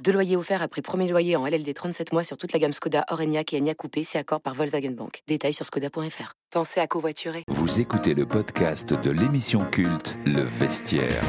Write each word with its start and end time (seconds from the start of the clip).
Deux 0.00 0.12
loyers 0.12 0.36
offerts 0.36 0.62
après 0.62 0.82
premier 0.82 1.08
loyer 1.08 1.36
en 1.36 1.46
LLD 1.46 1.72
37 1.74 2.12
mois 2.12 2.24
sur 2.24 2.36
toute 2.36 2.52
la 2.52 2.58
gamme 2.58 2.72
Skoda, 2.72 3.04
Orenia 3.10 3.42
et 3.52 3.58
Enya 3.58 3.74
Coupé, 3.74 4.02
si 4.02 4.18
accord 4.18 4.40
par 4.40 4.54
Volkswagen 4.54 4.90
Bank. 4.90 5.22
Détails 5.28 5.52
sur 5.52 5.64
skoda.fr. 5.64 6.32
Pensez 6.50 6.80
à 6.80 6.86
covoiturer. 6.86 7.44
Vous 7.48 7.80
écoutez 7.80 8.14
le 8.14 8.26
podcast 8.26 8.92
de 8.92 9.10
l'émission 9.10 9.64
culte 9.70 10.18
Le 10.26 10.42
Vestiaire. 10.42 11.22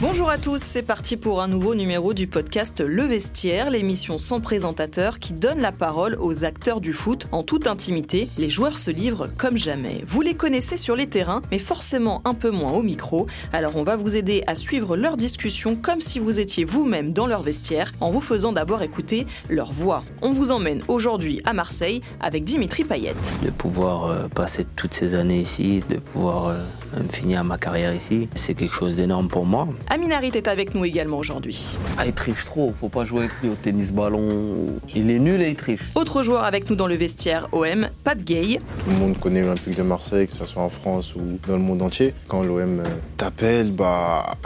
Bonjour 0.00 0.30
à 0.30 0.38
tous, 0.38 0.60
c'est 0.62 0.84
parti 0.84 1.16
pour 1.16 1.42
un 1.42 1.48
nouveau 1.48 1.74
numéro 1.74 2.14
du 2.14 2.28
podcast 2.28 2.80
Le 2.80 3.02
Vestiaire, 3.02 3.68
l'émission 3.68 4.18
sans 4.18 4.40
présentateur 4.40 5.18
qui 5.18 5.32
donne 5.32 5.58
la 5.58 5.72
parole 5.72 6.16
aux 6.20 6.44
acteurs 6.44 6.80
du 6.80 6.92
foot 6.92 7.26
en 7.32 7.42
toute 7.42 7.66
intimité. 7.66 8.28
Les 8.38 8.48
joueurs 8.48 8.78
se 8.78 8.92
livrent 8.92 9.26
comme 9.26 9.56
jamais. 9.56 10.04
Vous 10.06 10.20
les 10.20 10.34
connaissez 10.34 10.76
sur 10.76 10.94
les 10.94 11.08
terrains, 11.08 11.42
mais 11.50 11.58
forcément 11.58 12.22
un 12.24 12.34
peu 12.34 12.50
moins 12.50 12.70
au 12.70 12.82
micro. 12.84 13.26
Alors 13.52 13.74
on 13.74 13.82
va 13.82 13.96
vous 13.96 14.14
aider 14.14 14.44
à 14.46 14.54
suivre 14.54 14.96
leur 14.96 15.16
discussion 15.16 15.74
comme 15.74 16.00
si 16.00 16.20
vous 16.20 16.38
étiez 16.38 16.64
vous-même 16.64 17.12
dans 17.12 17.26
leur 17.26 17.42
vestiaire 17.42 17.90
en 18.00 18.12
vous 18.12 18.20
faisant 18.20 18.52
d'abord 18.52 18.84
écouter 18.84 19.26
leur 19.48 19.72
voix. 19.72 20.04
On 20.22 20.32
vous 20.32 20.52
emmène 20.52 20.80
aujourd'hui 20.86 21.42
à 21.44 21.52
Marseille 21.54 22.02
avec 22.20 22.44
Dimitri 22.44 22.84
Payet. 22.84 23.16
De 23.42 23.50
pouvoir 23.50 24.04
euh, 24.04 24.28
passer 24.28 24.64
toutes 24.76 24.94
ces 24.94 25.16
années 25.16 25.40
ici, 25.40 25.82
de 25.88 25.96
pouvoir 25.96 26.46
euh, 26.46 26.62
finir 27.10 27.42
ma 27.42 27.58
carrière 27.58 27.92
ici, 27.92 28.28
c'est 28.36 28.54
quelque 28.54 28.74
chose 28.74 28.94
d'énorme 28.94 29.26
pour 29.26 29.44
moi. 29.44 29.66
Aminarit 29.90 30.32
est 30.34 30.48
avec 30.48 30.74
nous 30.74 30.84
également 30.84 31.16
aujourd'hui. 31.16 31.78
Ah, 31.96 32.04
il 32.04 32.12
triche 32.12 32.44
trop, 32.44 32.74
faut 32.78 32.90
pas 32.90 33.06
jouer 33.06 33.20
avec 33.20 33.32
lui 33.42 33.48
au 33.48 33.54
tennis 33.54 33.92
ballon. 33.92 34.78
Il 34.94 35.10
est 35.10 35.18
nul 35.18 35.40
et 35.40 35.48
il 35.48 35.56
triche. 35.56 35.80
Autre 35.94 36.22
joueur 36.22 36.44
avec 36.44 36.68
nous 36.68 36.76
dans 36.76 36.86
le 36.86 36.94
vestiaire 36.94 37.48
OM, 37.52 37.88
Pape 38.04 38.22
Gay. 38.22 38.60
Tout 38.84 38.90
le 38.90 38.96
monde 38.96 39.18
connaît 39.18 39.40
l'Olympique 39.40 39.76
de 39.76 39.82
Marseille, 39.82 40.26
que 40.26 40.32
ce 40.32 40.44
soit 40.44 40.62
en 40.62 40.68
France 40.68 41.14
ou 41.14 41.38
dans 41.46 41.54
le 41.56 41.62
monde 41.62 41.80
entier. 41.80 42.12
Quand 42.26 42.42
l'OM 42.42 42.80
euh, 42.80 42.84
t'appelle, 43.16 43.72
bah, 43.72 44.36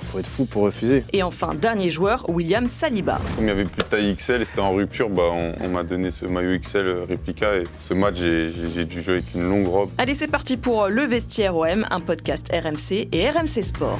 faut 0.00 0.18
être 0.18 0.26
fou 0.26 0.46
pour 0.46 0.62
refuser. 0.62 1.04
Et 1.12 1.22
enfin, 1.22 1.54
dernier 1.54 1.90
joueur, 1.90 2.28
William 2.30 2.66
Saliba. 2.66 3.20
Comme 3.34 3.44
il 3.44 3.46
n'y 3.46 3.50
avait 3.50 3.64
plus 3.64 3.82
de 3.82 3.88
taille 3.88 4.16
XL 4.16 4.40
et 4.40 4.44
c'était 4.46 4.60
en 4.60 4.72
rupture, 4.72 5.10
bah, 5.10 5.24
on, 5.30 5.52
on 5.62 5.68
m'a 5.68 5.82
donné 5.82 6.10
ce 6.10 6.24
maillot 6.24 6.58
XL 6.58 7.04
réplica 7.06 7.56
et 7.56 7.64
ce 7.80 7.92
match, 7.92 8.14
j'ai 8.16 8.50
j'ai 8.74 8.84
dû 8.86 9.02
jouer 9.02 9.14
avec 9.14 9.34
une 9.34 9.48
longue 9.48 9.66
robe. 9.66 9.90
Allez, 9.98 10.14
c'est 10.14 10.30
parti 10.30 10.56
pour 10.56 10.88
Le 10.88 11.02
Vestiaire 11.02 11.54
OM, 11.54 11.84
un 11.90 12.00
podcast 12.00 12.50
RMC 12.50 13.08
et 13.12 13.30
RMC 13.30 13.62
Sport. 13.62 13.98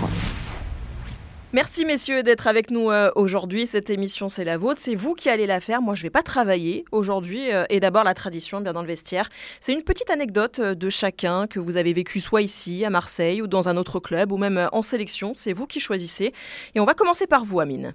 Merci 1.52 1.84
messieurs 1.84 2.22
d'être 2.22 2.48
avec 2.48 2.70
nous 2.70 2.90
euh, 2.90 3.10
aujourd'hui. 3.14 3.66
Cette 3.66 3.88
émission, 3.88 4.28
c'est 4.28 4.44
la 4.44 4.58
vôtre. 4.58 4.80
C'est 4.82 4.94
vous 4.94 5.14
qui 5.14 5.28
allez 5.28 5.46
la 5.46 5.60
faire. 5.60 5.80
Moi, 5.80 5.94
je 5.94 6.00
ne 6.00 6.02
vais 6.04 6.10
pas 6.10 6.22
travailler 6.22 6.84
aujourd'hui. 6.92 7.52
euh, 7.52 7.64
et 7.70 7.80
d'abord, 7.80 8.04
la 8.04 8.14
tradition, 8.14 8.60
bien 8.60 8.72
dans 8.72 8.82
le 8.82 8.88
vestiaire. 8.88 9.28
C'est 9.60 9.72
une 9.72 9.82
petite 9.82 10.10
anecdote 10.10 10.58
euh, 10.58 10.74
de 10.74 10.90
chacun 10.90 11.46
que 11.46 11.60
vous 11.60 11.76
avez 11.76 11.92
vécu 11.92 12.20
soit 12.20 12.42
ici, 12.42 12.84
à 12.84 12.90
Marseille, 12.90 13.40
ou 13.42 13.46
dans 13.46 13.68
un 13.68 13.76
autre 13.76 14.00
club, 14.00 14.32
ou 14.32 14.36
même 14.36 14.68
en 14.72 14.82
sélection. 14.82 15.32
C'est 15.34 15.52
vous 15.52 15.66
qui 15.66 15.80
choisissez. 15.80 16.34
Et 16.74 16.80
on 16.80 16.84
va 16.84 16.94
commencer 16.94 17.26
par 17.26 17.44
vous, 17.44 17.60
Amine. 17.60 17.94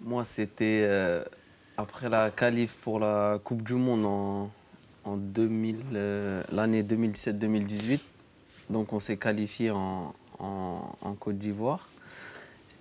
Moi, 0.00 0.24
c'était 0.24 0.88
après 1.76 2.08
la 2.08 2.30
qualif 2.30 2.76
pour 2.82 2.98
la 3.00 3.38
Coupe 3.42 3.62
du 3.62 3.74
Monde 3.74 4.06
en, 4.06 4.50
en 5.04 5.16
2000, 5.16 5.76
euh, 5.94 6.42
l'année 6.52 6.82
2017-2018. 6.82 7.98
Donc, 8.70 8.92
on 8.92 8.98
s'est 8.98 9.16
qualifié 9.16 9.70
en, 9.70 10.14
en- 10.38 11.14
Côte 11.20 11.38
d'Ivoire. 11.38 11.88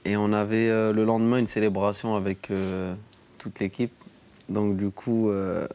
Et 0.06 0.18
on 0.18 0.34
avait 0.34 0.70
euh, 0.70 0.92
le 0.92 1.06
lendemain 1.06 1.38
une 1.38 1.48
célébration 1.48 2.16
avec 2.16 2.50
euh, 2.52 2.94
toute 3.38 3.60
l'équipe. 3.60 3.94
Donc, 4.50 4.76
du 4.76 4.89
coup, 4.89 5.30
euh, 5.30 5.67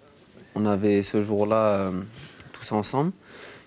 on 0.54 0.66
avait 0.66 1.02
ce 1.02 1.20
jour-là 1.20 1.91
tous 2.52 2.72
ensemble. 2.72 3.12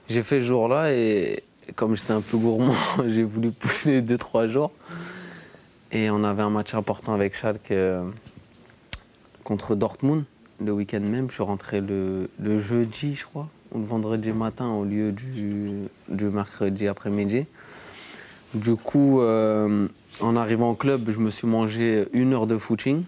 J'ai 0.09 0.21
fait 0.21 0.39
ce 0.39 0.45
jour-là 0.45 0.91
et 0.93 1.43
comme 1.75 1.95
j'étais 1.95 2.11
un 2.11 2.21
peu 2.21 2.37
gourmand, 2.37 2.75
j'ai 3.07 3.23
voulu 3.23 3.51
pousser 3.51 4.01
2-3 4.01 4.47
jours. 4.47 4.71
Et 5.91 6.09
on 6.09 6.23
avait 6.23 6.43
un 6.43 6.49
match 6.49 6.73
important 6.75 7.13
avec 7.13 7.35
Schalke 7.35 7.73
contre 9.43 9.75
Dortmund 9.75 10.25
le 10.59 10.71
week-end 10.71 11.01
même. 11.01 11.27
Je 11.29 11.35
suis 11.35 11.43
rentré 11.43 11.81
le, 11.81 12.29
le 12.39 12.57
jeudi, 12.57 13.15
je 13.15 13.25
crois, 13.25 13.47
ou 13.71 13.79
le 13.79 13.85
vendredi 13.85 14.31
matin 14.31 14.69
au 14.69 14.85
lieu 14.85 15.11
du, 15.11 15.87
du 16.09 16.25
mercredi 16.25 16.87
après-midi. 16.87 17.45
Du 18.53 18.75
coup, 18.75 19.21
euh, 19.21 19.87
en 20.19 20.35
arrivant 20.35 20.71
au 20.71 20.75
club, 20.75 21.09
je 21.09 21.19
me 21.19 21.31
suis 21.31 21.47
mangé 21.47 22.07
une 22.13 22.33
heure 22.33 22.47
de 22.47 22.57
footing 22.57 23.03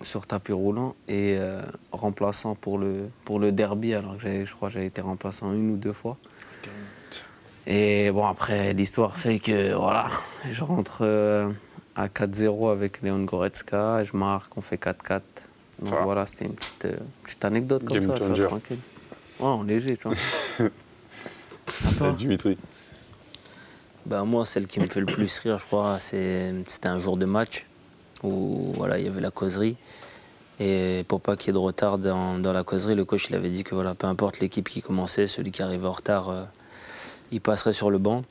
sur 0.00 0.26
tapis 0.26 0.52
roulant 0.52 0.96
et 1.06 1.36
euh, 1.38 1.62
remplaçant 1.92 2.56
pour 2.56 2.78
le, 2.78 3.08
pour 3.24 3.38
le 3.38 3.52
derby, 3.52 3.94
alors 3.94 4.18
que 4.18 4.44
je 4.44 4.52
crois 4.52 4.68
que 4.68 4.74
j'avais 4.74 4.86
été 4.86 5.00
remplaçant 5.00 5.52
une 5.52 5.70
ou 5.70 5.76
deux 5.76 5.92
fois. 5.92 6.16
Et 7.68 8.10
bon, 8.10 8.26
après, 8.26 8.72
l'histoire 8.72 9.16
fait 9.16 9.38
que 9.38 9.74
voilà, 9.74 10.08
je 10.50 10.64
rentre 10.64 10.98
euh, 11.02 11.48
à 11.94 12.08
4-0 12.08 12.72
avec 12.72 13.00
Léon 13.02 13.22
Goretzka, 13.22 14.02
je 14.02 14.16
marque, 14.16 14.56
on 14.56 14.60
fait 14.60 14.82
4-4. 14.82 15.20
Donc 15.82 15.94
voilà, 16.02 16.26
c'était 16.26 16.46
une 16.46 16.54
petite, 16.54 16.88
petite 17.22 17.44
anecdote 17.44 17.84
comme 17.84 17.98
Game 17.98 18.08
ça, 18.08 18.18
tu 18.18 18.24
vois, 18.24 18.48
tranquille. 18.48 18.78
Ouais, 19.38 19.46
en 19.46 19.62
léger, 19.62 19.96
tu 19.96 20.08
vois. 20.08 22.10
Dimitri. 22.16 22.58
Bah, 24.06 24.24
moi, 24.24 24.44
celle 24.44 24.66
qui 24.66 24.80
me 24.80 24.86
fait 24.86 25.00
le 25.00 25.06
plus 25.06 25.38
rire, 25.40 25.58
je 25.58 25.64
crois, 25.66 25.98
c'est- 25.98 26.52
c'était 26.68 26.88
un 26.88 26.98
jour 26.98 27.16
de 27.16 27.24
match 27.26 27.66
où 28.22 28.72
voilà, 28.76 28.98
il 28.98 29.04
y 29.04 29.08
avait 29.08 29.20
la 29.20 29.30
causerie. 29.30 29.76
Et 30.60 31.04
pour 31.08 31.20
pas 31.20 31.36
qu'il 31.36 31.48
y 31.48 31.50
ait 31.50 31.52
de 31.54 31.58
retard 31.58 31.98
dans, 31.98 32.38
dans 32.38 32.52
la 32.52 32.62
causerie, 32.62 32.94
le 32.94 33.04
coach 33.04 33.28
il 33.30 33.36
avait 33.36 33.48
dit 33.48 33.64
que 33.64 33.74
voilà, 33.74 33.94
peu 33.94 34.06
importe 34.06 34.40
l'équipe 34.40 34.68
qui 34.68 34.82
commençait, 34.82 35.26
celui 35.26 35.50
qui 35.50 35.62
arrivait 35.62 35.86
en 35.86 35.92
retard, 35.92 36.28
euh, 36.28 36.42
il 37.32 37.40
passerait 37.40 37.72
sur 37.72 37.90
le 37.90 37.98
banc. 37.98 38.22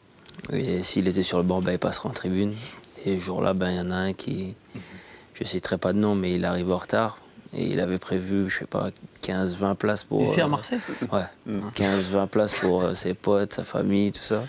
Et 0.53 0.83
s'il 0.83 1.07
était 1.07 1.23
sur 1.23 1.37
le 1.37 1.43
banc, 1.43 1.61
bah, 1.61 1.73
il 1.73 1.79
passerait 1.79 2.09
en 2.09 2.13
tribune. 2.13 2.53
Et 3.05 3.15
ce 3.15 3.21
jour-là, 3.21 3.53
ben, 3.53 3.69
il 3.71 3.77
y 3.77 3.79
en 3.79 3.91
a 3.91 3.95
un 3.95 4.13
qui, 4.13 4.55
je 5.33 5.43
ne 5.43 5.45
citerai 5.47 5.77
pas 5.77 5.91
de 5.93 5.97
nom, 5.97 6.15
mais 6.15 6.35
il 6.35 6.45
arrivait 6.45 6.71
en 6.73 6.77
retard. 6.77 7.17
Et 7.53 7.65
il 7.65 7.79
avait 7.81 7.97
prévu, 7.97 8.49
je 8.49 8.59
sais 8.59 8.65
pas, 8.65 8.91
15-20 9.21 9.75
places 9.75 10.03
pour. 10.05 10.21
Ici 10.21 10.39
à 10.39 10.47
Marseille 10.47 10.79
Ouais, 11.11 11.25
15-20 11.75 12.27
places 12.27 12.53
pour 12.59 12.81
euh, 12.83 12.93
ses 12.93 13.13
potes, 13.13 13.53
sa 13.53 13.63
famille, 13.65 14.11
tout 14.13 14.23
ça. 14.23 14.43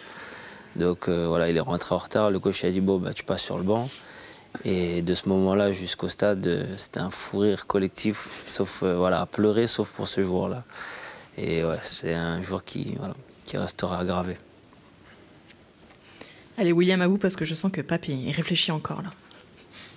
Donc 0.77 1.09
euh, 1.09 1.27
voilà, 1.29 1.49
il 1.51 1.57
est 1.57 1.61
rentré 1.61 1.95
en 1.95 1.99
retard. 1.99 2.31
Le 2.31 2.39
coach 2.41 2.65
a 2.65 2.71
dit 2.71 2.81
Bon, 2.81 2.99
bah, 2.99 3.13
tu 3.13 3.25
passes 3.25 3.43
sur 3.43 3.59
le 3.59 3.65
banc. 3.65 3.89
Et 4.65 5.01
de 5.03 5.15
ce 5.15 5.29
moment-là 5.31 5.73
jusqu'au 5.73 6.09
stade, 6.09 6.47
euh, 6.47 6.77
c'était 6.77 7.01
un 7.01 7.11
fou 7.11 7.39
rire 7.39 7.67
collectif, 7.67 8.29
sauf 8.47 8.83
euh, 8.83 8.97
voilà, 8.97 9.23
à 9.23 9.27
pleurer, 9.27 9.67
sauf 9.67 9.91
pour 9.91 10.07
ce 10.09 10.23
jour-là. 10.23 10.65
Et 11.39 11.65
ouais, 11.65 11.79
c'est 11.83 12.13
un 12.13 12.43
jour 12.43 12.63
qui, 12.63 12.95
voilà, 12.99 13.15
qui 13.47 13.57
restera 13.57 14.05
gravé. 14.05 14.35
Allez, 16.59 16.73
William, 16.73 17.01
à 17.01 17.09
vous, 17.09 17.17
parce 17.17 17.35
que 17.35 17.47
je 17.47 17.55
sens 17.55 17.73
que 17.73 17.81
Pape, 17.81 18.09
il 18.09 18.31
réfléchit 18.31 18.73
encore 18.73 19.01
là. 19.03 19.09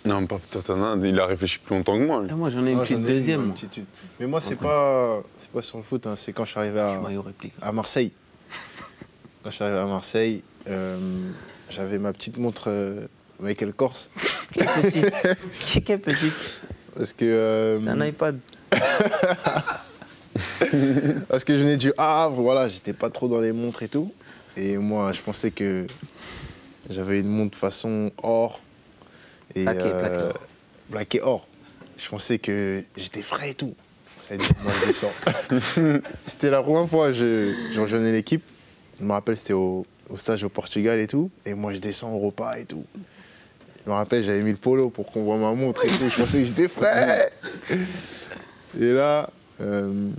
Non, 0.06 0.26
pas 0.26 0.38
peut-être 0.52 0.72
un, 0.72 1.04
il 1.04 1.20
a 1.20 1.26
réfléchi 1.26 1.58
plus 1.60 1.76
longtemps 1.76 1.98
que 1.98 2.06
moi. 2.06 2.24
Ah, 2.30 2.36
Moi, 2.36 2.50
j'en 2.50 2.66
ai 2.66 2.72
une 2.72 2.80
Ah, 2.80 2.84
petite 2.84 3.02
deuxième. 3.02 3.42
une 3.42 3.46
moi. 3.48 3.56
petite- 3.56 3.86
Mais 4.20 4.28
moi, 4.28 4.40
c'est 4.40 4.56
pas, 4.56 5.22
c'est 5.38 5.50
pas 5.52 5.62
sur 5.62 5.78
le 5.80 5.84
foot, 5.84 6.08
hein, 6.08 6.16
c'est 6.16 6.32
quand 6.32 6.46
je 6.46 6.52
suis 6.52 6.60
arrivé 6.60 6.80
à, 6.80 7.02
Maillot 7.02 7.24
réplique. 7.24 7.54
à 7.62 7.72
Marseille. 7.72 8.14
Quand 9.46 9.52
je 9.52 9.58
suis 9.58 9.64
arrivé 9.64 9.78
à 9.78 9.86
Marseille, 9.86 10.44
euh, 10.68 10.98
j'avais 11.70 12.00
ma 12.00 12.12
petite 12.14 12.40
montre 12.40 12.72
euh, 12.72 13.06
Michael 13.40 13.74
Kors. 13.74 13.96
Quel 14.52 14.66
petit 14.66 15.84
Quel 15.84 16.02
petit 16.02 16.32
Parce 16.96 17.14
que, 17.14 17.26
euh, 17.26 17.78
C'est 17.78 17.88
un 17.88 18.04
iPad. 18.04 18.40
parce 21.30 21.44
que 21.44 21.56
je 21.56 21.60
venais 21.60 21.78
du 21.78 21.94
Havre, 21.96 22.42
voilà, 22.42 22.68
j'étais 22.68 22.94
pas 22.94 23.12
trop 23.12 23.28
dans 23.28 23.40
les 23.40 23.52
montres 23.52 23.84
et 23.84 23.88
tout. 23.88 24.12
Et 24.58 24.78
moi, 24.78 25.12
je 25.12 25.22
pensais 25.22 25.52
que 25.52 25.86
j'avais 26.90 27.20
une 27.20 27.30
montre 27.30 27.56
façon 27.56 28.12
or. 28.24 28.62
Et, 29.54 29.62
Plaqué, 29.62 29.92
plaqué 29.92 30.24
or. 30.24 30.40
plaqué 30.90 31.22
or. 31.22 31.48
Je 31.98 32.10
pensais 32.10 32.40
que 32.40 32.84
j'étais 32.98 33.22
frais 33.22 33.52
et 33.52 33.54
tout. 33.54 33.76
Ça 34.18 34.34
a 34.34 34.38
c'était 36.26 36.50
la 36.50 36.64
première 36.64 36.90
fois 36.90 37.08
que 37.10 37.14
je, 37.14 37.54
je 37.72 37.80
rejoignais 37.80 38.12
l'équipe. 38.12 38.42
Je 39.00 39.04
me 39.06 39.12
rappelle, 39.12 39.36
c'était 39.38 39.54
au, 39.54 39.86
au 40.10 40.18
stage 40.18 40.44
au 40.44 40.50
Portugal 40.50 41.00
et 41.00 41.08
tout. 41.08 41.30
Et 41.46 41.54
moi, 41.54 41.74
je 41.74 41.80
descends 41.80 42.12
au 42.14 42.20
repas 42.20 42.58
et 42.58 42.66
tout. 42.66 42.86
Je 43.86 43.90
me 43.92 43.96
rappelle, 43.96 44.24
j'avais 44.24 44.42
mis 44.42 44.52
le 44.52 44.58
polo 44.58 44.90
pour 44.90 45.12
qu'on 45.12 45.24
voit 45.24 45.38
ma 45.38 45.52
montre 45.54 45.86
et 45.86 45.88
tout. 45.88 46.10
Je 46.10 46.18
pensais 46.22 46.40
que 46.40 46.46
j'étais 46.46 46.68
frais. 46.68 47.32
Et 48.80 48.92
là, 48.94 49.30
euh, 49.62 50.10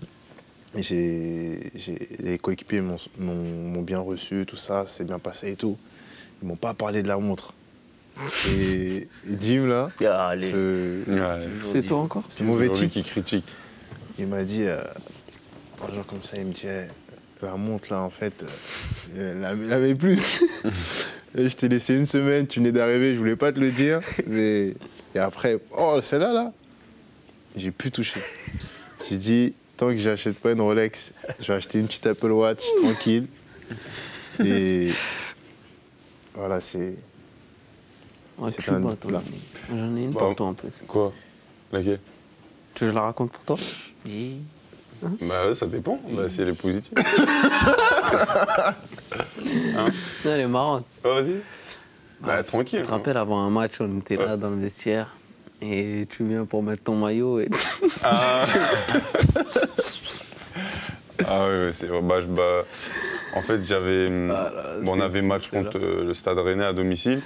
j'ai, 0.76 1.61
j'ai- 1.75 2.08
les 2.20 2.38
coéquipiers 2.38 2.81
m'ont, 2.81 2.96
m'ont- 3.19 3.34
m'ont 3.34 3.82
bien 3.82 3.99
reçu, 3.99 4.44
tout 4.46 4.56
ça, 4.56 4.84
c'est 4.87 5.05
bien 5.05 5.19
passé 5.19 5.50
et 5.52 5.56
tout. 5.56 5.76
Ils 6.43 6.49
m'ont 6.49 6.56
pas 6.56 6.73
parlé 6.73 7.02
de 7.02 7.08
la 7.08 7.19
montre. 7.19 7.52
Et, 8.49 8.96
et 9.28 9.37
Jim, 9.38 9.67
là, 9.67 9.90
allez. 10.28 10.50
Ce, 10.50 11.11
Ouais. 11.11 11.49
C'est 11.70 11.82
toi 11.82 11.99
encore 11.99 12.25
ce 12.28 12.44
mauvais 12.44 12.70
type, 12.70 12.90
qui 12.90 13.02
critique. 13.02 13.44
il 14.19 14.26
m'a 14.26 14.43
dit, 14.44 14.62
euh, 14.64 14.81
un 15.87 15.93
jour 15.94 16.06
comme 16.06 16.23
ça, 16.23 16.38
il 16.38 16.46
me 16.46 16.52
dit, 16.52 16.64
Eh, 16.67 16.87
la 17.43 17.56
montre 17.56 17.93
là, 17.93 18.03
en 18.03 18.11
fait, 18.11 18.44
euh, 19.17 19.44
elle 19.44 19.62
elle 19.67 19.73
avait 19.73 19.94
plus. 19.94 20.44
Je 21.35 21.49
t'ai 21.49 21.69
laissé 21.69 21.97
une 21.97 22.06
semaine, 22.06 22.47
tu 22.47 22.61
venais 22.61 22.73
d'arriver, 22.73 23.12
je 23.12 23.19
voulais 23.19 23.37
pas 23.37 23.53
te 23.53 23.61
le 23.61 23.71
dire. 23.71 24.00
Mais... 24.27 24.73
Et 25.15 25.19
après, 25.19 25.59
oh, 25.77 25.99
celle-là, 26.00 26.33
là, 26.33 26.53
j'ai 27.55 27.71
pu 27.71 27.91
toucher. 27.91 28.21
J'ai 29.09 29.17
dit, 29.19 29.55
tant 29.77 29.88
que 29.88 29.99
j'achète 29.99 30.38
pas 30.38 30.53
une 30.53 30.61
Rolex, 30.62 31.12
je 31.41 31.47
vais 31.49 31.55
acheter 31.55 31.79
une 31.79 31.88
petite 31.88 32.06
Apple 32.06 32.31
Watch 32.31 32.65
tranquille. 32.83 33.27
Et 34.44 34.91
voilà, 36.35 36.61
c'est. 36.61 36.97
Ouais, 38.38 38.50
C'est 38.50 38.71
un 38.71 38.81
là. 38.81 39.23
J'en 39.71 39.97
ai 39.97 40.05
une 40.05 40.11
Bah, 40.11 40.21
pour 40.21 40.37
toi 40.37 40.47
en 40.49 40.55
plus. 40.55 40.71
Quoi? 40.87 41.12
Laquelle? 41.73 42.00
Tu 42.75 42.85
veux 42.85 42.88
que 42.88 42.91
je 42.91 42.94
la 42.94 43.03
raconte 43.03 43.33
pour 43.33 43.44
toi? 43.44 43.56
Oui. 44.05 44.37
Bah 45.03 45.55
ça 45.55 45.67
dépend, 45.67 46.01
bah, 46.11 46.29
si 46.29 46.43
elle 46.43 46.49
est 46.49 46.61
positive. 46.61 46.93
Non, 49.75 49.85
Elle 50.25 50.41
est 50.41 50.47
marrante. 50.49 50.85
Ah, 51.05 51.09
vas-y. 51.21 51.37
Bah 52.21 52.43
tranquille. 52.43 52.81
Tu 52.81 52.87
te 52.87 52.91
rappelles, 52.91 53.17
avant 53.17 53.41
un 53.43 53.51
match, 53.51 53.75
on 53.81 53.99
était 53.99 54.17
là 54.17 54.37
dans 54.37 54.51
le 54.51 54.57
vestiaire. 54.57 55.15
Et 55.63 56.07
tu 56.11 56.25
viens 56.25 56.45
pour 56.45 56.63
mettre 56.63 56.83
ton 56.85 56.97
maillot. 56.97 57.41
Et... 57.41 57.49
Ah, 58.03 58.45
ah 61.29 61.49
ouais, 61.49 61.71
c'est 61.73 61.87
vrai. 61.87 62.01
Bah, 62.03 62.21
je- 62.21 62.27
bah, 62.27 62.65
en 63.35 63.43
fait, 63.43 63.65
j'avais. 63.65 64.07
hum, 64.09 64.31
Ah 64.31 64.51
là 64.55 64.63
là, 64.63 64.79
bon, 64.83 64.93
on 64.93 64.97
c'est- 64.97 65.03
avait 65.03 65.23
match 65.23 65.49
c'est 65.51 65.57
contre 65.63 65.79
euh, 65.79 66.05
le 66.05 66.15
Stade 66.15 66.39
Rennais 66.39 66.65
à 66.65 66.73
domicile. 66.73 67.21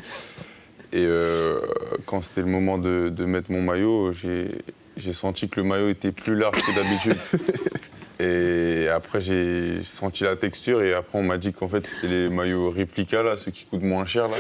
Et 0.93 1.05
euh, 1.07 1.61
quand 2.07 2.23
c'était 2.23 2.41
le 2.41 2.47
moment 2.49 2.79
de, 2.79 3.09
de 3.11 3.25
mettre 3.25 3.51
mon 3.53 3.63
maillot, 3.63 4.13
j'ai 4.13 4.51
j'ai 5.01 5.13
senti 5.13 5.49
que 5.49 5.61
le 5.61 5.67
maillot 5.67 5.89
était 5.89 6.13
plus 6.13 6.37
large 6.37 6.61
que 6.63 6.75
d'habitude. 6.75 7.17
Et 8.23 8.89
après, 8.89 9.23
j'ai 9.23 9.83
senti 9.83 10.25
la 10.25 10.37
texture. 10.37 10.83
Et 10.83 10.93
après, 10.93 11.19
on 11.19 11.23
m'a 11.23 11.39
dit 11.39 11.55
qu'en 11.55 11.69
fait, 11.69 11.87
c'était 11.87 12.07
les 12.09 12.29
maillots 12.29 12.71
réplica, 12.71 13.23
là, 13.23 13.39
ceux 13.39 13.51
qui 13.51 13.65
coûtent 13.65 13.83
moins 13.83 14.05
cher. 14.05 14.29
Là. 14.29 14.37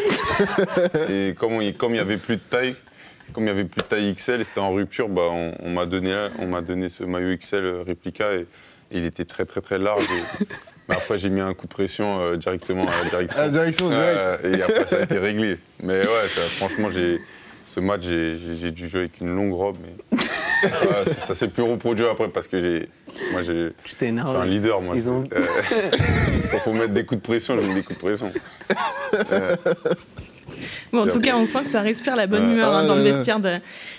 et 1.08 1.34
comme 1.34 1.62
il 1.62 1.74
comme 1.74 1.92
n'y 1.92 1.98
avait 1.98 2.18
plus 2.18 2.36
de 2.36 2.42
taille, 2.42 2.74
comme 3.32 3.44
il 3.44 3.48
y 3.48 3.50
avait 3.50 3.64
plus 3.64 3.80
de 3.82 3.86
taille 3.88 4.14
XL 4.14 4.42
et 4.42 4.44
c'était 4.44 4.60
en 4.60 4.72
rupture, 4.72 5.08
bah, 5.08 5.28
on, 5.30 5.54
on 5.60 5.70
m'a 5.70 5.86
donné, 5.86 6.14
on 6.40 6.60
donné 6.60 6.90
ce 6.90 7.04
maillot 7.04 7.34
XL 7.38 7.64
euh, 7.64 7.82
réplica 7.82 8.34
et, 8.34 8.40
et 8.40 8.98
il 8.98 9.04
était 9.06 9.24
très 9.24 9.46
très 9.46 9.62
très 9.62 9.78
large. 9.78 10.04
Et- 10.04 10.44
mais 10.90 10.96
après 10.96 11.18
j'ai 11.18 11.30
mis 11.30 11.40
un 11.40 11.54
coup 11.54 11.66
de 11.66 11.72
pression 11.72 12.20
euh, 12.20 12.36
directement 12.36 12.84
à 12.86 13.04
la 13.04 13.08
direction. 13.08 13.38
À 13.38 13.42
la 13.42 13.48
direction, 13.48 13.88
direct. 13.88 14.18
Euh, 14.18 14.52
et 14.52 14.62
après 14.62 14.86
ça 14.86 14.96
a 14.96 15.02
été 15.02 15.18
réglé. 15.18 15.58
Mais 15.82 16.00
ouais, 16.00 16.28
ça, 16.28 16.40
franchement, 16.56 16.88
j'ai, 16.92 17.20
ce 17.66 17.78
match 17.78 18.02
j'ai, 18.02 18.72
dû 18.72 18.88
jouer 18.88 19.00
avec 19.02 19.20
une 19.20 19.34
longue 19.34 19.52
robe. 19.52 19.76
Mais 19.82 20.18
Ça, 20.60 21.04
ça 21.06 21.34
s'est 21.34 21.48
plus 21.48 21.62
reproduit 21.62 22.06
après 22.06 22.28
parce 22.28 22.46
que 22.48 22.60
j'ai, 22.60 22.88
moi 23.32 23.42
j'ai, 23.42 23.70
Tu 23.84 23.94
t'es 23.94 24.08
je 24.08 24.12
suis 24.12 24.20
un 24.20 24.44
leader 24.44 24.80
moi. 24.80 24.94
Ils 24.94 25.08
ont- 25.10 25.24
Euh, 25.32 25.40
quand 26.52 26.58
faut 26.58 26.72
mettre 26.72 26.92
des 26.92 27.04
coups 27.04 27.20
de 27.20 27.26
pression, 27.26 27.58
je 27.60 27.66
mets 27.66 27.74
des 27.74 27.82
coups 27.82 27.98
de 27.98 28.02
pression. 28.06 28.30
Bon, 30.92 31.04
en 31.04 31.06
tout 31.06 31.20
cas, 31.20 31.36
on 31.36 31.46
sent 31.46 31.64
que 31.64 31.70
ça 31.70 31.80
respire 31.80 32.16
la 32.16 32.26
bonne 32.26 32.50
humeur 32.50 32.68
hein, 32.74 32.80
Ah 32.82 32.86
dans 32.86 32.96
le 32.96 33.02
vestiaire 33.02 33.38
de, 33.38 33.58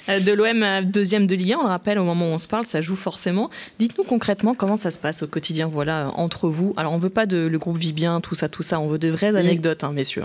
euh, 0.09 0.19
de 0.19 0.31
l'OM, 0.33 0.61
euh, 0.61 0.81
deuxième 0.83 1.25
de 1.25 1.33
Ligue 1.35 1.53
1. 1.53 1.57
On 1.59 1.63
le 1.63 1.69
rappelle, 1.69 1.97
au 1.97 2.03
moment 2.03 2.25
où 2.29 2.33
on 2.33 2.39
se 2.39 2.47
parle, 2.49 2.65
ça 2.65 2.81
joue 2.81 2.97
forcément. 2.97 3.49
Dites-nous 3.79 4.03
concrètement 4.03 4.53
comment 4.53 4.75
ça 4.75 4.91
se 4.91 4.99
passe 4.99 5.23
au 5.23 5.27
quotidien, 5.27 5.69
voilà, 5.71 6.07
euh, 6.07 6.11
entre 6.15 6.49
vous. 6.49 6.73
Alors, 6.77 6.91
on 6.91 6.97
veut 6.97 7.09
pas 7.09 7.25
de 7.25 7.47
le 7.47 7.57
groupe 7.59 7.77
vit 7.77 7.93
bien, 7.93 8.19
tout 8.19 8.35
ça, 8.35 8.49
tout 8.49 8.61
ça. 8.63 8.79
On 8.81 8.89
veut 8.89 8.99
de 8.99 9.07
vraies 9.09 9.35
anecdotes, 9.37 9.83
hein, 9.85 9.93
messieurs. 9.93 10.23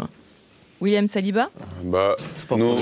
William 0.81 1.07
Saliba? 1.07 1.49
Bah, 1.85 2.17
C'est 2.35 2.47
pas 2.49 2.57
nous, 2.57 2.75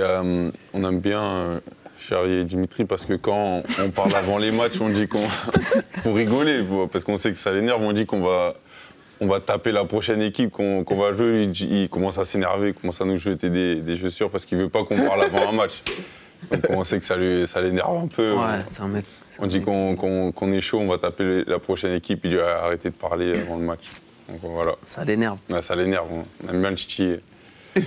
hum, 0.00 0.52
on 0.74 0.84
aime 0.88 1.00
bien 1.00 1.22
euh, 1.22 1.60
Charlie 2.08 2.38
et 2.38 2.44
Dimitri 2.44 2.84
parce 2.84 3.04
que 3.04 3.14
quand 3.14 3.62
on 3.80 3.90
parle 3.90 4.14
avant 4.14 4.38
les 4.38 4.50
matchs, 4.50 4.80
on 4.80 4.88
dit 4.88 5.08
qu'on. 5.08 5.22
pour 6.02 6.14
rigoler, 6.14 6.60
parce 6.90 7.04
qu'on 7.04 7.16
sait 7.16 7.32
que 7.32 7.38
ça 7.38 7.52
l'énerve, 7.52 7.82
on 7.82 7.92
dit 7.92 8.06
qu'on 8.06 8.22
va. 8.22 8.54
On 9.20 9.28
va 9.28 9.38
taper 9.38 9.70
la 9.70 9.84
prochaine 9.84 10.20
équipe 10.20 10.50
qu'on 10.50 10.84
va 10.84 11.12
jouer. 11.12 11.44
Il, 11.44 11.88
commence 11.88 12.18
à 12.18 12.24
s'énerver, 12.24 12.70
il 12.70 12.74
commence 12.74 13.00
à 13.00 13.04
nous 13.04 13.18
jeter 13.18 13.50
des, 13.50 13.76
des 13.76 13.96
chaussures 13.96 14.30
parce 14.30 14.44
qu'il 14.44 14.58
veut 14.58 14.68
pas 14.68 14.82
qu'on 14.82 14.96
parle 14.96 15.22
avant 15.22 15.48
un 15.48 15.52
match. 15.52 15.80
Donc 16.50 16.64
on 16.70 16.82
sait 16.82 16.98
que 16.98 17.06
ça 17.06 17.16
lui- 17.16 17.46
ça 17.46 17.60
l'énerve 17.60 17.96
un 17.96 18.08
peu. 18.08 18.32
Ouais, 18.32 18.58
c'est 18.66 18.82
un 18.82 18.88
mec. 18.88 19.04
On 19.38 19.46
dit 19.46 19.60
qu'on 19.62 20.52
est 20.52 20.60
chaud, 20.60 20.80
on 20.80 20.88
va 20.88 20.98
taper 20.98 21.44
la 21.46 21.60
prochaine 21.60 21.92
équipe. 21.92 22.22
Il 22.24 22.30
dit 22.30 22.36
ah, 22.40 22.64
arrêtez 22.64 22.90
de 22.90 22.94
parler 22.94 23.38
avant 23.38 23.58
le 23.58 23.64
match. 23.64 23.84
Donc 24.28 24.40
voilà. 24.42 24.72
Ça 24.84 25.04
l'énerve. 25.04 25.38
Ouais, 25.48 25.62
ça 25.62 25.76
l'énerve, 25.76 26.08
on 26.10 26.22
on 26.44 26.52
aime 26.52 26.60
bien 26.60 26.70
le 26.70 26.76
titiller. 26.76 27.20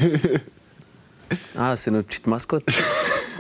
Ah, 1.57 1.75
c'est 1.75 1.89
notre 1.89 2.07
petite 2.07 2.27
mascotte. 2.27 2.63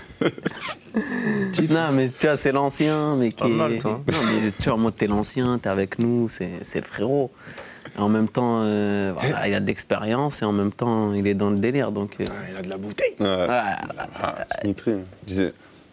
non, 1.69 1.91
mais 1.91 2.09
tu 2.09 2.27
vois, 2.27 2.35
c'est 2.35 2.51
l'ancien, 2.51 3.15
mais 3.17 3.29
qui. 3.29 3.43
Pas 3.43 3.47
mal, 3.47 3.77
toi. 3.77 4.01
Non, 4.11 4.17
mais 4.25 4.51
tu 4.61 4.69
vois, 4.69 4.77
moi, 4.77 4.91
t'es 4.95 5.07
l'ancien, 5.07 5.57
t'es 5.59 5.69
avec 5.69 5.99
nous, 5.99 6.29
c'est 6.29 6.59
c'est 6.63 6.79
le 6.79 6.85
frérot. 6.85 7.31
Et 7.97 8.01
en 8.01 8.09
même 8.09 8.27
temps, 8.27 8.61
euh, 8.63 9.13
voilà, 9.15 9.47
il 9.47 9.53
a 9.53 9.59
de 9.59 9.67
l'expérience 9.67 10.41
et 10.41 10.45
en 10.45 10.51
même 10.51 10.71
temps, 10.73 11.13
il 11.13 11.27
est 11.27 11.33
dans 11.33 11.49
le 11.49 11.57
délire. 11.57 11.91
Donc, 11.91 12.15
euh, 12.19 12.25
Ah, 12.29 12.33
il 12.51 12.59
a 12.59 12.61
de 12.61 12.69
la 12.69 12.77
bouteille. 12.77 13.15
Ouais. 13.19 13.25
ouais, 13.25 13.47
Ah, 14.21 14.35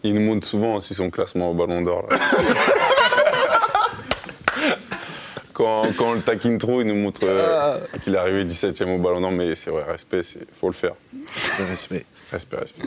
il 0.03 0.13
nous 0.15 0.21
montre 0.21 0.45
souvent 0.45 0.75
aussi 0.75 0.93
son 0.93 1.09
classement 1.09 1.51
au 1.51 1.53
Ballon 1.53 1.81
d'Or. 1.81 2.05
là. 2.09 2.17
quand, 5.53 5.83
quand 5.97 6.05
on 6.09 6.13
le 6.15 6.21
taquine 6.21 6.57
trop, 6.57 6.81
il 6.81 6.87
nous 6.87 6.95
montre 6.95 7.21
euh, 7.23 7.77
qu'il 8.03 8.15
est 8.15 8.17
arrivé 8.17 8.43
17e 8.43 8.95
au 8.95 8.97
Ballon 8.97 9.21
d'Or, 9.21 9.31
mais 9.31 9.55
c'est 9.55 9.69
vrai, 9.69 9.83
respect, 9.83 10.21
il 10.35 10.41
faut 10.59 10.67
le 10.67 10.73
faire. 10.73 10.93
Le 11.59 11.65
respect. 11.65 12.03
Respect, 12.33 12.57
respect. 12.57 12.83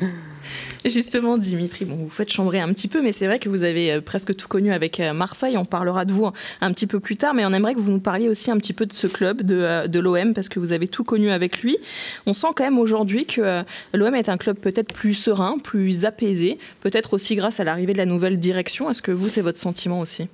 Justement, 0.84 1.38
Dimitri, 1.38 1.84
bon, 1.84 1.94
vous 1.94 2.08
faites 2.08 2.32
chambrer 2.32 2.60
un 2.60 2.72
petit 2.72 2.88
peu, 2.88 3.00
mais 3.00 3.12
c'est 3.12 3.26
vrai 3.26 3.38
que 3.38 3.48
vous 3.48 3.62
avez 3.62 3.92
euh, 3.92 4.00
presque 4.00 4.34
tout 4.34 4.48
connu 4.48 4.72
avec 4.72 4.98
euh, 4.98 5.12
Marseille. 5.12 5.56
On 5.56 5.64
parlera 5.64 6.04
de 6.04 6.12
vous 6.12 6.32
un, 6.60 6.72
petit 6.72 6.88
peu 6.88 6.98
plus 6.98 7.16
tard, 7.16 7.32
mais 7.32 7.46
on 7.46 7.52
aimerait 7.52 7.74
que 7.74 7.78
vous 7.78 7.92
nous 7.92 8.00
parliez 8.00 8.28
aussi 8.28 8.50
un 8.50 8.56
petit 8.58 8.72
peu 8.72 8.86
de 8.86 8.92
ce 8.92 9.06
club, 9.06 9.42
de, 9.42 9.54
euh, 9.54 9.86
de 9.86 10.00
l'OM, 10.00 10.34
parce 10.34 10.48
que 10.48 10.58
vous 10.58 10.72
avez 10.72 10.88
tout 10.88 11.04
connu 11.04 11.30
avec 11.30 11.62
lui. 11.62 11.78
On 12.26 12.34
sent 12.34 12.48
quand 12.56 12.64
même 12.64 12.78
aujourd'hui 12.78 13.24
que 13.24 13.62
l'OM 13.94 14.14
est 14.16 14.28
un 14.28 14.36
club 14.36 14.58
peut-être 14.58 14.92
plus 14.92 15.14
serein, 15.14 15.58
plus 15.58 16.04
apaisé, 16.04 16.58
peut-être 16.80 17.14
aussi 17.14 17.36
grâce 17.36 17.60
à 17.60 17.64
l'arrivée 17.64 17.92
de 17.92 17.98
la 17.98 18.06
nouvelle 18.06 18.40
direction. 18.40 18.90
Est-ce 18.90 19.02
que 19.02 19.12
vous, 19.12 19.28
c'est 19.28 19.42
votre 19.42 19.60
sentiment 19.60 20.00
aussi? 20.00 20.26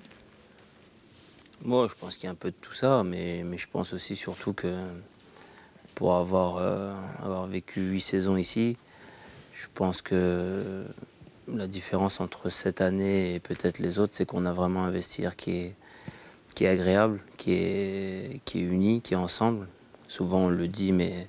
Moi, 1.63 1.87
je 1.89 1.95
pense 2.01 2.17
qu'il 2.17 2.25
y 2.25 2.29
a 2.29 2.33
un 2.33 2.35
peu 2.35 2.51
de 2.51 2.57
tout 2.61 2.73
ça, 2.73 3.03
mais, 3.05 3.45
mais 3.45 3.59
je 3.59 3.67
pense 3.71 3.93
aussi 3.93 4.17
surtout 4.17 4.55
que 4.55 4.75
pour 5.95 6.17
avoir, 6.17 6.57
euh, 6.57 6.93
avoir 7.23 7.47
vécu 7.47 7.81
huit 7.81 8.01
saisons 8.01 8.37
ici, 8.37 8.77
je 9.53 9.67
pense 9.73 10.03
que 10.03 10.85
la 11.49 11.67
différence 11.67 12.21
entre 12.21 12.49
cette 12.49 12.81
année 12.81 13.35
et 13.35 13.41
peut-être 13.41 13.79
les 13.79 13.99
autres, 13.99 14.15
c'est 14.15 14.27
qu'on 14.27 14.47
a 14.47 14.53
vraiment 14.53 14.85
un 14.85 14.91
vestiaire 14.91 15.37
qui 15.37 15.75
est, 16.61 16.67
agréable, 16.67 17.21
qui 17.37 17.53
est, 17.53 18.55
uni, 18.55 19.01
qui 19.01 19.15
est 19.15 19.17
ensemble. 19.17 19.67
Souvent 20.09 20.41
on 20.41 20.49
le 20.49 20.69
dit, 20.69 20.93
mais, 20.93 21.29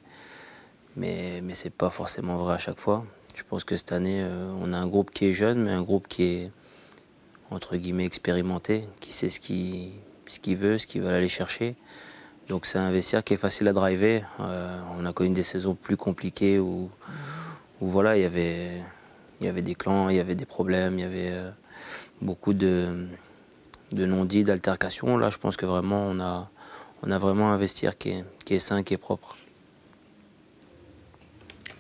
ce 0.96 1.02
n'est 1.02 1.70
pas 1.72 1.90
forcément 1.90 2.38
vrai 2.38 2.56
à 2.56 2.58
chaque 2.58 2.80
fois. 2.80 3.06
Je 3.34 3.44
pense 3.44 3.64
que 3.64 3.76
cette 3.78 3.92
année, 3.92 4.22
euh, 4.22 4.52
on 4.62 4.74
a 4.74 4.78
un 4.78 4.86
groupe 4.86 5.10
qui 5.10 5.26
est 5.26 5.34
jeune, 5.34 5.64
mais 5.64 5.72
un 5.72 5.82
groupe 5.82 6.08
qui 6.08 6.24
est 6.24 6.52
entre 7.50 7.78
guillemets 7.78 8.06
expérimenté, 8.06 8.88
qui 9.00 9.12
sait 9.12 9.30
ce 9.30 9.40
qu'il 9.40 9.92
ce 10.28 10.40
qu'il 10.40 10.56
veut, 10.56 10.78
ce 10.78 10.88
qu'il 10.88 11.02
veut 11.02 11.10
aller 11.10 11.28
chercher. 11.28 11.76
Donc 12.48 12.66
c'est 12.66 12.78
un 12.78 12.92
vestiaire 12.92 13.24
qui 13.24 13.34
est 13.34 13.38
facile 13.38 13.68
à 13.68 13.74
driver. 13.74 14.24
Euh, 14.40 14.80
on 14.98 15.06
a 15.06 15.14
connu 15.14 15.32
des 15.32 15.44
saisons 15.44 15.76
plus 15.76 15.98
compliquées 15.98 16.60
où, 16.60 16.90
où 17.84 17.88
voilà, 17.88 18.16
il 18.18 18.22
y 18.22 18.26
avait 18.26 18.82
il 19.42 19.46
y 19.46 19.50
avait 19.50 19.62
des 19.62 19.76
clans, 19.76 20.08
il 20.10 20.16
y 20.16 20.20
avait 20.20 20.36
des 20.36 20.46
problèmes, 20.46 20.98
il 20.98 21.02
y 21.02 21.06
avait 21.06 21.32
euh, 21.32 21.50
beaucoup 22.22 22.54
de, 22.54 23.08
de 23.92 24.06
non-dits, 24.06 24.46
d'altercations. 24.46 25.18
Là, 25.18 25.30
je 25.30 25.38
pense 25.38 25.58
que 25.58 25.66
vraiment 25.66 26.08
on 26.08 26.20
a 26.22 26.50
on 27.04 27.12
a 27.12 27.18
vraiment 27.18 27.52
un 27.52 27.58
vestiaire 27.58 27.98
qui 27.98 28.12
est, 28.12 28.24
qui 28.46 28.54
est 28.54 28.60
sain, 28.60 28.84
qui 28.84 28.94
est 28.94 28.98
propre. 28.98 29.36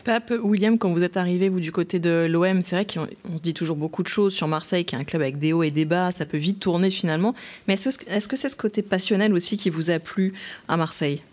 Pape, 0.03 0.33
William, 0.43 0.77
quand 0.77 0.91
vous 0.91 1.05
êtes 1.05 1.15
arrivé, 1.15 1.48
vous, 1.48 1.62
du 1.62 1.72
côté 1.72 2.00
de 2.00 2.27
l'OM, 2.29 2.62
c'est 2.62 2.75
vrai 2.75 2.86
qu'on 2.86 3.07
on 3.31 3.38
se 3.38 3.41
dit 3.41 3.53
toujours 3.53 3.77
beaucoup 3.77 4.03
de 4.03 4.10
choses 4.10 4.33
sur 4.33 4.50
Marseille, 4.50 4.83
qui 4.83 4.95
est 4.95 4.98
un 4.98 5.05
club 5.05 5.22
avec 5.22 5.39
des 5.39 5.53
hauts 5.53 5.63
et 5.63 5.72
des 5.72 5.86
bas, 5.86 6.12
ça 6.12 6.25
peut 6.25 6.38
vite 6.38 6.60
tourner 6.60 6.89
finalement. 6.89 7.33
Mais 7.69 7.75
est-ce 7.75 7.98
que 7.98 8.10
est-ce 8.10 8.27
que 8.27 8.36
c'est 8.36 8.50
ce 8.50 8.57
côté 8.57 8.81
passionnel 8.81 9.33
aussi 9.33 9.55
qui 9.55 9.69
vous 9.69 9.89
a 9.89 10.00
plu 10.00 10.33
à 10.67 10.75
Marseille? 10.75 11.24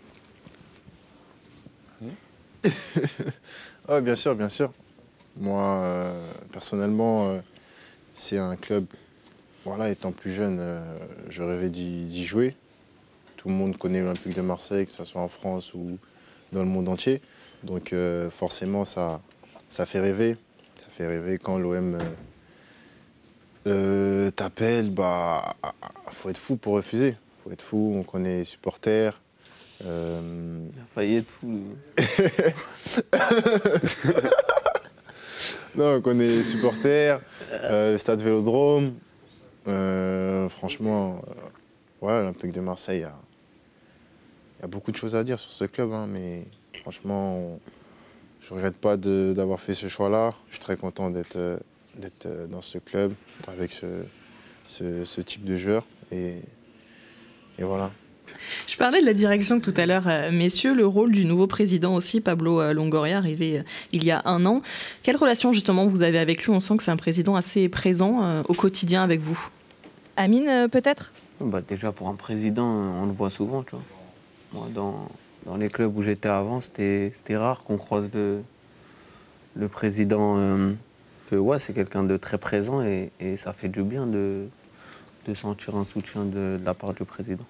Ah, 3.93 3.99
bien 3.99 4.15
sûr, 4.15 4.35
bien 4.35 4.47
sûr. 4.47 4.71
Moi, 5.35 5.61
euh, 5.61 6.13
personnellement, 6.53 7.27
euh, 7.27 7.39
c'est 8.13 8.37
un 8.37 8.55
club. 8.55 8.85
Voilà, 9.65 9.89
étant 9.89 10.13
plus 10.13 10.31
jeune, 10.31 10.59
euh, 10.61 10.81
je 11.27 11.43
rêvais 11.43 11.69
d'y 11.69 12.25
jouer. 12.25 12.55
Tout 13.35 13.49
le 13.49 13.53
monde 13.53 13.77
connaît 13.77 13.99
l'Olympique 13.99 14.33
de 14.33 14.41
Marseille, 14.41 14.85
que 14.85 14.93
ce 14.93 15.03
soit 15.03 15.19
en 15.19 15.27
France 15.27 15.73
ou 15.73 15.97
dans 16.53 16.61
le 16.61 16.69
monde 16.69 16.87
entier. 16.87 17.21
Donc, 17.63 17.93
forcément, 18.31 18.85
ça, 18.85 19.19
fait 19.67 19.99
rêver. 19.99 20.37
Ça 20.77 20.85
fait 20.89 21.07
rêver 21.07 21.37
quand 21.37 21.57
l'OM 21.57 21.99
t'appelle. 24.33 24.89
Bah, 24.89 25.57
faut 26.13 26.29
être 26.29 26.37
fou 26.37 26.55
pour 26.55 26.75
refuser. 26.75 27.17
Faut 27.43 27.51
être 27.51 27.61
fou. 27.61 27.93
On 27.97 28.03
connaît 28.03 28.37
les 28.37 28.45
supporters. 28.45 29.19
Euh, 29.85 30.67
il 30.73 30.79
a 30.79 30.85
failli 30.93 31.15
être 31.17 31.29
fou. 31.29 31.61
Non, 35.73 36.01
on 36.05 36.11
les 36.11 36.43
supporters, 36.43 37.21
euh, 37.53 37.93
le 37.93 37.97
stade 37.97 38.21
Vélodrome. 38.21 38.93
Euh, 39.69 40.49
franchement, 40.49 41.21
euh, 41.25 42.05
ouais, 42.05 42.11
l'Olympique 42.11 42.51
de 42.51 42.59
Marseille, 42.59 42.99
il 42.99 43.03
y 43.03 43.05
a, 43.05 43.15
il 44.57 44.61
y 44.63 44.65
a 44.65 44.67
beaucoup 44.67 44.91
de 44.91 44.97
choses 44.97 45.15
à 45.15 45.23
dire 45.23 45.39
sur 45.39 45.51
ce 45.51 45.63
club, 45.63 45.93
hein, 45.93 46.07
mais 46.09 46.45
franchement, 46.81 47.57
je 48.41 48.49
ne 48.49 48.55
regrette 48.55 48.75
pas 48.75 48.97
d'avoir 48.97 49.61
fait 49.61 49.73
ce 49.73 49.87
choix-là. 49.87 50.33
Je 50.47 50.55
suis 50.55 50.61
très 50.61 50.75
content 50.75 51.09
d'être 51.09 51.37
dans 52.49 52.61
ce 52.61 52.77
club 52.77 53.13
avec 53.47 53.71
ce, 53.71 54.03
ce, 54.67 55.05
ce 55.05 55.21
type 55.21 55.45
de 55.45 55.55
joueur. 55.55 55.85
Et, 56.11 56.35
et 57.57 57.63
voilà. 57.63 57.93
Je 58.67 58.77
parlais 58.77 59.01
de 59.01 59.05
la 59.05 59.13
direction 59.13 59.59
tout 59.59 59.73
à 59.77 59.85
l'heure, 59.85 60.07
euh, 60.07 60.31
messieurs, 60.31 60.73
le 60.73 60.85
rôle 60.85 61.11
du 61.11 61.25
nouveau 61.25 61.47
président 61.47 61.95
aussi, 61.95 62.21
Pablo 62.21 62.61
euh, 62.61 62.73
Longoria, 62.73 63.17
arrivé 63.17 63.59
euh, 63.59 63.63
il 63.91 64.03
y 64.03 64.11
a 64.11 64.21
un 64.25 64.45
an. 64.45 64.61
Quelle 65.03 65.17
relation 65.17 65.53
justement 65.53 65.85
vous 65.85 66.01
avez 66.03 66.19
avec 66.19 66.43
lui? 66.43 66.51
On 66.51 66.59
sent 66.59 66.77
que 66.77 66.83
c'est 66.83 66.91
un 66.91 66.97
président 66.97 67.35
assez 67.35 67.69
présent 67.69 68.43
au 68.47 68.53
quotidien 68.53 69.03
avec 69.03 69.21
vous. 69.21 69.39
Amine, 70.17 70.67
peut-être? 70.71 71.13
Bah, 71.39 71.61
déjà, 71.67 71.91
pour 71.91 72.07
un 72.09 72.15
président, 72.15 72.65
on 72.65 73.05
le 73.05 73.13
voit 73.13 73.29
souvent, 73.29 73.63
tu 73.63 73.71
vois. 73.71 73.83
Moi, 74.53 74.67
dans, 74.73 75.07
dans 75.45 75.57
les 75.57 75.69
clubs 75.69 75.95
où 75.97 76.01
j'étais 76.01 76.29
avant, 76.29 76.61
c'était 76.61 77.11
c'était 77.13 77.37
rare 77.37 77.63
qu'on 77.63 77.77
croise 77.77 78.09
le, 78.13 78.41
le 79.55 79.67
président. 79.67 80.37
euh, 80.37 80.73
que, 81.29 81.37
ouais, 81.37 81.59
c'est 81.59 81.73
quelqu'un 81.73 82.03
de 82.03 82.17
très 82.17 82.37
présent 82.37 82.83
et, 82.83 83.09
et 83.21 83.37
ça 83.37 83.53
fait 83.53 83.69
du 83.69 83.83
bien 83.83 84.05
de, 84.05 84.47
de 85.27 85.33
sentir 85.33 85.75
un 85.77 85.85
soutien 85.85 86.25
de, 86.25 86.57
de 86.59 86.65
la 86.65 86.73
part 86.73 86.93
du 86.93 87.05
président. 87.05 87.45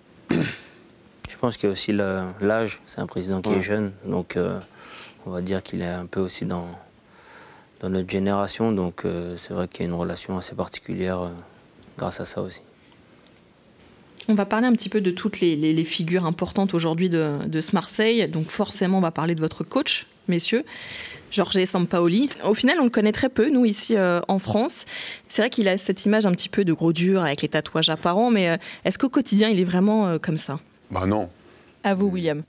Je 1.41 1.47
pense 1.47 1.57
qu'il 1.57 1.65
y 1.65 1.69
a 1.69 1.71
aussi 1.71 1.91
l'âge. 1.91 2.81
C'est 2.85 2.99
un 3.01 3.07
président 3.07 3.41
qui 3.41 3.49
Ouais. 3.49 3.57
est 3.57 3.61
jeune, 3.63 3.93
donc 4.05 4.37
euh, 4.37 4.59
on 5.25 5.31
va 5.31 5.41
dire 5.41 5.63
qu'il 5.63 5.81
est 5.81 5.87
un 5.87 6.05
peu 6.05 6.19
aussi 6.19 6.45
dans, 6.45 6.67
dans 7.79 7.89
notre 7.89 8.07
génération. 8.11 8.71
Donc 8.71 9.05
euh, 9.05 9.35
c'est 9.37 9.51
vrai 9.55 9.67
qu'il 9.67 9.79
y 9.81 9.83
a 9.85 9.87
une 9.87 9.95
relation 9.95 10.37
assez 10.37 10.53
particulière 10.53 11.21
euh, 11.21 11.29
grâce 11.97 12.19
à 12.19 12.25
ça 12.25 12.43
aussi. 12.43 12.61
On 14.27 14.35
va 14.35 14.45
parler 14.45 14.67
un 14.67 14.73
petit 14.73 14.87
peu 14.87 15.01
de 15.01 15.09
toutes 15.09 15.39
les, 15.39 15.55
les- 15.55 15.73
les 15.73 15.83
figures 15.83 16.27
importantes 16.27 16.75
aujourd'hui 16.75 17.09
de, 17.09 17.31
de 17.47 17.59
ce 17.59 17.71
Marseille. 17.73 18.29
Donc 18.29 18.51
forcément, 18.51 18.99
on 18.99 19.01
va 19.01 19.09
parler 19.09 19.33
de 19.33 19.41
votre 19.41 19.63
coach, 19.63 20.05
messieurs, 20.27 20.63
Jorge 21.31 21.65
Sampaoli. 21.65 22.29
Au 22.45 22.53
final, 22.53 22.77
on 22.79 22.83
le 22.83 22.91
connaît 22.91 23.13
très 23.13 23.29
peu, 23.29 23.49
nous, 23.49 23.65
ici 23.65 23.97
euh, 23.97 24.21
en 24.27 24.37
France. 24.37 24.85
C'est 25.27 25.41
vrai 25.41 25.49
qu'il 25.49 25.67
a 25.67 25.79
cette 25.79 26.05
image 26.05 26.27
un 26.27 26.31
petit 26.33 26.49
peu 26.49 26.63
de 26.65 26.71
gros 26.73 26.93
dur 26.93 27.23
avec 27.23 27.41
les 27.41 27.49
tatouages 27.49 27.89
apparents, 27.89 28.29
mais 28.29 28.47
euh, 28.47 28.57
est-ce 28.85 28.99
qu'au 28.99 29.09
quotidien, 29.09 29.49
il 29.49 29.59
est 29.59 29.63
vraiment 29.65 30.05
euh, 30.07 30.19
comme 30.19 30.37
ça? 30.37 30.59
Bah 30.91 31.05
non. 31.05 31.29
À 31.83 31.93
vous, 31.95 32.07
William. 32.07 32.43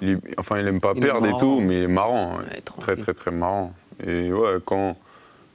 Il 0.00 0.10
est- 0.10 0.20
enfin, 0.38 0.58
il 0.58 0.66
aime 0.68 0.80
pas 0.80 0.92
Il 0.94 0.98
est 1.02 1.06
perdre 1.06 1.26
et 1.26 1.30
marrant. 1.30 1.40
tout, 1.40 1.60
mais 1.60 1.78
il 1.78 1.82
est 1.84 1.88
marrant. 1.88 2.36
ouais. 2.38 2.44
Ouais, 2.44 2.50
très, 2.50 2.60
tranquille. 2.62 2.96
très, 3.04 3.14
très 3.14 3.30
marrant. 3.30 3.74
Et 4.06 4.32
ouais, 4.32 4.54
quand, 4.64 4.96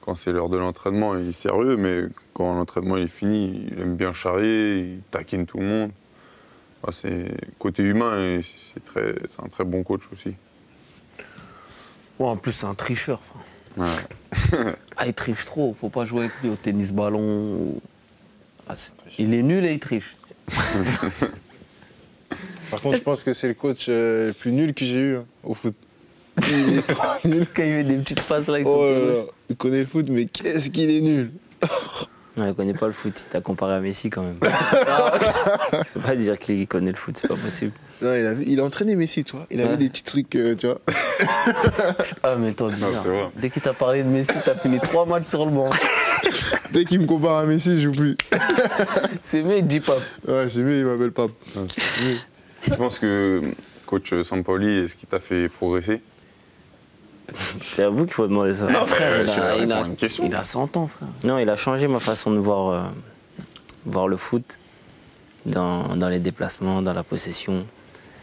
quand 0.02 0.16
c'est 0.16 0.32
l'heure 0.32 0.50
de 0.50 0.58
l'entraînement, 0.58 1.16
il 1.16 1.30
est 1.30 1.32
sérieux, 1.32 1.78
mais 1.78 2.04
quand 2.34 2.54
l'entraînement 2.56 2.98
est 2.98 3.08
fini, 3.08 3.62
il 3.72 3.80
aime 3.80 3.96
bien 3.96 4.14
charrier, 4.14 4.80
il 4.80 5.00
taquine 5.12 5.46
tout 5.46 5.60
le 5.60 5.66
monde. 5.66 5.92
C'est 6.92 7.32
côté 7.60 7.84
humain, 7.84 8.18
et 8.20 8.42
c'est 8.42 8.58
c'est 8.74 8.84
très, 8.84 9.14
c'est 9.28 9.44
un 9.44 9.48
très 9.48 9.64
bon 9.64 9.84
coach 9.84 10.02
aussi. 10.12 10.34
Ouais, 12.20 12.28
en 12.28 12.38
plus, 12.38 12.52
c'est 12.54 12.66
un 12.66 12.74
tricheur. 12.74 13.22
frère. 13.22 13.44
Ouais. 13.78 14.74
Ah, 14.98 15.06
il 15.06 15.14
triche 15.14 15.46
trop. 15.46 15.76
Faut 15.80 15.90
pas 15.90 16.06
jouer 16.06 16.22
avec 16.22 16.32
lui 16.44 16.50
au 16.50 16.56
tennis 16.56 16.92
ballon. 16.92 17.22
ou- 17.22 17.82
Ah, 18.68 18.76
c'est- 18.76 18.94
il 19.20 19.34
est 19.36 19.44
nul 19.44 19.64
et 19.64 19.74
il 19.74 19.80
triche. 19.80 20.18
Par 22.72 22.82
contre, 22.82 22.98
je 22.98 23.04
pense 23.04 23.24
que 23.24 23.34
c'est 23.34 23.50
le 23.50 23.54
coach 23.54 23.86
euh, 23.90 24.28
le 24.30 24.34
plus 24.34 24.52
nul 24.52 24.74
que 24.74 24.86
j'ai 24.86 24.98
eu 25.00 25.16
hein, 25.18 25.26
au 25.44 25.54
foot. 25.54 25.76
Il 26.50 26.78
est 26.80 26.88
trop 26.88 27.04
nul. 27.26 27.46
Quand 27.56 27.64
il 27.64 27.74
met 27.74 27.84
des 27.84 27.98
petites 27.98 28.22
passes 28.22 28.48
là 28.48 28.56
avec 28.56 28.66
son 28.68 28.74
Oh 28.74 28.86
là 28.90 29.24
il 29.50 29.56
connaît 29.58 29.82
le 29.82 29.86
foot, 29.86 30.06
mais 30.10 30.26
qu'est-ce 30.26 30.70
qu'il 30.70 30.90
est 30.90 31.02
nul 31.02 31.32
Non, 32.38 32.48
il 32.48 32.54
connaît 32.56 32.74
pas 32.74 32.88
le 32.88 32.94
foot. 32.94 33.12
Il 33.28 33.30
t'a 33.30 33.42
comparé 33.42 33.74
à 33.74 33.82
Messi 33.82 34.10
quand 34.10 34.24
même. 34.24 34.38
Je 34.42 35.94
peux 35.94 36.00
pas 36.00 36.16
dire 36.16 36.40
qu'il 36.40 36.66
connaît 36.66 36.92
le 36.92 36.96
foot, 36.96 37.18
c'est 37.22 37.28
pas 37.28 37.36
possible. 37.36 37.74
Non, 38.02 38.16
il, 38.16 38.26
a, 38.26 38.34
il 38.48 38.60
a 38.62 38.64
entraîné 38.64 38.96
Messi, 38.96 39.26
tu 39.26 39.36
vois. 39.36 39.46
Il 39.52 39.60
avait 39.60 39.72
Ouais. 39.72 39.78
des 39.78 39.90
petits 39.90 40.04
trucs, 40.04 40.34
euh, 40.38 40.56
tu 40.56 40.66
vois. 40.66 40.80
Ah, 42.24 42.38
mais 42.38 42.54
toi, 42.54 42.70
bizarre. 42.72 42.90
vrai. 43.04 43.30
Dès 43.36 43.50
qu'il 43.50 43.62
t'a 43.62 43.74
parlé 43.74 44.02
de 44.02 44.08
Messi, 44.08 44.32
t'as 44.46 44.56
fini 44.56 44.80
trois 44.80 45.06
matchs 45.06 45.26
sur 45.26 45.46
le 45.46 45.52
banc. 45.52 45.70
Dès 46.72 46.86
qu'il 46.86 47.02
me 47.02 47.06
compare 47.06 47.36
à 47.36 47.46
Messi, 47.46 47.76
je 47.78 47.84
joue 47.84 47.92
plus. 47.92 48.16
C'est 49.22 49.44
mieux, 49.44 49.58
il 49.58 49.68
dit 49.68 49.82
pas. 49.82 49.98
Ouais, 50.26 50.48
c'est 50.48 50.62
mieux, 50.62 50.80
il 50.80 50.86
m'appelle 50.86 51.12
Pape. 51.12 51.32
Je 52.64 52.74
pense 52.76 53.00
que 53.00 53.42
coach 53.86 54.14
Sampaoli, 54.24 54.80
est-ce 54.80 54.96
qu'il 54.96 55.08
t'a 55.10 55.20
fait 55.20 55.50
progresser? 55.50 56.02
C'est 57.62 57.84
à 57.84 57.90
vous 57.90 58.06
qu'il 58.06 58.14
faut 58.14 58.28
demander 58.28 58.54
ça. 58.54 58.68
Non, 58.68 58.86
frère, 58.86 59.22
il, 59.24 59.30
a, 59.30 59.34
réponds 59.54 59.64
il, 59.64 59.72
a, 59.72 59.78
à 59.84 59.88
une 59.88 59.96
question. 59.96 60.24
il 60.26 60.36
a 60.36 60.44
100 60.44 60.76
ans, 60.78 60.88
frère. 60.88 61.08
Non, 61.24 61.38
il 61.38 61.50
a 61.50 61.56
changé 61.56 61.88
ma 61.88 62.00
façon 62.00 62.32
de 62.32 62.40
voir, 62.40 62.70
euh, 62.70 62.82
voir 63.86 64.08
le 64.08 64.18
foot 64.18 64.44
dans, 65.46 65.96
dans 65.96 66.10
les 66.10 66.20
déplacements, 66.20 66.82
dans 66.82 66.94
la 66.94 67.04
possession. 67.04 67.66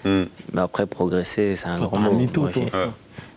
Hmm. 0.05 0.25
Mais 0.53 0.61
après, 0.61 0.87
progresser, 0.87 1.57
c'est 1.57 1.69
un 1.69 1.79
grand 1.81 1.99
mot. 1.99 2.13
mytho, 2.13 2.43
Moi, 2.43 2.53
toi. 2.53 2.63
j'ai- 2.71 2.79
Ouais. 2.79 2.87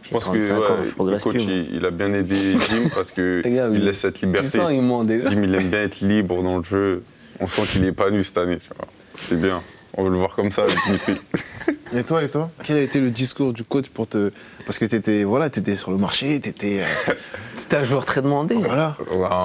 Je 0.04 0.10
pense 0.10 0.26
que 0.26 0.30
35 0.32 0.58
ouais, 0.60 0.66
ans, 0.68 0.78
je 0.84 0.90
le 0.90 0.96
progresse 0.96 1.24
coach, 1.24 1.36
il, 1.40 1.76
il 1.76 1.86
a 1.86 1.92
bien 1.92 2.12
aidé 2.12 2.36
Jim 2.36 2.90
parce 2.94 3.12
que 3.12 3.42
Les 3.46 3.52
gars, 3.52 3.68
il 3.70 3.78
oui. 3.78 3.82
laisse 3.86 4.00
cette 4.00 4.20
liberté. 4.20 4.58
sens, 4.58 4.70
il. 4.72 5.24
Jim, 5.30 5.42
il 5.44 5.56
aime 5.56 5.70
bien 5.70 5.84
être 5.84 6.02
libre 6.02 6.44
dans 6.44 6.58
le 6.58 6.64
jeu. 6.64 7.04
On 7.40 7.48
sent 7.48 7.62
qu'il 7.72 7.86
est 7.86 7.90
épanoui 7.90 8.24
cette 8.26 8.38
année, 8.38 8.58
tu 8.58 8.68
vois. 8.76 8.88
C'est 9.16 9.40
bien. 9.40 9.62
On 9.98 10.04
veut 10.04 10.10
le 10.10 10.18
voir 10.18 10.36
comme 10.36 10.52
ça 10.52 10.64
avec 10.64 10.76
Dimitri. 10.86 11.14
Et 11.94 12.04
toi, 12.04 12.24
et 12.24 12.30
toi? 12.30 12.50
Quel 12.64 12.78
a 12.78 12.82
été 12.82 13.02
le 13.02 13.10
discours 13.10 13.52
du 13.52 13.66
coach 13.66 13.90
pour 13.90 14.08
te. 14.08 14.32
Parce 14.66 14.80
que 14.80 14.86
t'étais 14.86 15.26
voilà, 15.26 15.48
étais 15.48 15.76
sur 15.76 15.92
le 15.92 15.98
marché, 15.98 16.40
t'étais. 16.40 16.84
euh, 17.10 17.14
T'es 17.70 17.76
un 17.76 17.84
joueur 17.84 18.06
très 18.06 18.22
demandé. 18.22 18.56
voilà. 18.56 18.96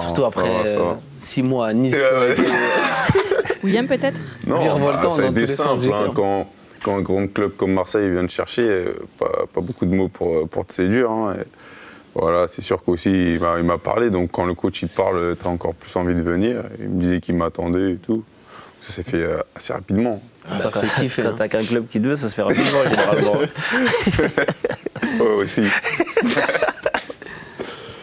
Surtout 0.00 0.24
après 0.24 0.48
va, 0.62 0.64
ça 0.64 0.78
va. 0.78 1.00
6 1.18 1.42
mois 1.42 1.66
à 1.66 1.72
Nice. 1.74 1.94
Ouais, 1.94 2.00
ouais. 2.20 2.36
William, 3.64 3.88
peut-être? 3.88 4.20
Non, 4.46 4.58
bah, 4.78 5.08
ça 5.10 5.22
a 5.22 5.26
été 5.26 5.46
simple. 5.46 5.92
hein, 5.92 6.12
quand, 6.14 6.48
quand 6.84 6.96
un 6.96 7.00
grand 7.02 7.26
club 7.26 7.56
comme 7.56 7.72
Marseille 7.72 8.08
vient 8.10 8.24
te 8.24 8.30
chercher, 8.32 8.62
euh, 8.62 8.92
pas, 9.18 9.46
pas 9.52 9.60
beaucoup 9.60 9.86
de 9.86 9.94
mots 9.94 10.08
pour, 10.08 10.48
pour 10.48 10.64
te 10.66 10.72
séduire. 10.72 11.10
hein, 11.10 11.34
et 11.40 11.44
voilà, 12.14 12.46
c'est 12.48 12.62
sûr 12.62 12.82
qu'aussi, 12.84 13.34
il 13.34 13.40
m'a- 13.64 13.78
parlé. 13.78 14.10
Donc, 14.10 14.30
quand 14.30 14.44
le 14.44 14.54
coach 14.54 14.82
il 14.82 14.88
te 14.88 14.96
parle, 14.96 15.36
tu 15.40 15.46
as 15.46 15.50
encore 15.50 15.74
plus 15.74 15.94
envie 15.96 16.14
de 16.14 16.22
venir. 16.22 16.62
Il 16.78 16.90
me 16.90 17.02
disait 17.02 17.20
qu'il 17.20 17.34
m'attendait 17.34 17.92
et 17.94 17.96
tout. 17.96 18.22
Ça 18.80 18.92
s'est 18.92 19.02
fait 19.02 19.22
euh, 19.24 19.38
assez 19.56 19.72
rapidement. 19.72 20.22
Ça 20.48 20.80
fait 20.80 21.02
kiffer. 21.02 21.22
Quand 21.22 21.28
hein. 21.30 21.34
t'as 21.36 21.48
qu'un 21.48 21.64
club 21.64 21.86
qui 21.88 22.00
te 22.00 22.06
veut, 22.06 22.16
ça 22.16 22.28
se 22.28 22.34
fait 22.34 22.42
rapidement 22.42 22.84
généralement. 22.84 23.34
Ouais, 25.20 25.28
aussi. 25.36 25.64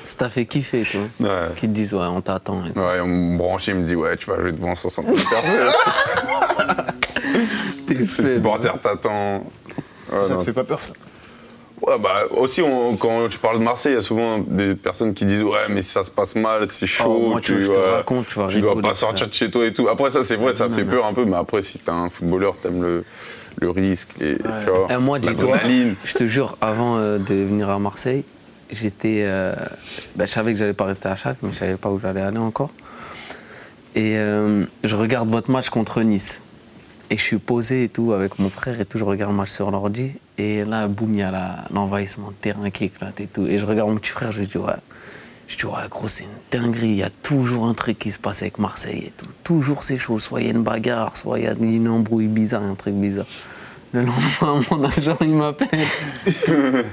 Ça 0.06 0.20
t'a 0.20 0.30
fait 0.30 0.46
kiffer, 0.46 0.86
quoi. 0.86 1.28
Ouais. 1.28 1.48
Qui 1.56 1.68
te 1.68 1.74
disent, 1.74 1.96
ouais, 1.96 2.06
on 2.06 2.22
t'attend. 2.22 2.62
Ouais, 2.62 3.00
on 3.02 3.08
me 3.08 3.36
branchait, 3.36 3.72
il 3.72 3.80
me 3.80 3.88
dit 3.88 3.96
Ouais, 3.96 4.16
tu 4.16 4.30
vas 4.30 4.40
jouer 4.40 4.52
devant 4.52 4.76
60 4.76 5.08
000 5.08 5.18
personnes. 5.18 5.74
Les 7.88 8.06
supporters 8.06 8.80
t'attendent. 8.80 9.46
Ouais, 10.12 10.24
ça 10.24 10.36
non, 10.36 10.40
te 10.40 10.44
fait 10.44 10.54
pas 10.54 10.64
peur, 10.64 10.80
ça 10.80 10.94
Ouais, 11.86 12.00
bah, 12.00 12.24
aussi, 12.32 12.62
on- 12.62 12.96
quand 12.96 13.28
tu 13.28 13.40
parles 13.40 13.60
de 13.60 13.64
Marseille, 13.64 13.92
il 13.92 13.96
y 13.96 14.00
a 14.00 14.02
souvent 14.02 14.40
des 14.40 14.74
personnes 14.74 15.14
qui 15.14 15.26
disent 15.26 15.44
Ouais, 15.44 15.68
mais 15.70 15.82
si 15.82 15.90
ça 15.90 16.04
se 16.06 16.12
passe 16.12 16.36
mal, 16.36 16.70
c'est 16.70 16.86
chaud. 16.86 17.06
Oh, 17.26 17.30
moi, 17.32 17.42
tu 17.42 17.60
vois, 17.60 17.98
raconte, 17.98 18.28
tu 18.28 18.60
dois 18.62 18.80
pas 18.82 18.94
sortir 18.94 19.28
de 19.28 19.34
chez 19.34 19.52
toi 19.52 19.66
et 19.66 19.74
tout. 19.74 19.90
Après, 19.90 20.10
ça, 20.10 20.24
c'est 20.24 20.38
vrai, 20.38 20.54
ça 20.54 20.68
Non, 20.70 20.76
fait 20.76 20.84
non. 20.86 20.92
peur 20.92 21.06
un 21.06 21.14
peu, 21.14 21.26
mais 21.26 21.36
après, 21.36 21.62
si 21.62 21.80
t'es 21.80 21.92
un 21.92 22.10
footballeur, 22.10 22.56
t'aimes 22.58 22.82
le, 22.82 23.04
le 23.60 23.70
risque. 23.70 24.10
Et, 24.22 24.38
tu 24.38 24.70
vois, 24.70 24.88
Et 24.92 24.98
moi, 24.98 25.20
dis-toi, 25.20 25.58
je 26.06 26.14
te 26.14 26.26
jure, 26.26 26.58
avant 26.62 26.98
euh, 27.00 27.18
de 27.18 27.34
venir 27.34 27.70
à 27.70 27.80
Marseille, 27.80 28.24
j'étais. 28.72 29.24
euh, 29.26 29.54
ben, 30.16 30.26
je 30.26 30.32
savais 30.32 30.54
que 30.54 30.60
j'allais 30.60 30.74
pas 30.74 30.86
rester 30.86 31.10
à 31.10 31.16
Schalke, 31.18 31.40
mais 31.44 31.52
je 31.52 31.58
savais 31.58 31.76
pas 31.76 31.90
où 31.90 32.00
j'allais 32.00 32.22
aller 32.22 32.38
encore. 32.38 32.70
Et 33.96 34.18
euh, 34.18 34.64
je 34.84 34.96
regarde 34.96 35.30
votre 35.30 35.52
match 35.52 35.70
contre 35.70 36.02
Nice. 36.02 36.40
Et 37.10 37.18
je 37.18 37.22
suis 37.22 37.38
posé 37.38 37.84
et 37.84 37.90
tout 37.90 38.14
avec 38.14 38.40
mon 38.40 38.50
frère 38.50 38.80
et 38.80 38.86
tout. 38.86 38.98
Je 38.98 39.04
regarde 39.04 39.32
le 39.32 39.38
match 39.38 39.50
sur 39.52 39.70
l'ordi. 39.70 40.14
Et 40.38 40.64
là, 40.64 40.88
boum, 40.88 41.14
il 41.14 41.20
y 41.20 41.22
a 41.22 41.68
l'envahissement 41.72 42.30
de 42.30 42.36
terrain 42.36 42.70
qui 42.72 42.86
éclate 42.86 43.20
et 43.20 43.28
tout. 43.28 43.46
Et 43.46 43.58
je 43.58 43.66
regarde 43.66 43.90
mon 43.90 43.98
petit 43.98 44.12
frère, 44.12 44.32
je 44.32 44.40
lui 44.40 44.48
dis, 44.48 44.58
ouais. 44.58 44.74
Je 45.48 45.58
dis, 45.58 45.66
ouais, 45.66 45.88
gros, 45.90 46.08
c'est 46.08 46.24
une 46.24 46.30
dinguerie. 46.60 46.88
Il 46.88 46.96
y 46.96 47.04
a 47.04 47.10
toujours 47.10 47.66
un 47.66 47.74
truc 47.74 48.00
qui 48.00 48.12
se 48.12 48.20
passe 48.20 48.42
avec 48.42 48.58
Marseille 48.58 49.04
et 49.08 49.12
tout. 49.16 49.28
Toujours 49.44 49.84
c'est 49.84 49.98
chaud. 49.98 50.18
Soit 50.18 50.42
il 50.42 50.48
y 50.48 50.50
a 50.50 50.54
une 50.54 50.64
bagarre, 50.64 51.16
soit 51.16 51.40
il 51.40 51.46
y 51.46 51.48
a 51.48 51.54
une 51.54 51.88
embrouille 51.88 52.28
bizarre, 52.28 52.64
un 52.64 52.76
truc 52.76 52.96
bizarre. 52.96 53.28
Le 53.92 54.02
lendemain, 54.02 54.62
mon 54.72 54.84
agent, 54.86 55.18
il 55.22 55.36
m'appelle. 55.36 55.80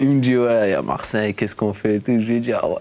il 0.00 0.08
me 0.08 0.20
dit, 0.20 0.36
ouais, 0.36 0.68
il 0.68 0.70
y 0.70 0.74
a 0.74 0.82
Marseille, 0.82 1.34
qu'est-ce 1.34 1.56
qu'on 1.56 1.72
fait 1.72 1.96
et 1.96 2.00
tout. 2.00 2.12
Je 2.20 2.32
lui 2.32 2.40
dit, 2.40 2.52
ah 2.52 2.68
ouais. 2.68 2.76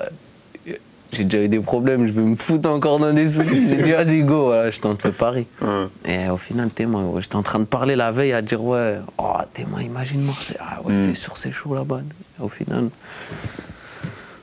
J'ai 1.12 1.24
déjà 1.24 1.44
eu 1.44 1.48
des 1.48 1.60
problèmes, 1.60 2.06
je 2.06 2.12
vais 2.14 2.22
me 2.22 2.36
foutre 2.36 2.70
encore 2.70 3.00
dans 3.00 3.12
des 3.12 3.28
soucis. 3.28 3.68
J'ai 3.68 3.82
dit, 3.84 3.92
vas-y, 3.92 4.22
go, 4.22 4.46
voilà, 4.46 4.70
je 4.70 4.80
tente 4.80 5.04
le 5.04 5.12
pari. 5.12 5.48
Ouais. 5.62 5.88
Et 6.06 6.30
au 6.30 6.38
final, 6.38 6.70
témoin, 6.70 7.04
ouais, 7.06 7.22
j'étais 7.22 7.36
en 7.36 7.42
train 7.44 7.60
de 7.60 7.66
parler 7.66 7.96
la 7.96 8.12
veille 8.12 8.32
à 8.32 8.44
dire, 8.44 8.64
ouais, 8.64 9.00
oh, 9.18 9.34
témoin, 9.54 9.82
imagine 9.82 10.22
Marseille. 10.22 10.58
Ah 10.60 10.82
ouais, 10.86 10.94
c'est 10.96 11.16
sûr, 11.16 11.36
c'est 11.38 11.52
chaud 11.52 11.74
là-bas. 11.74 12.02
Au 12.40 12.48
final, 12.48 12.90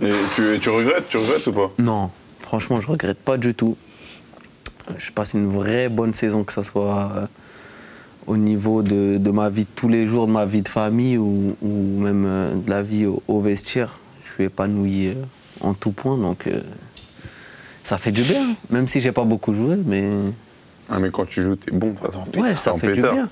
Et 0.03 0.11
tu, 0.35 0.59
tu 0.61 0.69
regrettes, 0.69 1.09
tu 1.09 1.17
regrettes 1.17 1.47
ou 1.47 1.53
pas? 1.53 1.71
Non, 1.79 2.11
franchement, 2.41 2.81
je 2.81 2.89
regrette 2.89 3.19
pas 3.19 3.37
du 3.37 3.55
tout. 3.55 3.77
Je 4.99 5.11
passe 5.13 5.35
une 5.35 5.49
vraie 5.49 5.89
bonne 5.89 6.13
saison, 6.13 6.45
que 6.45 6.53
ce 6.53 6.63
soit 6.63 7.13
euh, 7.17 7.27
au 8.27 8.37
niveau 8.37 8.83
de, 8.83 9.19
de 9.19 9.31
ma 9.31 9.49
vie 9.49 9.65
de 9.65 9.71
tous 9.75 9.89
les 9.89 10.05
jours, 10.05 10.27
de 10.27 10.33
ma 10.33 10.45
vie 10.47 10.63
de 10.63 10.69
famille 10.69 11.17
ou, 11.17 11.57
ou 11.63 12.01
même 12.01 12.25
euh, 12.27 12.55
de 12.55 12.71
la 12.71 12.83
vie 12.83 13.07
au, 13.07 13.23
au 13.29 13.41
vestiaire. 13.41 13.95
Je 14.23 14.33
suis 14.33 14.45
épanoui 14.45 15.09
euh, 15.09 15.15
en 15.61 15.75
tout 15.75 15.93
point, 15.93 16.17
donc 16.19 16.47
euh, 16.47 16.61
ça 17.85 17.99
fait 17.99 18.11
du 18.13 18.23
bien. 18.23 18.55
Même 18.71 18.89
si 18.89 19.01
j'ai 19.01 19.13
pas 19.13 19.25
beaucoup 19.25 19.55
joué, 19.55 19.77
mais 19.85 20.11
Ah, 20.89 20.99
mais 20.99 21.11
quand 21.11 21.27
tu 21.27 21.43
joues, 21.43 21.57
t'es 21.57 21.71
bon. 21.73 21.95
ça 22.03 22.09
t'en 22.09 22.21
Ouais, 22.25 22.31
pétard, 22.33 22.59
ça 22.59 22.75
fait 22.75 22.89
du 22.89 22.95
pétard. 22.95 23.13
bien. 23.15 23.29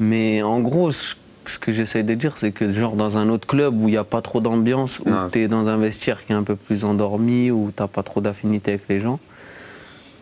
Mais 0.00 0.42
en 0.42 0.60
gros, 0.60 0.90
ce 0.90 1.14
ce 1.48 1.60
que 1.60 1.70
j'essaie 1.70 2.02
de 2.02 2.12
dire, 2.14 2.32
c'est 2.36 2.50
que 2.50 2.72
genre 2.72 2.96
dans 2.96 3.18
un 3.18 3.28
autre 3.28 3.46
club 3.46 3.80
où 3.80 3.86
il 3.86 3.92
n'y 3.92 3.96
a 3.96 4.02
pas 4.02 4.20
trop 4.20 4.40
d'ambiance, 4.40 4.98
où 4.98 5.10
tu 5.30 5.38
es 5.42 5.46
dans 5.46 5.68
un 5.68 5.76
vestiaire 5.76 6.24
qui 6.26 6.32
est 6.32 6.34
un 6.34 6.42
peu 6.42 6.56
plus 6.56 6.82
endormi, 6.82 7.52
où 7.52 7.70
t'as 7.74 7.86
pas 7.86 8.02
trop 8.02 8.20
d'affinité 8.20 8.72
avec 8.72 8.82
les 8.88 8.98
gens, 8.98 9.20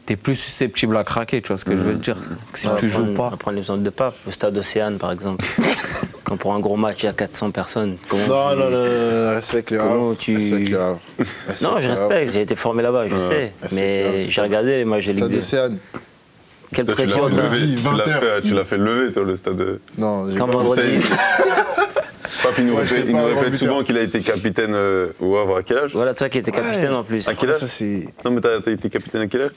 t'es 0.06 0.16
plus 0.16 0.34
susceptible 0.36 0.96
à 0.96 1.04
craquer, 1.04 1.40
tu 1.42 1.48
vois 1.48 1.56
ce 1.56 1.64
que 1.64 1.76
je 1.76 1.82
veux 1.82 1.94
te 1.94 2.02
dire. 2.04 2.16
Que 2.52 2.58
si 2.58 2.68
Ouais, 2.68 2.74
tu 2.78 2.88
joues 2.90 3.02
prendre- 3.04 3.14
pas. 3.16 3.26
on 3.26 3.30
va 3.30 3.36
prendre 3.36 3.56
l'exemple 3.56 3.82
de 3.82 3.90
Pape, 3.90 4.14
le 4.26 4.32
stade 4.32 4.56
Océane 4.56 4.98
par 4.98 5.12
exemple. 5.12 5.44
Quand 6.24 6.36
pour 6.38 6.54
un 6.54 6.60
gros 6.60 6.76
match, 6.76 7.02
il 7.02 7.06
y 7.06 7.08
a 7.08 7.12
400 7.12 7.50
personnes. 7.50 7.96
Comment 8.08 8.26
Non, 8.26 8.50
tu- 8.52 8.58
non, 8.58 8.70
non, 8.70 8.84
non, 8.84 9.30
respecte 9.34 9.70
le 9.72 9.78
Comment 9.78 10.08
Havre. 10.10 10.16
tu- 10.18 10.34
Respecte 10.34 10.68
le 10.70 10.80
Havre. 10.80 11.00
Non, 11.62 11.78
je 11.80 11.88
respecte, 11.88 12.32
j'ai 12.32 12.40
été 12.42 12.54
formé 12.56 12.82
là-bas, 12.82 13.08
je 13.08 13.18
sais. 13.18 13.52
Mais 13.72 14.24
j'ai 14.26 14.32
stade- 14.32 14.44
regardé 14.44 14.78
les 14.78 14.84
matchs 14.84 15.06
de 15.06 15.10
Ligue 15.12 15.18
Stade 15.20 15.30
2. 15.30 15.36
d'Océane. 15.36 15.78
Quelle 16.72 16.86
Toi, 16.86 16.94
tu 16.96 17.00
l'as 17.02 17.06
pression 17.06 17.28
tu 17.28 17.36
l'as 17.36 17.42
20 17.42 18.64
fait- 18.64 18.76
lever, 18.78 19.12
toi, 19.12 19.22
le 19.24 19.36
stade. 19.36 19.78
Non, 19.98 20.28
j'ai 20.28 20.36
Quand 20.36 20.46
pas 20.46 20.52
vendredi. 20.54 20.98
Pape, 22.42 22.54
il 22.58 22.66
nous 22.66 22.74
Ouais, 22.74 22.82
répète, 22.82 23.04
il 23.08 23.16
nous 23.16 23.24
répète 23.26 23.54
souvent 23.54 23.84
qu'il 23.84 23.96
a 23.96 24.02
été 24.02 24.20
capitaine 24.20 24.74
euh, 24.74 25.08
au 25.20 25.36
Havre 25.36 25.58
à 25.58 25.62
quel 25.62 25.78
âge? 25.78 25.92
Voilà, 25.94 26.14
toi 26.14 26.28
qui 26.28 26.38
étais 26.38 26.50
capitaine 26.50 26.92
en 26.92 27.04
plus. 27.04 27.28
À 27.28 27.34
quel 27.34 27.50
Ah, 27.50 27.54
âge? 27.54 27.60
ça, 27.60 27.84
Non, 28.24 28.30
mais 28.32 28.40
t'as 28.40 28.58
été 28.70 28.90
capitaine 28.90 29.22
à 29.22 29.26
quel 29.28 29.42
âge? 29.42 29.50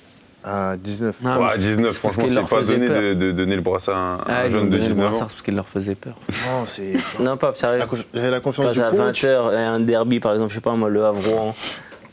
À 0.44 0.77
19. 0.77 1.15
Ah, 1.25 1.36
mais 1.38 1.44
Ouais, 1.44 1.50
c'est- 1.53 1.58
19, 1.60 1.91
c'est 1.94 2.01
parce 2.01 2.13
franchement, 2.15 2.41
c'est 2.48 2.56
pas 2.56 2.62
donné 2.63 2.88
de, 2.88 3.13
de 3.13 3.32
donner 3.32 3.56
le 3.56 3.62
brassard 3.62 3.96
à 3.98 4.00
un, 4.00 4.17
Ah, 4.27 4.41
un 4.44 4.50
jeune 4.50 4.65
de 4.65 4.77
donné 4.77 4.88
le 4.89 4.94
19 4.96 5.13
ans. 5.13 5.20
parce 5.20 5.41
qu'il 5.41 5.56
leur 5.56 5.67
faisait 5.67 5.96
peur. 5.96 6.15
Non, 6.48 6.65
c'est. 6.65 6.94
Non, 7.20 7.36
pas 7.38 7.53
sérieux. 7.56 7.82
J'avais 8.13 8.32
la 8.32 8.39
confiance 8.39 8.67
Quand 8.67 8.74
du 8.74 8.82
à 8.82 8.91
coach. 8.91 9.24
20h, 9.24 9.56
un 9.56 9.79
derby 9.79 10.20
par 10.20 10.34
exemple, 10.34 10.51
je 10.51 10.56
sais 10.56 10.62
pas 10.62 10.74
moi, 10.75 10.89
le 10.89 11.03
Havre, 11.06 11.53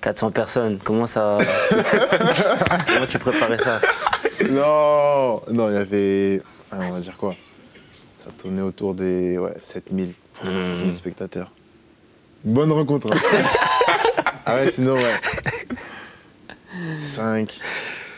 400 0.00 0.30
personnes, 0.32 0.78
comment 0.82 1.06
ça. 1.06 1.38
comment 2.86 3.06
tu 3.08 3.18
préparais 3.18 3.58
ça 3.58 3.80
Non, 4.50 5.40
non, 5.52 5.68
il 5.70 5.74
y 5.74 5.78
avait. 5.78 6.42
ah, 6.72 6.76
on 6.82 6.92
va 6.94 7.00
dire 7.00 7.16
quoi? 7.16 7.34
Ça 8.24 8.30
tournait 8.40 8.62
autour 8.62 8.94
des 8.94 9.38
ouais, 9.38 9.54
7000 9.60 10.12
Hmm. 10.42 10.48
7000 10.78 10.92
spectateurs. 10.92 11.52
Bonne 12.42 12.72
rencontre. 12.72 13.06
hein. 13.12 13.16
ah 14.44 14.56
ouais, 14.56 14.68
sinon, 14.70 14.94
ouais. 14.94 15.20
5. 17.04 17.60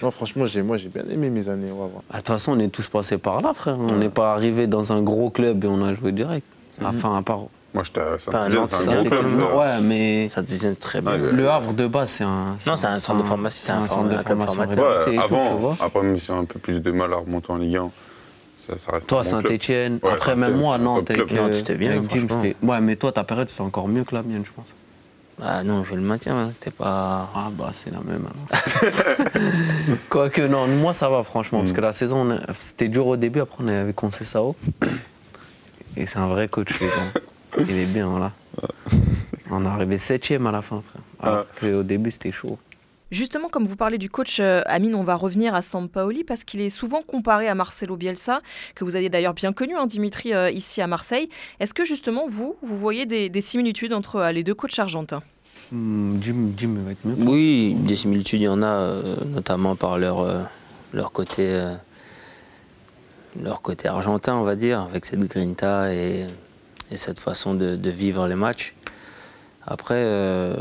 Non, 0.02 0.10
franchement, 0.10 0.46
j'ai, 0.46 0.62
moi, 0.62 0.76
j'ai 0.76 0.88
bien 0.88 1.04
aimé 1.10 1.30
mes 1.30 1.48
années. 1.48 1.70
Ah, 2.10 2.14
De 2.14 2.18
toute 2.18 2.28
façon, 2.28 2.52
on 2.52 2.58
est 2.58 2.68
tous 2.68 2.86
passés 2.88 3.18
par 3.18 3.40
là, 3.40 3.52
frère. 3.54 3.78
On 3.78 3.96
n'est 3.96 4.10
pas 4.10 4.32
arrivé 4.32 4.66
dans 4.66 4.92
un 4.92 5.02
gros 5.02 5.30
club 5.30 5.64
et 5.64 5.68
on 5.68 5.82
a 5.84 5.94
joué 5.94 6.12
direct. 6.12 6.46
Enfin, 6.82 7.16
à 7.16 7.22
part. 7.22 7.40
Moi, 7.74 7.82
Nantes, 7.94 8.68
c'est 8.70 8.88
un 8.88 9.02
gros 9.04 9.10
club. 9.10 9.54
Ouais, 9.56 9.80
mais 9.82 10.28
Ça 10.30 10.42
te 10.42 10.46
disait 10.46 10.74
très 10.74 11.00
bien. 11.00 11.12
Ouais, 11.12 11.20
ouais. 11.20 11.32
le 11.32 11.50
Havre 11.50 11.72
de 11.74 11.86
base, 11.86 12.10
c'est 12.10 12.24
un. 12.24 12.56
Non, 12.66 12.76
c'est 12.76 12.86
un 12.86 12.98
centre 12.98 13.22
de 13.22 13.26
formation, 13.26 13.60
C'est 13.64 13.72
un 13.72 13.86
centre 13.86 14.08
de 14.08 14.16
formation 14.22 14.60
Ouais, 14.60 15.14
tout, 15.16 15.20
avant, 15.20 15.54
vois. 15.56 15.76
après, 15.80 16.02
même 16.02 16.18
si 16.18 16.30
on 16.30 16.36
a 16.36 16.40
un 16.40 16.44
peu 16.44 16.58
plus 16.58 16.80
de 16.80 16.90
mal 16.90 17.12
à 17.12 17.16
remonter 17.16 17.50
en 17.52 17.56
Ligue 17.56 17.76
1, 17.76 17.90
ça, 18.56 18.78
ça 18.78 18.92
reste 18.92 19.06
Toi. 19.08 19.24
Saint-Etienne. 19.24 19.98
Ouais, 20.02 20.10
Après, 20.12 20.34
même 20.36 20.56
moi, 20.56 20.78
Nantes, 20.78 21.06
top 21.06 21.10
avec, 21.10 21.32
euh, 21.32 21.74
bien, 21.76 21.90
avec 21.92 22.10
Jim, 22.10 22.26
franchement. 22.28 22.42
c'était. 22.42 22.56
Ouais, 22.66 22.80
mais 22.80 22.96
toi, 22.96 23.12
ta 23.12 23.24
période, 23.24 23.48
c'était 23.50 23.60
encore 23.62 23.88
mieux 23.88 24.04
que 24.04 24.14
la 24.14 24.22
mienne, 24.22 24.42
je 24.46 24.52
pense. 24.52 24.66
Ah 25.43 25.62
non, 25.64 25.83
je 25.83 25.95
le 25.95 26.00
maintiens, 26.00 26.37
hein, 26.37 26.50
c'était 26.52 26.71
pas. 26.71 27.31
Ah, 27.35 27.50
bah, 27.52 27.73
c'est 27.75 27.90
la 27.90 28.00
même. 28.00 28.26
alors. 28.26 28.93
Quoique, 30.09 30.40
non, 30.40 30.66
moi, 30.66 30.95
ça 30.95 31.11
va, 31.11 31.23
franchement. 31.25 31.59
Mm. 31.59 31.62
Parce 31.62 31.73
que 31.75 31.81
la 31.81 31.93
saison, 31.93 32.38
c'était 32.59 32.88
dur 32.88 33.07
au 33.07 33.16
début. 33.16 33.40
Après, 33.40 33.62
on 33.62 33.69
est 33.69 33.76
avec 33.76 33.97
Concessao. 33.97 34.57
Et 35.97 36.07
c'est 36.07 36.19
un 36.19 36.26
vrai 36.26 36.49
coach. 36.49 36.78
bon. 36.81 37.21
Il 37.69 37.78
est 37.78 37.93
bien, 37.93 38.19
là. 38.19 38.33
On 39.50 39.64
est 39.64 39.69
arrivé 39.69 39.99
septième 39.99 40.47
à 40.47 40.52
la 40.52 40.62
fin, 40.62 40.83
frère. 40.88 41.02
Alors 41.21 41.47
qu'au 41.61 41.83
début, 41.83 42.11
c'était 42.11 42.33
chaud. 42.33 42.59
Justement, 43.12 43.48
comme 43.48 43.64
vous 43.64 43.76
parlez 43.76 43.98
du 43.98 44.10
coach 44.10 44.38
euh, 44.40 44.62
Amine, 44.66 44.96
on 44.96 45.04
va 45.04 45.14
revenir 45.14 45.54
à 45.54 45.62
Sampaoli 45.62 46.25
parce 46.25 46.42
qu'il 46.42 46.60
est 46.60 46.70
souvent 46.70 47.02
comparé 47.02 47.46
à 47.46 47.54
Marcelo 47.54 47.96
Bielsa, 47.96 48.40
que 48.75 48.82
vous 48.82 48.96
avez 48.96 49.08
d'ailleurs 49.08 49.34
bien 49.34 49.52
connu, 49.52 49.76
hein, 49.76 49.86
Dimitri, 49.86 50.34
euh, 50.34 50.50
ici 50.50 50.82
à 50.82 50.88
Marseille. 50.88 51.28
Est-ce 51.60 51.72
que 51.72 51.85
justement, 51.85 52.24
vous, 52.26 52.57
vous 52.62 52.76
voyez 52.76 53.07
des, 53.07 53.28
des 53.28 53.40
similitudes 53.40 53.92
entre 53.92 54.16
euh, 54.16 54.33
les 54.33 54.42
deux 54.42 54.54
coachs 54.54 54.78
argentins? 54.78 55.22
Hmm, 55.70 56.18
Jim, 56.20 56.52
Jim 56.57 56.74
va 56.85 56.92
être 56.92 57.04
mieux. 57.04 57.14
Oui, 57.28 57.74
des 57.78 57.96
similitudes, 57.96 58.40
il 58.40 58.44
y 58.44 58.48
en 58.48 58.62
a, 58.62 58.66
euh, 58.66 59.16
notamment 59.26 59.76
par 59.76 59.98
leur, 59.98 60.20
euh, 60.20 60.42
leur, 60.92 61.12
côté, 61.12 61.44
euh, 61.46 61.74
leur 63.40 63.62
côté 63.62 63.88
argentin, 63.88 64.35
on 64.35 64.42
va 64.42 64.57
dire, 64.57 64.81
avec 64.81 65.04
cette 65.04 65.20
grinta 65.20 65.92
et, 65.92 66.26
et 66.90 66.96
cette 66.96 67.20
façon 67.20 67.54
de, 67.54 67.76
de 67.76 67.90
vivre 67.90 68.26
les 68.26 68.37
matchs. 68.37 68.74
Après, 69.66 69.96
euh, 69.98 70.55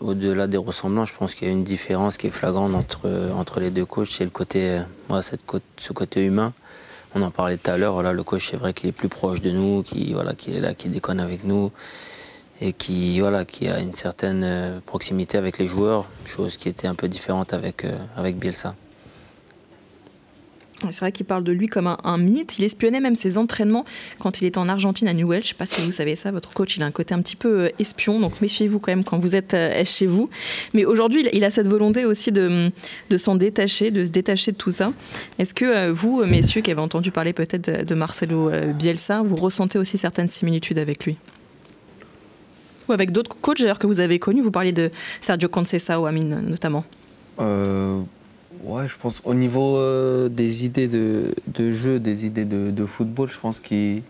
au-delà 0.00 0.46
des 0.46 0.56
ressemblances, 0.56 1.08
je 1.08 1.14
pense 1.16 1.34
qu'il 1.34 1.48
y 1.48 1.50
a 1.50 1.52
une 1.52 1.64
différence 1.64 2.16
qui 2.16 2.28
est 2.28 2.30
flagrante 2.30 2.74
entre, 2.74 3.10
entre 3.36 3.58
les 3.58 3.70
deux 3.70 3.84
coachs, 3.84 4.06
c'est 4.08 4.24
le 4.24 4.30
côté, 4.30 4.70
euh, 4.78 4.82
voilà, 5.08 5.22
cette 5.22 5.44
côte- 5.44 5.62
ce 5.76 5.92
côté 5.92 6.24
humain. 6.24 6.52
On 7.16 7.22
en 7.22 7.30
parlait 7.32 7.56
tout 7.56 7.70
à 7.70 7.76
l'heure, 7.78 7.94
voilà, 7.94 8.12
le 8.12 8.22
coach, 8.22 8.48
c'est 8.50 8.56
vrai 8.56 8.72
qu'il 8.72 8.88
est 8.88 8.92
plus 8.92 9.08
proche 9.08 9.40
de 9.40 9.50
nous, 9.50 9.82
qui, 9.82 10.12
voilà, 10.12 10.32
est 10.32 10.60
là, 10.60 10.74
qui 10.74 10.88
déconne 10.88 11.18
avec 11.20 11.44
nous 11.44 11.72
et 12.60 12.72
qui, 12.72 13.18
voilà, 13.18 13.44
qui 13.44 13.68
a 13.68 13.80
une 13.80 13.92
certaine 13.92 14.42
euh, 14.44 14.78
proximité 14.86 15.36
avec 15.36 15.58
les 15.58 15.66
joueurs, 15.66 16.06
chose 16.24 16.56
qui 16.56 16.68
était 16.68 16.86
un 16.86 16.94
peu 16.94 17.08
différente 17.08 17.52
avec, 17.52 17.84
euh, 17.84 17.96
avec 18.16 18.38
Bielsa. 18.38 18.76
C'est 20.92 21.00
vrai 21.00 21.12
qu'il 21.12 21.26
parle 21.26 21.44
de 21.44 21.52
lui 21.52 21.68
comme 21.68 21.96
un, 22.02 22.18
mythe. 22.18 22.58
Il 22.58 22.64
espionnait 22.64 23.00
même 23.00 23.14
ses 23.14 23.38
entraînements 23.38 23.84
quand 24.18 24.40
il 24.40 24.44
était 24.44 24.58
en 24.58 24.68
Argentine 24.68 25.08
à 25.08 25.12
Newell. 25.12 25.40
Je 25.42 25.46
ne 25.46 25.48
sais 25.48 25.54
pas 25.54 25.66
si 25.66 25.82
vous 25.82 25.90
savez 25.90 26.16
ça. 26.16 26.30
Votre 26.30 26.52
coach, 26.52 26.76
il 26.76 26.82
a 26.82 26.86
un 26.86 26.90
côté 26.90 27.14
un 27.14 27.20
petit 27.22 27.36
peu 27.36 27.64
euh, 27.64 27.68
espion, 27.78 28.20
donc 28.20 28.40
méfiez-vous 28.40 28.78
quand 28.78 28.92
même 28.92 29.04
quand 29.04 29.18
vous 29.18 29.36
êtes 29.36 29.54
euh, 29.54 29.82
chez 29.84 30.06
vous. 30.06 30.30
Mais 30.72 30.84
aujourd'hui, 30.84 31.26
il- 31.32 31.44
a 31.44 31.50
cette 31.50 31.68
volonté 31.68 32.06
aussi 32.06 32.32
de, 32.32 32.70
de 33.10 33.18
s'en 33.18 33.34
détacher, 33.34 33.90
de 33.90 34.06
se 34.06 34.10
détacher 34.10 34.52
de 34.52 34.56
tout 34.56 34.70
ça. 34.70 34.92
Est-ce 35.38 35.52
que 35.52 35.64
euh, 35.66 35.92
vous, 35.92 36.24
messieurs, 36.24 36.62
qui 36.62 36.70
avez 36.70 36.80
entendu 36.80 37.10
parler 37.10 37.32
peut-être 37.34 37.84
de, 37.84 37.94
Marcelo 37.94 38.50
Bielsa, 38.72 39.22
vous 39.22 39.36
ressentez 39.36 39.78
aussi 39.78 39.98
certaines 39.98 40.28
similitudes 40.30 40.78
avec 40.78 41.04
lui? 41.04 41.16
Ou 42.88 42.92
avec 42.92 43.12
d'autres 43.12 43.36
coachs 43.40 43.78
que 43.78 43.86
vous 43.86 44.00
avez 44.00 44.18
connus? 44.18 44.40
Vous 44.40 44.50
parliez 44.50 44.72
de 44.72 44.90
Sergio 45.20 45.48
Conceição, 45.48 46.06
Amine 46.06 46.40
notamment. 46.46 46.84
Ouais, 48.64 48.88
je 48.88 48.96
pense 48.98 49.22
au 49.24 49.34
niveau 49.34 49.76
euh, 49.76 50.28
des 50.28 50.64
idées 50.64 50.88
de, 50.88 51.34
de 51.46 51.70
jeu, 51.70 52.00
des 52.00 52.26
idées 52.26 52.44
de, 52.44 52.70
de 52.70 52.86
football, 52.86 53.28
je 53.28 53.38
pense 53.38 53.60
qu'ils 53.60 54.02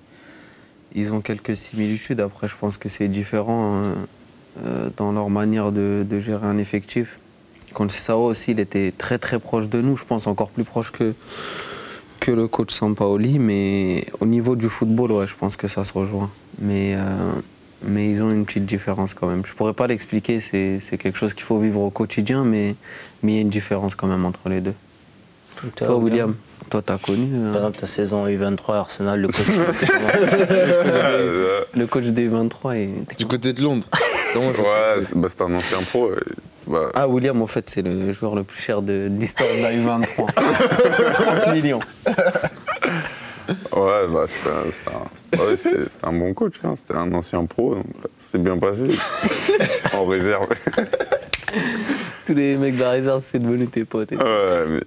ils 0.94 1.12
ont 1.12 1.20
quelques 1.20 1.56
similitudes. 1.56 2.20
Après, 2.20 2.46
je 2.48 2.54
pense 2.56 2.76
que 2.76 2.88
c'est 2.88 3.08
différent 3.08 3.74
hein, 3.74 3.94
euh, 4.58 4.90
dans 4.96 5.12
leur 5.12 5.28
manière 5.30 5.72
de, 5.72 6.06
de 6.08 6.20
gérer 6.20 6.46
un 6.46 6.58
effectif. 6.58 7.18
Conceição 7.72 8.24
aussi, 8.26 8.52
il 8.52 8.60
était 8.60 8.92
très 8.96 9.18
très 9.18 9.40
proche 9.40 9.68
de 9.68 9.80
nous, 9.80 9.96
je 9.96 10.04
pense 10.04 10.26
encore 10.28 10.50
plus 10.50 10.64
proche 10.64 10.92
que, 10.92 11.12
que 12.20 12.30
le 12.30 12.46
coach 12.46 12.72
Sampaoli. 12.72 13.40
Mais 13.40 14.06
au 14.20 14.26
niveau 14.26 14.54
du 14.54 14.68
football, 14.68 15.10
ouais, 15.10 15.26
je 15.26 15.36
pense 15.36 15.56
que 15.56 15.66
ça 15.66 15.84
se 15.84 15.92
rejoint. 15.92 16.30
Mais, 16.60 16.94
euh, 16.96 17.32
mais 17.86 18.08
ils 18.10 18.22
ont 18.22 18.30
une 18.30 18.44
petite 18.46 18.66
différence 18.66 19.14
quand 19.14 19.26
même. 19.26 19.44
Je 19.46 19.54
pourrais 19.54 19.72
pas 19.74 19.86
l'expliquer, 19.86 20.40
c'est 20.40 20.78
c'est 20.80 20.98
quelque 20.98 21.18
chose 21.18 21.34
qu'il 21.34 21.44
faut 21.44 21.58
vivre 21.58 21.80
au 21.80 21.90
quotidien, 21.90 22.44
mais 22.44 22.74
mais 23.22 23.32
il 23.32 23.34
y 23.36 23.38
a 23.38 23.42
une 23.42 23.48
différence 23.50 23.94
quand 23.94 24.06
même 24.06 24.24
entre 24.24 24.48
les 24.48 24.60
deux. 24.60 24.74
Toi, 25.76 25.96
William, 25.96 26.34
toi, 26.68 26.82
t'as 26.82 26.98
connu 26.98 27.30
euh, 27.32 27.52
Par 27.52 27.62
exemple, 27.62 27.78
ta 27.78 27.86
saison 27.86 28.26
U23 28.26 28.72
à 28.74 28.78
Arsenal, 28.80 29.20
le 29.20 29.28
coach. 29.28 29.46
Le 31.76 31.86
coach 31.86 32.06
des 32.06 32.28
23 32.28 32.76
et... 32.76 32.90
Du 33.18 33.26
côté 33.26 33.52
de 33.52 33.62
Londres. 33.62 33.86
Comment 34.32 34.52
ça 34.52 34.62
se 34.62 34.68
Ouais, 34.68 34.74
passe 34.96 35.04
c'est 35.08 35.18
bah, 35.18 35.28
c'est 35.28 35.40
un 35.42 35.54
ancien 35.54 35.78
pro. 35.90 36.12
et, 36.12 36.16
bah, 36.66 36.90
Ah, 36.94 37.08
William, 37.08 37.40
en 37.42 37.46
fait, 37.46 37.68
c'est 37.70 37.82
le 37.82 38.12
joueur 38.12 38.34
le 38.34 38.44
plus 38.44 38.60
cher 38.60 38.82
de, 38.82 39.08
de 39.08 39.18
l'histoire 39.18 39.48
de 39.48 39.62
la 39.62 39.72
U23. 39.72 40.32
30 41.44 41.54
millions. 41.54 41.80
Ouais, 43.76 44.06
bah, 44.08 44.24
c'était 44.28 44.50
un, 44.90 46.10
ouais, 46.12 46.18
bon 46.18 46.34
coach, 46.34 46.54
hein, 46.62 46.74
c'était 46.76 46.94
un 46.94 47.12
ancien 47.12 47.44
pro, 47.46 47.74
donc 47.74 47.86
c'est 48.24 48.42
bien 48.42 48.56
passé. 48.58 48.88
en 49.94 50.04
réserve. 50.06 50.46
Tous 52.26 52.34
les 52.34 52.56
mecs 52.56 52.76
de 52.76 52.80
la 52.80 52.90
réserve, 52.90 53.20
c'est 53.20 53.38
devenu 53.38 53.66
tes 53.66 53.84
potes. 53.84 54.12
et. 54.12 54.16
Ouais, 54.16 54.64
mais 54.68 54.80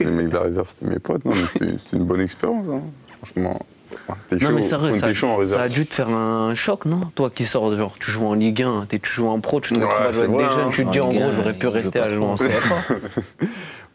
les 0.00 0.10
mecs 0.10 0.28
de 0.28 0.34
la 0.34 0.42
réserve, 0.42 0.68
c'était 0.68 0.92
mes 0.92 0.98
potes, 0.98 1.24
non, 1.24 1.32
mais 1.60 1.76
c'était 1.78 1.96
une 1.96 2.04
bonne 2.04 2.20
expérience, 2.20 2.66
hein. 2.68 2.82
franchement. 3.22 3.60
Ouais, 4.08 4.14
T'es 4.28 4.38
chaud, 4.38 4.48
Non 4.48 4.54
mais 4.56 4.62
c'est 4.62 4.74
vrai, 4.76 4.90
on 4.90 4.94
ça, 4.94 5.06
réserve. 5.06 5.46
ça 5.46 5.60
a 5.60 5.68
dû 5.68 5.86
te 5.86 5.94
faire 5.94 6.08
un 6.08 6.54
choc, 6.54 6.84
non? 6.84 7.00
Toi 7.14 7.30
qui 7.30 7.44
sors, 7.46 7.74
genre, 7.76 7.94
tu 7.98 8.10
joues 8.10 8.26
en 8.26 8.34
Ligue 8.34 8.62
1, 8.62 8.86
t'es- 8.86 8.98
tu 8.98 9.10
joues 9.12 9.28
en 9.28 9.40
pro, 9.40 9.60
tu 9.60 9.72
te 9.74 9.78
Ouais, 9.78 9.84
retrouves 9.84 10.06
à 10.06 10.12
c'est 10.12 10.26
jouer 10.26 10.34
avec 10.34 10.36
vrai, 10.36 10.44
des 10.48 10.50
jeunes, 10.60 10.68
hein. 10.68 10.70
tu 10.72 10.84
te 10.84 10.90
dis 10.90 11.00
En 11.00 11.12
gros, 11.12 11.22
1, 11.22 11.32
j'aurais 11.32 11.54
pu 11.54 11.66
rester 11.68 12.00
à 12.00 12.08
jouer 12.08 12.24
en. 12.26 12.34
CFA. 12.34 12.74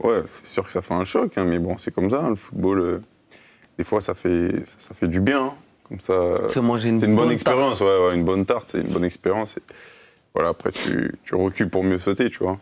Ouais, 0.01 0.23
c'est 0.27 0.45
sûr 0.45 0.63
que 0.65 0.71
ça 0.71 0.81
fait 0.81 0.93
un 0.93 1.03
choc, 1.03 1.33
hein, 1.37 1.43
mais 1.45 1.59
bon, 1.59 1.77
c'est 1.77 1.93
comme 1.93 2.09
ça, 2.09 2.21
hein, 2.23 2.29
le 2.29 2.35
football, 2.35 2.79
euh, 2.79 3.01
des 3.79 3.85
fois, 3.85 4.01
ça 4.01 4.13
fait, 4.13 4.51
ça, 4.65 4.75
ça 4.77 4.93
fait 4.93 5.07
du 5.07 5.21
bien. 5.21 5.41
hein. 5.45 5.53
Comme 5.87 6.01
ça, 6.01 6.13
une 6.89 6.99
c'est 6.99 7.05
une 7.05 7.15
bonne 7.15 7.25
bonne 7.27 7.31
expérience, 7.33 7.79
ouais, 7.79 8.07
ouais, 8.07 8.13
une 8.13 8.25
bonne 8.25 8.45
tarte, 8.45 8.67
c'est 8.73 8.81
une 8.81 8.89
bonne 8.89 9.05
expérience. 9.05 9.55
et 9.57 9.61
voilà, 10.35 10.49
après, 10.49 10.71
tu, 10.71 11.15
tu 11.23 11.33
recules 11.33 11.69
pour 11.69 11.85
mieux 11.85 11.97
sauter, 11.97 12.29
tu 12.29 12.39
vois. 12.43 12.59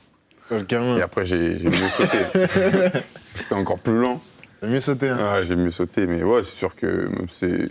Et 0.98 1.02
après, 1.02 1.26
j'ai 1.26 1.56
mieux 1.56 1.72
sauté. 1.72 2.18
C'était 3.34 3.56
encore 3.56 3.80
plus 3.80 4.00
lent. 4.00 4.22
T'as 4.62 4.68
mieux 4.68 4.80
sauté, 4.80 5.10
hein 5.10 5.18
Ouais, 5.40 5.44
j'ai 5.44 5.56
mieux 5.56 5.72
sauté, 5.72 6.06
mais 6.06 6.22
ouais, 6.24 6.44
c'est 6.44 6.54
sûr 6.56 6.76
que 6.76 7.10
c'est- 7.30 7.68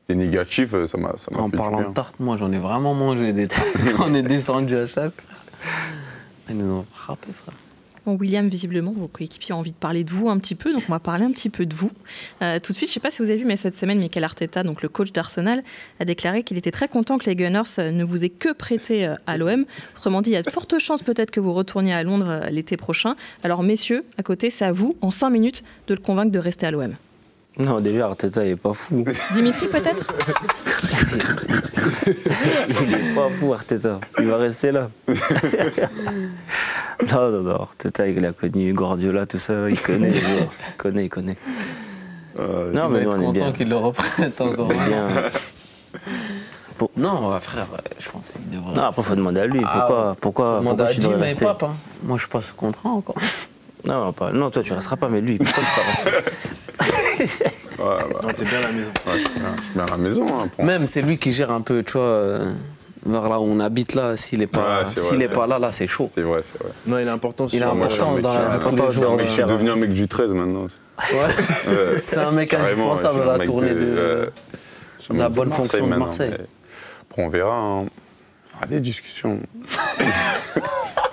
c'était 0.00 0.14
négatif, 0.16 0.70
ça 0.86 0.98
m'a 0.98 1.16
ça 1.16 1.30
m'a 1.32 1.40
En 1.42 1.48
fait 1.48 1.56
parlant 1.56 1.88
de 1.88 1.94
tarte, 1.94 2.18
moi 2.18 2.36
j'en 2.36 2.50
ai 2.50 2.58
vraiment 2.58 2.92
mangé 2.94 3.32
des 3.32 3.46
tartes. 3.46 3.68
On 4.00 4.12
est 4.14 4.22
descendu 4.24 4.74
à 4.76 4.86
chaque. 4.86 5.14
Ils 6.50 6.56
nous 6.56 6.72
ont 6.78 6.86
frappé, 6.92 7.28
frère. 7.32 7.54
Bon, 8.08 8.14
William, 8.14 8.48
visiblement, 8.48 8.90
vos 8.90 9.06
coéquipiers 9.06 9.54
ont 9.54 9.58
envie 9.58 9.72
de 9.72 9.76
parler 9.76 10.02
de 10.02 10.10
vous 10.10 10.30
un 10.30 10.38
petit 10.38 10.54
peu, 10.54 10.72
donc 10.72 10.82
on 10.88 10.92
va 10.92 10.98
parler 10.98 11.26
un 11.26 11.30
petit 11.30 11.50
peu 11.50 11.66
de 11.66 11.74
vous. 11.74 11.90
Euh, 12.40 12.58
tout 12.58 12.72
de 12.72 12.76
suite, 12.78 12.88
je 12.88 12.92
ne 12.92 12.94
sais 12.94 13.00
pas 13.00 13.10
si 13.10 13.20
vous 13.20 13.28
avez 13.28 13.36
vu, 13.36 13.44
mais 13.44 13.58
cette 13.58 13.74
semaine, 13.74 13.98
Michael 13.98 14.24
Arteta, 14.24 14.62
donc 14.62 14.80
le 14.80 14.88
coach 14.88 15.12
d'Arsenal, 15.12 15.62
a 16.00 16.06
déclaré 16.06 16.42
qu'il 16.42 16.56
était 16.56 16.70
très 16.70 16.88
content 16.88 17.18
que 17.18 17.26
les 17.26 17.36
Gunners 17.36 17.60
euh, 17.78 17.90
ne 17.90 18.02
vous 18.04 18.24
aient 18.24 18.30
que 18.30 18.54
prêté 18.54 19.06
euh, 19.06 19.14
à 19.26 19.36
l'OM. 19.36 19.66
Autrement 19.94 20.22
dit, 20.22 20.30
il 20.30 20.32
y 20.32 20.36
a 20.36 20.42
de 20.42 20.48
fortes 20.48 20.78
chances 20.78 21.02
peut-être 21.02 21.30
que 21.30 21.38
vous 21.38 21.52
retourniez 21.52 21.92
à 21.92 22.02
Londres 22.02 22.46
l'été 22.50 22.78
prochain. 22.78 23.14
Alors, 23.42 23.62
messieurs, 23.62 24.06
à 24.16 24.22
côté, 24.22 24.48
c'est 24.48 24.64
à 24.64 24.72
vous, 24.72 24.96
en 25.02 25.10
cinq 25.10 25.28
minutes, 25.28 25.62
de 25.86 25.92
le 25.92 26.00
convaincre 26.00 26.32
de 26.32 26.38
rester 26.38 26.64
à 26.64 26.70
l'OM. 26.70 26.94
Non, 27.58 27.78
déjà, 27.78 28.06
Arteta, 28.06 28.46
il 28.46 28.52
est 28.52 28.56
pas 28.56 28.72
fou. 28.72 29.04
Dimitri, 29.34 29.66
peut-être? 29.66 30.14
Il 32.70 32.94
est 32.94 33.14
pas 33.14 33.28
fou, 33.30 33.52
Arteta. 33.52 34.00
Il 34.18 34.26
va 34.26 34.36
rester 34.38 34.72
là. 34.72 34.90
non, 37.12 37.30
non, 37.30 37.42
non. 37.42 37.60
Arteta, 37.62 38.06
il 38.08 38.24
a 38.24 38.32
connu 38.32 38.72
Guardiola, 38.72 39.26
tout 39.26 39.38
ça. 39.38 39.68
Il 39.70 39.80
connaît 39.80 40.10
les 40.10 40.20
joueurs. 40.20 40.52
Il 40.70 40.76
connaît, 40.76 41.04
il 41.04 41.08
connaît. 41.08 41.36
Euh, 42.38 42.72
non, 42.72 42.86
il 42.88 42.92
mais 42.92 43.04
va 43.04 43.04
nous, 43.04 43.10
être 43.10 43.18
on 43.18 43.30
est 43.30 43.32
bien. 43.32 43.44
content 43.46 43.56
qu'il 43.56 43.68
le 43.68 43.76
reprête 43.76 44.40
encore. 44.40 44.68
Non, 46.96 47.38
frère, 47.40 47.66
je 47.98 48.08
pense 48.10 48.30
qu'il 48.32 48.50
devrait. 48.50 48.74
Non, 48.74 48.82
après, 48.84 49.02
faut 49.02 49.14
demander 49.16 49.40
à 49.40 49.46
lui. 49.46 49.60
Ah, 49.64 49.78
Pourquoi, 49.78 50.16
pourquoi, 50.20 50.46
Demande 50.60 50.76
pourquoi 50.76 50.86
à 50.86 50.92
tu 50.94 51.00
dois 51.00 51.16
rester 51.16 51.46
hein. 51.46 51.56
Moi, 52.04 52.16
je 52.16 52.22
suis 52.22 52.30
pas 52.30 52.40
sous 52.40 52.54
contrat 52.54 52.90
encore. 52.90 53.16
non, 53.86 54.04
non, 54.06 54.12
pas- 54.12 54.30
non, 54.32 54.50
toi, 54.50 54.62
tu 54.62 54.72
resteras 54.72 54.94
pas, 54.96 55.08
mais 55.08 55.20
lui, 55.20 55.38
pourquoi 55.38 55.62
tu 55.64 55.80
vas 55.80 56.12
rester 56.12 57.44
Ouais, 57.78 57.84
bah, 57.84 58.20
Non, 58.22 58.28
t'es 58.28 58.44
bien 58.44 58.58
à 58.58 58.62
la 58.62 58.72
maison. 58.72 58.90
ouais, 59.06 59.12
je 59.14 59.18
suis 59.18 59.40
bien- 59.74 59.84
à 59.84 59.90
la 59.90 59.96
maison. 59.96 60.24
hein, 60.38 60.48
pour- 60.54 60.64
Même, 60.64 60.86
c'est 60.86 61.02
lui 61.02 61.18
qui 61.18 61.32
gère 61.32 61.50
un 61.50 61.60
peu, 61.62 61.82
tu 61.82 61.92
vois, 61.94 62.02
euh, 62.02 62.52
là 63.06 63.40
où 63.40 63.44
on 63.44 63.60
habite 63.60 63.94
là. 63.94 64.16
S'il 64.16 64.42
est 64.42 64.46
pas, 64.46 64.80
Ouais, 64.80 64.86
s'il 64.86 65.22
est 65.22 65.28
pas 65.28 65.46
là, 65.46 65.58
là, 65.58 65.72
c'est 65.72 65.86
chaud. 65.86 66.10
C'est 66.14 66.22
vrai, 66.22 66.40
c'est 66.44 66.58
vrai. 66.62 66.72
Non, 66.86 66.98
il 66.98 67.06
est 67.06 67.10
important. 67.10 67.46
Il 67.52 67.62
est 67.62 67.64
Moi, 67.64 67.86
important 67.86 68.18
dans 68.18 68.34
la 68.34 68.40
vie 68.40 68.46
de 68.46 68.58
tous 68.58 68.64
important 68.66 68.82
les 68.84 68.88
de 68.88 68.92
jours. 68.94 69.18
Je 69.20 69.24
suis 69.24 69.42
euh, 69.42 69.46
devenu 69.46 69.70
un 69.70 69.76
mec 69.76 69.92
du 69.92 70.08
13 70.08 70.30
maintenant. 70.32 70.62
Ouais. 70.64 71.16
Ouais. 71.68 72.02
C'est 72.04 72.18
un 72.18 72.32
mec 72.32 72.52
indispensable 72.54 73.22
à 73.22 73.38
la 73.38 73.44
tournée 73.44 73.74
de. 73.74 74.30
de 75.10 75.18
la 75.18 75.28
bonne 75.28 75.52
fonction 75.52 75.86
de 75.86 75.94
Marseille. 75.96 76.34
Après, 77.10 77.22
on 77.22 77.28
verra. 77.28 77.54
hein. 77.56 77.86
Aura 78.56 78.66
des 78.66 78.80
discussions. 78.80 79.38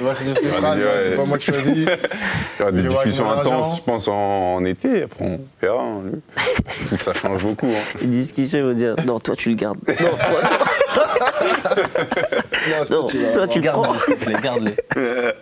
Ouais, 0.00 0.14
c'est 0.14 0.24
juste 0.26 0.42
des 0.42 0.48
Ouais, 0.50 0.56
phrases, 0.56 0.78
ouais, 0.78 0.84
c'est 1.00 1.08
ouais. 1.10 1.16
pas 1.16 1.24
moi 1.24 1.38
qui 1.38 1.46
choisis. 1.52 1.76
Il 1.76 1.82
y 1.82 2.62
aura 2.62 2.72
des 2.72 2.82
vois 2.82 2.90
discussions 2.90 3.30
intenses, 3.30 3.76
je 3.76 3.82
pense, 3.82 4.08
en, 4.08 4.54
en 4.56 4.64
été. 4.64 5.02
Après, 5.02 5.24
on 5.24 5.40
verra. 5.60 5.82
hein, 5.82 6.00
lui. 6.04 6.98
Ça 6.98 7.12
change 7.12 7.42
beaucoup. 7.44 7.66
hein. 7.66 7.98
Une 8.02 8.10
discussion, 8.10 8.58
il 8.60 8.64
va 8.64 8.74
dire 8.74 8.94
Non, 9.06 9.20
toi, 9.20 9.36
tu 9.36 9.50
le 9.50 9.56
gardes. 9.56 9.78
Non, 9.86 9.94
toi, 9.94 10.06
Non, 12.68 12.84
non, 13.00 13.04
tu 13.04 13.18
toi, 13.32 13.46
tu. 13.48 13.60
Garde-les, 13.60 13.98
s'il 13.98 14.14
te 14.16 14.24
plaît, 14.24 14.36
garde-les. 14.42 14.76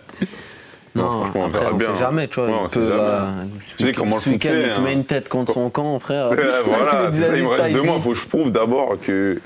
Non, 0.95 1.03
Non, 1.03 1.25
franchement, 1.25 1.41
on 1.69 1.73
on 1.73 1.77
bien. 1.77 1.93
sait 1.93 1.99
jamais, 1.99 2.27
tu 2.27 2.39
vois. 2.39 2.49
Ouais, 2.49 2.55
on 2.61 2.65
il 2.65 2.69
sait 2.71 2.79
peut, 2.79 2.87
jamais. 2.87 2.97
là, 3.03 3.33
Tu 3.77 3.83
sais 3.85 3.91
comment 3.93 4.15
le 4.15 4.21
foot, 4.21 4.33
c'est, 4.41 4.61
il 4.63 4.69
te 4.73 4.79
hein. 4.79 4.81
met 4.81 4.93
une 4.93 5.05
tête 5.05 5.29
contre 5.29 5.53
son 5.53 5.69
camp, 5.69 5.99
frère. 5.99 6.29
Voilà, 6.65 7.11
ça, 7.11 7.35
il 7.37 7.43
me 7.43 7.47
reste 7.49 7.71
deux 7.71 7.83
mois. 7.83 7.95
Il 7.97 8.01
faut 8.01 8.09
que 8.09 8.15
je 8.17 8.27
prouve 8.27 8.51
d'abord 8.51 8.97
que 8.99 9.39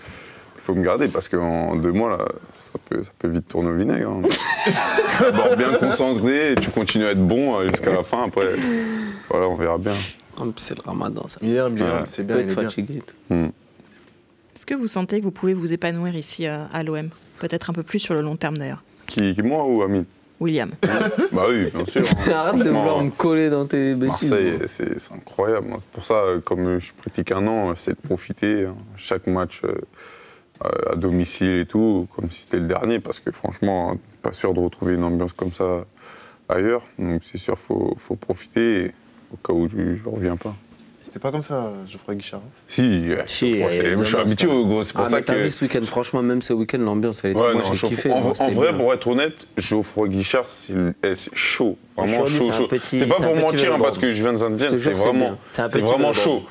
il 0.55 0.61
faut 0.61 0.73
me 0.73 0.83
garder 0.83 1.09
parce 1.09 1.27
qu'en 1.27 1.75
deux 1.75 1.91
mois, 1.91 2.11
là, 2.17 2.25
ça 2.73 2.79
peut, 2.89 3.03
ça 3.03 3.11
peut 3.19 3.27
vite 3.29 3.47
tourner 3.47 3.69
au 3.69 3.75
vinaigre. 3.75 4.09
hein. 4.09 4.21
D'abord 5.21 5.55
bien 5.55 5.73
concentré, 5.75 6.51
et 6.51 6.55
tu 6.55 6.69
continues 6.71 7.05
à 7.05 7.11
être 7.11 7.25
bon 7.25 7.59
euh, 7.59 7.69
jusqu'à 7.69 7.91
la 7.93 8.03
fin. 8.03 8.23
Après, 8.25 8.47
voilà, 9.29 9.47
on 9.47 9.55
verra 9.55 9.77
bien. 9.77 9.93
C'est 10.57 10.75
le 10.77 10.81
ramadan, 10.83 11.27
ça 11.27 11.37
Il 11.43 11.55
est 11.55 11.69
bien, 11.69 11.85
Ouais. 11.85 12.03
c'est 12.07 12.25
bien, 12.25 12.37
il 12.37 12.41
être 12.43 12.51
est 12.51 12.55
bien. 12.55 12.63
fatigué. 12.69 12.95
et 12.95 13.01
tout. 13.01 13.51
Est-ce 14.55 14.65
que 14.65 14.73
vous 14.73 14.87
sentez 14.87 15.19
que 15.19 15.25
vous 15.25 15.31
pouvez 15.31 15.53
vous 15.53 15.73
épanouir 15.73 16.15
ici 16.15 16.47
euh, 16.47 16.63
à 16.73 16.83
l'OM 16.83 17.09
Peut-être 17.39 17.69
un 17.69 17.73
peu 17.73 17.83
plus 17.83 17.99
sur 17.99 18.13
le 18.13 18.21
long 18.21 18.35
terme 18.35 18.57
d'ailleurs. 18.57 18.83
Qui, 19.07 19.33
qui, 19.35 19.41
moi 19.41 19.65
ou 19.65 19.81
Amine? 19.83 20.05
William. 20.39 20.71
Bah 21.31 21.43
oui, 21.49 21.69
bien 21.73 21.85
sûr. 21.85 22.01
hein. 22.27 22.31
Arrête 22.33 22.63
de 22.63 22.69
vouloir 22.69 23.01
me 23.03 23.09
coller 23.11 23.49
dans 23.49 23.65
tes 23.65 23.95
bêtises. 23.95 24.31
Marseille, 24.31 24.59
c'est 24.67 25.13
incroyable. 25.13 25.67
C'est 25.79 25.87
pour 25.89 26.05
ça, 26.05 26.13
euh, 26.15 26.39
comme 26.39 26.79
je 26.79 26.91
pratique 26.93 27.31
un 27.31 27.45
an, 27.47 27.73
c'est 27.75 27.91
de 27.91 28.07
profiter. 28.07 28.65
hein, 28.65 28.75
Chaque 28.97 29.27
match 29.27 29.61
à 30.61 30.95
domicile 30.95 31.59
et 31.59 31.65
tout, 31.65 32.07
comme 32.15 32.29
si 32.31 32.41
c'était 32.41 32.59
le 32.59 32.67
dernier, 32.67 32.99
parce 32.99 33.19
que 33.19 33.31
franchement, 33.31 33.91
hein, 33.91 33.97
pas 34.21 34.31
sûr 34.31 34.53
de 34.53 34.59
retrouver 34.59 34.93
une 34.95 35.03
ambiance 35.03 35.33
comme 35.33 35.51
ça 35.51 35.85
ailleurs. 36.49 36.83
Donc 36.99 37.21
c'est 37.23 37.37
sûr, 37.37 37.57
faut, 37.57 37.93
faut 37.97 38.15
profiter 38.15 38.91
au 39.33 39.37
cas 39.37 39.53
où 39.53 39.67
je 39.69 39.75
ne 39.77 39.97
reviens 40.15 40.37
pas. 40.37 40.55
C'était 41.01 41.19
pas 41.19 41.31
comme 41.31 41.43
ça, 41.43 41.73
Geoffroy 41.85 42.15
Guichard. 42.15 42.41
Si, 42.65 43.09
je 43.09 43.15
je 43.25 44.03
suis 44.05 44.15
habitué, 44.15 44.47
quand 44.47 44.61
gros. 44.61 44.83
C'est 44.83 44.93
pour 44.93 45.01
Ah, 45.05 45.09
ça 45.09 45.17
mais 45.17 45.23
t'as 45.23 45.35
que. 45.35 45.41
vu 45.41 45.51
ce 45.51 45.65
week-end, 45.65 45.81
franchement, 45.83 46.23
même 46.23 46.41
ce 46.41 46.53
week-end, 46.53 46.77
l'ambiance, 46.79 47.21
elle 47.25 47.31
était. 47.31 47.39
Ouais, 47.41 47.53
moi, 47.53 47.61
non, 47.61 47.63
j'ai 47.63 47.75
Geoffroy- 47.75 47.89
kiffé. 47.89 48.11
en, 48.13 48.21
moi, 48.21 48.31
en 48.31 48.33
c'était 48.33 48.53
vrai, 48.53 48.69
bien. 48.69 48.77
pour 48.79 48.93
être 48.93 49.07
honnête, 49.07 49.47
Geoffroy 49.57 50.07
Guichard, 50.07 50.47
c'est 50.47 50.73
eh, 51.03 51.13
c'est 51.15 51.35
chaud. 51.35 51.77
Vraiment 51.97 52.17
Chaud, 52.19 52.25
chaud, 52.27 52.43
c'est 52.45 52.49
un 52.51 52.53
chaud. 52.53 52.67
petit- 52.67 52.99
C'est 52.99 53.07
pas 53.07 53.15
pour 53.15 53.35
mentir, 53.35 53.73
hein, 53.75 53.79
parce 53.81 53.97
que 53.97 54.13
je 54.13 54.21
viens 54.23 54.31
de 54.31 54.37
Je 54.37 54.43
Saint-Étienne, 54.43 54.71
te 54.71 54.77
c'est 54.77 54.91
vraiment, 55.81 56.13
chaud. 56.13 56.41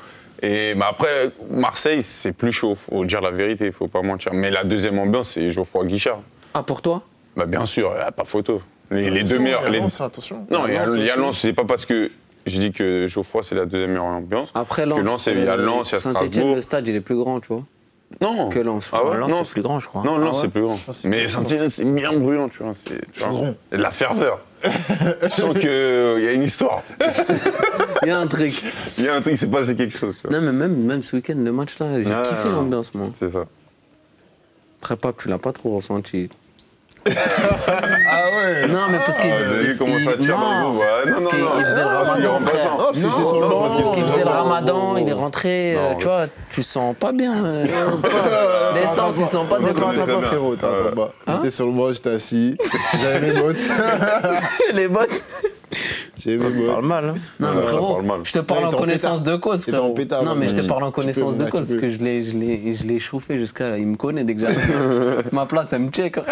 Et, 0.45 0.75
mais 0.75 0.83
après, 0.85 1.31
Marseille, 1.49 2.03
c'est 2.03 2.33
plus 2.33 2.51
chaud, 2.51 2.75
faut 2.75 3.05
dire 3.05 3.21
la 3.21 3.31
vérité, 3.31 3.71
faut 3.71 3.87
pas 3.87 4.01
mentir. 4.01 4.33
Mais 4.33 4.51
la 4.51 4.63
deuxième 4.65 4.99
ambiance, 4.99 5.29
c'est 5.29 5.49
Geoffroy 5.49 5.85
Guichard. 5.85 6.19
Ah, 6.53 6.63
pour 6.63 6.81
toi? 6.81 7.01
Bah, 7.37 7.45
bien 7.45 7.65
sûr, 7.65 7.93
y 7.97 8.01
a 8.01 8.11
pas 8.11 8.25
photo. 8.25 8.61
Les, 8.91 9.09
les 9.09 9.23
deux 9.23 9.39
meilleurs. 9.39 9.61
il 9.61 9.65
y 9.65 9.67
a 9.67 9.71
les- 9.71 9.79
Lens, 9.79 10.01
attention. 10.01 10.45
Non, 10.51 10.67
il 10.67 10.73
y 10.73 10.77
a, 10.77 10.85
Lens 10.85 10.95
il 10.97 11.05
y 11.05 11.09
a 11.09 11.13
aussi. 11.13 11.21
Lens, 11.21 11.39
c'est 11.39 11.53
pas 11.53 11.63
parce 11.63 11.85
que 11.85 12.11
j'ai 12.45 12.59
dit 12.59 12.71
que 12.73 13.07
Geoffroy, 13.07 13.41
c'est 13.41 13.55
la 13.55 13.65
deuxième 13.65 13.91
meilleure 13.91 14.03
ambiance. 14.03 14.49
Après, 14.53 14.83
Que 14.83 14.89
Lens. 14.89 15.03
Lens, 15.07 15.27
il 15.31 15.43
y 15.45 15.47
a 15.47 15.55
Lens, 15.55 15.91
il 15.91 15.93
y 15.93 15.97
a 15.97 15.99
Saint-Etienne, 16.01 16.27
Strasbourg. 16.31 16.55
le 16.55 16.61
stade, 16.61 16.87
il 16.89 16.95
est 16.97 17.01
plus 17.01 17.15
grand, 17.15 17.39
tu 17.39 17.47
vois. 17.47 17.63
Non. 18.21 18.49
Que 18.49 18.59
Lens, 18.59 18.89
je 18.91 18.95
Ah 18.95 19.03
ouais, 19.05 19.17
Lens, 19.17 19.31
non, 19.31 19.43
c'est 19.45 19.51
plus 19.53 19.61
grand, 19.63 19.79
je 19.79 19.87
crois. 19.87 20.03
Non, 20.03 20.19
non, 20.19 20.27
Ah 20.27 20.29
ouais 20.35 20.37
c'est 20.41 20.49
plus 20.49 20.61
grand. 20.61 20.77
Ah, 20.87 20.91
c'est 20.93 21.07
Mais. 21.07 21.25
Saint-Étienne, 21.27 21.69
c'est 21.69 21.85
bien 21.85 22.13
bruyant, 22.13 22.49
tu 22.49 22.61
vois. 22.61 22.73
C'est 22.75 22.91
il 22.91 23.77
de 23.77 23.81
la 23.81 23.91
ferveur. 23.91 24.39
Tu 24.63 25.29
sens 25.29 25.53
qu'il 25.57 25.69
y 26.23 26.27
a 26.27 26.31
une 26.31 26.43
histoire. 26.43 26.83
Il 28.03 28.07
y 28.09 28.11
a 28.11 28.19
un 28.19 28.27
truc. 28.27 28.63
Il 28.97 29.05
y 29.05 29.07
a 29.07 29.15
un 29.15 29.21
truc, 29.21 29.33
il 29.35 29.37
s'est 29.37 29.47
passé 29.47 29.75
quelque 29.75 29.97
chose. 29.97 30.15
Tu 30.21 30.27
vois. 30.27 30.37
Non, 30.37 30.45
mais 30.45 30.51
même, 30.51 30.75
même 30.75 31.03
ce 31.03 31.15
week-end, 31.15 31.35
le 31.37 31.51
match 31.53 31.79
là, 31.79 32.01
j'ai 32.03 32.11
Ah. 32.11 32.23
kiffé 32.27 32.49
l'ambiance, 32.49 32.93
moi. 32.93 33.07
C'est 33.13 33.29
ça. 33.29 33.45
Après, 34.81 34.97
Pape, 34.97 35.15
tu 35.17 35.29
l'as 35.29 35.37
pas 35.37 35.53
trop 35.53 35.75
ressenti. 35.77 36.29
Ah 37.67 38.29
ouais 38.37 38.67
Non, 38.67 38.87
mais 38.89 38.99
parce 38.99 39.19
qu'il 39.19 39.31
Ah, 39.31 39.37
vous 39.37 39.53
avez 39.53 39.63
vu 39.63 39.77
comment 39.77 39.99
ça 39.99 40.13
tire 40.17 40.37
dans 40.37 40.49
le 40.49 40.59
non, 40.61 40.71
Ouais, 40.79 40.85
Non, 41.05 41.15
non, 41.39 41.49
il 41.59 41.65
faisait 41.65 41.81
le 41.83 41.87
Ah, 41.89 42.03
ramadan. 42.03 42.39
Ah, 42.45 42.93
sur 43.25 43.39
le 43.41 43.47
qu'il 43.47 44.03
Il 44.03 44.03
faisait 44.05 44.23
le 44.23 44.29
ramadan, 44.29 44.97
il 44.97 45.09
est 45.09 45.13
rentré, 45.13 45.75
euh, 45.75 45.91
Non, 45.91 45.97
tu 45.97 46.05
vois, 46.05 46.25
tu 46.49 46.63
sens 46.63 46.95
pas 46.99 47.11
bien. 47.11 47.43
euh, 47.45 47.65
Ah, 48.05 48.73
L'essence, 48.75 49.15
ils 49.19 49.27
sont 49.27 49.45
pas 49.45 49.59
pas, 50.05 50.05
bien. 50.19 50.21
frérot, 50.27 50.55
Ouais. 50.85 50.91
pas. 50.95 51.09
Hein 51.27 51.33
J'étais 51.35 51.51
sur 51.51 51.65
le 51.65 51.71
banc, 51.73 51.91
j'étais 51.93 52.09
assis, 52.11 52.57
j'avais 53.01 53.31
mes 53.33 53.39
bottes, 53.39 53.57
les 54.73 54.87
bottes. 54.87 55.21
Mes 56.25 56.37
Ça 56.67 56.71
parle 56.73 56.85
mal, 56.85 57.05
hein. 57.05 57.13
Non, 57.39 57.47
mais 57.55 57.61
frérot, 57.61 57.93
parle 57.93 58.05
mal. 58.05 58.19
je 58.23 58.31
te 58.33 58.39
parle 58.39 58.65
en 58.65 58.71
connaissance 58.71 59.19
pétard. 59.19 59.35
de 59.37 59.41
cause, 59.41 59.65
frérot. 59.65 59.95
Non, 60.23 60.35
mais 60.35 60.47
je 60.47 60.55
te 60.55 60.61
parle 60.67 60.83
en 60.83 60.91
connaissance 60.91 61.37
de 61.37 61.43
cause, 61.45 61.51
parce 61.69 61.75
que 61.75 61.89
je 61.89 61.99
l'ai, 61.99 62.21
je 62.21 62.37
l'ai, 62.37 62.73
je 62.75 62.85
l'ai 62.87 62.99
chauffé 62.99 63.37
jusqu'à 63.37 63.69
là. 63.69 63.77
Il 63.77 63.87
me 63.87 63.95
connaît 63.95 64.23
dès 64.23 64.35
que 64.35 64.41
j'arrive. 64.41 65.23
Ma 65.31 65.45
place, 65.45 65.73
elle 65.73 65.81
me 65.81 65.89
check. 65.89 66.17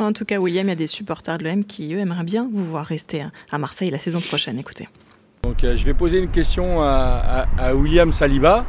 En 0.00 0.12
tout 0.12 0.24
cas, 0.24 0.38
William, 0.38 0.66
il 0.66 0.70
y 0.70 0.72
a 0.72 0.76
des 0.76 0.88
supporters 0.88 1.38
de 1.38 1.44
l'OM 1.44 1.64
qui, 1.64 1.94
eux, 1.94 1.98
aimeraient 2.00 2.24
bien 2.24 2.48
vous 2.52 2.64
voir 2.64 2.84
rester 2.84 3.24
à 3.52 3.58
Marseille 3.58 3.88
la 3.90 3.98
saison 4.00 4.20
prochaine. 4.20 4.58
Écoutez. 4.58 4.88
Donc 5.44 5.62
euh, 5.62 5.76
je 5.76 5.84
vais 5.84 5.94
poser 5.94 6.18
une 6.18 6.28
question 6.30 6.82
à, 6.82 7.46
à- 7.56 7.66
à 7.68 7.74
William 7.74 8.10
Saliba. 8.10 8.64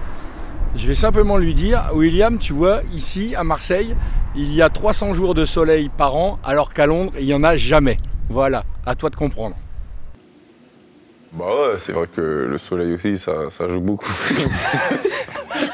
Je 0.75 0.87
vais 0.87 0.93
simplement 0.93 1.37
lui 1.37 1.55
dire, 1.55 1.89
William, 1.93 2.37
tu 2.37 2.53
vois, 2.53 2.81
ici 2.93 3.33
à 3.35 3.43
Marseille, 3.43 3.95
il 4.35 4.53
y 4.53 4.61
a 4.61 4.69
300 4.69 5.13
jours 5.15 5.33
de 5.33 5.45
soleil 5.45 5.89
par 5.97 6.15
an, 6.15 6.37
alors 6.43 6.71
qu'à 6.73 6.85
Londres, 6.85 7.13
il 7.19 7.25
n'y 7.25 7.33
en 7.33 7.43
a 7.43 7.57
jamais. 7.57 7.97
Voilà, 8.29 8.63
à 8.85 8.95
toi 8.95 9.09
de 9.09 9.15
comprendre. 9.15 9.55
Bah 11.33 11.45
ouais, 11.45 11.79
c'est 11.79 11.91
vrai 11.93 12.07
que 12.07 12.21
le 12.21 12.57
soleil 12.57 12.93
aussi, 12.93 13.17
ça, 13.17 13.49
ça 13.49 13.67
joue 13.67 13.81
beaucoup. 13.81 14.11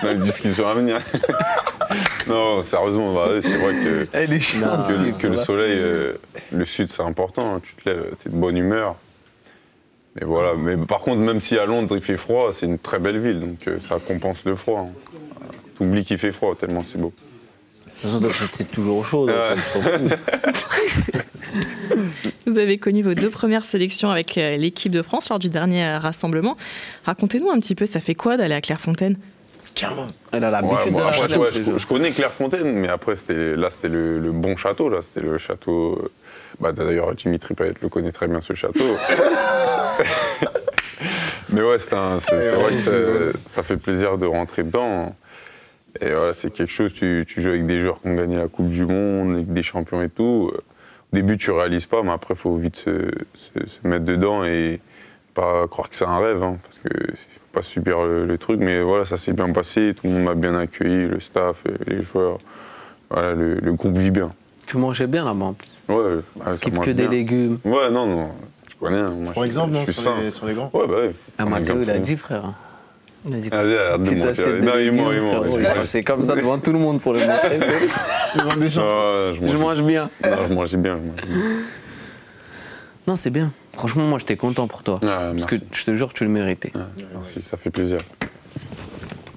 Dans 0.03 0.09
les 0.09 0.15
discussions 0.19 0.67
à 0.67 0.73
venir. 0.73 0.99
non, 2.27 2.63
sérieusement, 2.63 3.13
bah 3.13 3.29
ouais, 3.29 3.41
c'est 3.41 3.57
vrai 3.57 3.73
que, 3.73 4.07
Elle 4.13 4.33
est 4.33 4.39
chiante. 4.39 4.88
que, 4.88 4.93
le- 4.93 5.12
que 5.12 5.38
soleil, 5.38 5.77
euh, 5.77 6.13
le 6.53 6.65
sud, 6.65 6.89
c'est 6.89 7.01
important. 7.03 7.55
hein. 7.55 7.62
Tu 7.63 7.73
te 7.75 7.89
lèves, 7.89 8.15
t'es 8.23 8.29
de 8.29 8.35
bonne 8.35 8.55
humeur. 8.57 8.95
Mais 10.15 10.25
voilà, 10.25 10.53
mais 10.57 10.77
par 10.77 10.99
contre, 10.99 11.17
même 11.19 11.41
si 11.41 11.57
à 11.57 11.65
Londres 11.65 11.95
il 11.95 12.01
fait 12.01 12.17
froid, 12.17 12.51
c'est 12.53 12.65
une 12.65 12.79
très 12.79 12.99
belle 12.99 13.19
ville, 13.19 13.39
donc 13.41 13.67
euh, 13.67 13.79
ça 13.81 13.97
compense 13.99 14.45
le 14.45 14.55
froid. 14.55 14.88
hein. 14.89 14.93
T'oublies 15.75 16.03
qu'il 16.05 16.17
fait 16.17 16.31
froid, 16.31 16.55
tellement 16.55 16.83
c'est 16.83 16.97
beau. 16.97 17.13
De 18.03 18.09
toute 18.09 18.27
façon, 18.31 18.47
toi, 18.47 18.55
t'es 18.57 18.63
toujours 18.63 19.05
Ouais. 19.25 19.55
t'en 19.73 19.81
fous. 19.81 21.19
Vous 22.45 22.57
avez 22.57 22.77
connu 22.77 23.03
vos 23.03 23.13
deux 23.13 23.29
premières 23.29 23.65
sélections 23.65 24.09
avec 24.09 24.38
euh, 24.38 24.57
l'équipe 24.57 24.91
de 24.91 25.01
France 25.01 25.29
lors 25.29 25.39
du 25.39 25.49
dernier 25.49 25.85
euh, 25.85 25.99
rassemblement. 25.99 26.57
Racontez-nous 27.05 27.49
un 27.51 27.59
petit 27.59 27.75
peu, 27.75 27.85
ça 27.85 27.99
fait 27.99 28.15
quoi 28.15 28.38
d'aller 28.38 28.55
à 28.55 28.62
Clairefontaine? 28.62 29.17
Carrément. 29.75 30.07
Elle 30.31 30.43
a 30.43 30.47
Ouais, 30.47 30.51
l'habitude 30.62 30.91
moi, 30.93 31.01
de 31.01 31.05
la 31.05 31.23
après, 31.25 31.38
ouais, 31.38 31.49
je, 31.77 31.85
connais 31.88 32.12
Clairefontaine, 32.12 32.71
mais 32.73 32.89
après, 32.89 33.15
c'était, 33.15 33.55
là, 33.55 33.69
c'était 33.69 33.89
le, 33.89 34.19
le 34.19 34.31
bon 34.31 34.57
château. 34.57 34.89
Là, 34.89 34.99
c'était 35.01 35.21
le 35.21 35.38
château. 35.38 35.99
euh, 36.03 36.09
Bah, 36.59 36.71
d'ailleurs, 36.71 37.13
Dimitri 37.15 37.53
Payet 37.53 37.73
le 37.81 37.89
connaît 37.89 38.12
très 38.12 38.27
bien, 38.27 38.41
ce 38.41 38.53
château. 38.53 38.79
mais 41.49 41.62
ouais, 41.62 41.79
c'est, 41.79 41.93
un- 41.93 42.19
c'est, 42.19 42.41
c'est 42.41 42.55
vrai 42.55 42.73
que 42.73 42.79
ça, 42.79 42.91
ça 43.45 43.63
fait 43.63 43.77
plaisir 43.77 44.17
de 44.17 44.25
rentrer 44.25 44.63
dedans. 44.63 45.15
Et 46.02 46.12
voilà, 46.12 46.34
c'est 46.34 46.52
quelque 46.52 46.71
chose, 46.71 46.93
tu, 46.93 47.25
tu 47.28 47.41
joues 47.41 47.49
avec 47.49 47.65
des 47.65 47.82
joueurs 47.82 48.02
qui 48.02 48.08
ont 48.08 48.15
gagné 48.15 48.38
la 48.38 48.47
Coupe 48.47 48.69
du 48.69 48.86
Monde, 48.86 49.34
avec 49.36 49.52
des 49.52 49.63
champions 49.63 50.02
et 50.02 50.10
tout. 50.10 50.52
début, 51.13 51.38
tu 51.38 51.52
réalises 51.52 51.88
pas, 51.88 52.04
mais 52.04 52.12
après, 52.12 52.34
il 52.36 52.38
faut 52.38 52.56
vite 52.58 52.75
se, 52.75 53.10
se- 53.34 53.67
se 53.67 53.88
mettre 53.88 54.06
dedans 54.06 54.43
et 54.45 54.80
pas 55.34 55.67
croire 55.67 55.89
que 55.89 55.95
c'est 55.95 56.06
un 56.06 56.17
rêve, 56.19 56.43
hein, 56.43 56.58
parce 56.63 56.78
que 56.80 56.89
faut 57.13 57.39
pas 57.54 57.63
subir 57.63 58.04
le, 58.06 58.25
le 58.25 58.38
truc. 58.38 58.60
Mais 58.60 58.82
voilà, 58.82 59.06
ça 59.06 59.17
s'est 59.17 59.34
bien 59.34 59.52
passé, 59.52 59.93
tout 59.95 60.08
le 60.08 60.13
monde 60.13 60.23
m'a 60.25 60.36
bien 60.36 60.56
accueilli, 60.56 61.08
le 61.08 61.19
staff, 61.19 61.63
les 61.88 62.02
joueurs. 62.02 62.38
Voilà, 63.10 63.34
le, 63.34 63.56
le 63.56 63.73
groupe 63.73 63.97
vit 63.97 64.12
bien. 64.12 64.32
Tu 64.67 64.78
mangeais 64.78 65.08
bien 65.08 65.25
là-bas 65.25 65.45
en 65.45 65.54
plus. 65.54 65.82
Ouais, 65.89 66.19
ça 66.45 66.52
Skip 66.54 66.80
que 66.80 66.91
des 66.91 67.08
légumes. 67.08 67.58
Ouais, 67.65 67.89
non, 67.89 68.06
non, 68.06 68.30
tu 68.69 68.75
connais. 68.78 68.97
hein, 68.99 69.10
moi, 69.17 69.34
Par 69.34 69.41
je- 69.43 69.47
exemple, 69.47 69.73
je 69.73 69.80
non, 69.80 69.86
sur 69.91 70.15
les, 70.17 70.30
sur 70.32 70.45
les 70.45 70.54
grands 70.54 70.69
Ouais, 70.73 70.86
bah 70.88 70.93
ouais. 71.02 71.12
Ah, 71.39 71.45
Mathéo, 71.45 71.82
il 71.82 71.89
a 71.89 71.97
dit, 71.97 72.15
frère. 72.15 72.54
Vas-y. 73.25 73.49
Vas-y, 73.49 73.53
arrête 73.77 73.99
de 73.99 74.03
Petite 74.03 74.17
mentir. 74.17 74.29
assiette 74.32 74.62
de 74.62 74.65
Non, 74.65 74.71
il 74.75 74.77
légumes, 74.86 74.95
ment, 74.95 75.12
il 75.12 75.21
ment. 75.21 75.27
frérot. 75.27 75.45
il 75.45 75.49
Il 75.49 75.63
ment. 75.63 75.69
est 75.71 75.75
passé 75.75 76.03
comme 76.03 76.23
ça 76.23 76.36
devant 76.36 76.58
tout 76.60 76.71
le 76.71 76.79
monde 76.79 77.01
pour 77.01 77.13
le 77.13 77.19
montrer. 77.19 77.60
c'est- 77.60 78.39
Devant 78.39 78.55
des 78.55 78.69
gens. 78.69 78.82
Ah, 78.86 79.32
Je 79.43 79.58
mange 79.58 79.82
bien. 79.84 80.10
Non, 80.23 80.38
je 80.47 80.53
mangeais 80.53 80.77
bien. 80.77 80.97
je 80.97 81.23
mangeais 81.23 81.27
bien. 81.38 81.43
Non, 83.08 83.15
c'est 83.15 83.29
bien. 83.32 83.51
Franchement, 83.73 84.03
moi, 84.03 84.19
j'étais 84.19 84.36
content 84.38 84.67
pour 84.67 84.84
toi. 84.84 84.99
Ah, 85.03 85.32
Parce 85.32 85.45
que 85.45 85.55
je 85.71 85.86
te 85.86 85.93
jure, 85.95 86.13
tu 86.13 86.23
le 86.25 86.29
méritais. 86.29 86.71
Ah, 86.75 86.88
merci, 87.13 87.41
ça 87.41 87.58
fait 87.58 87.69
plaisir. 87.71 87.99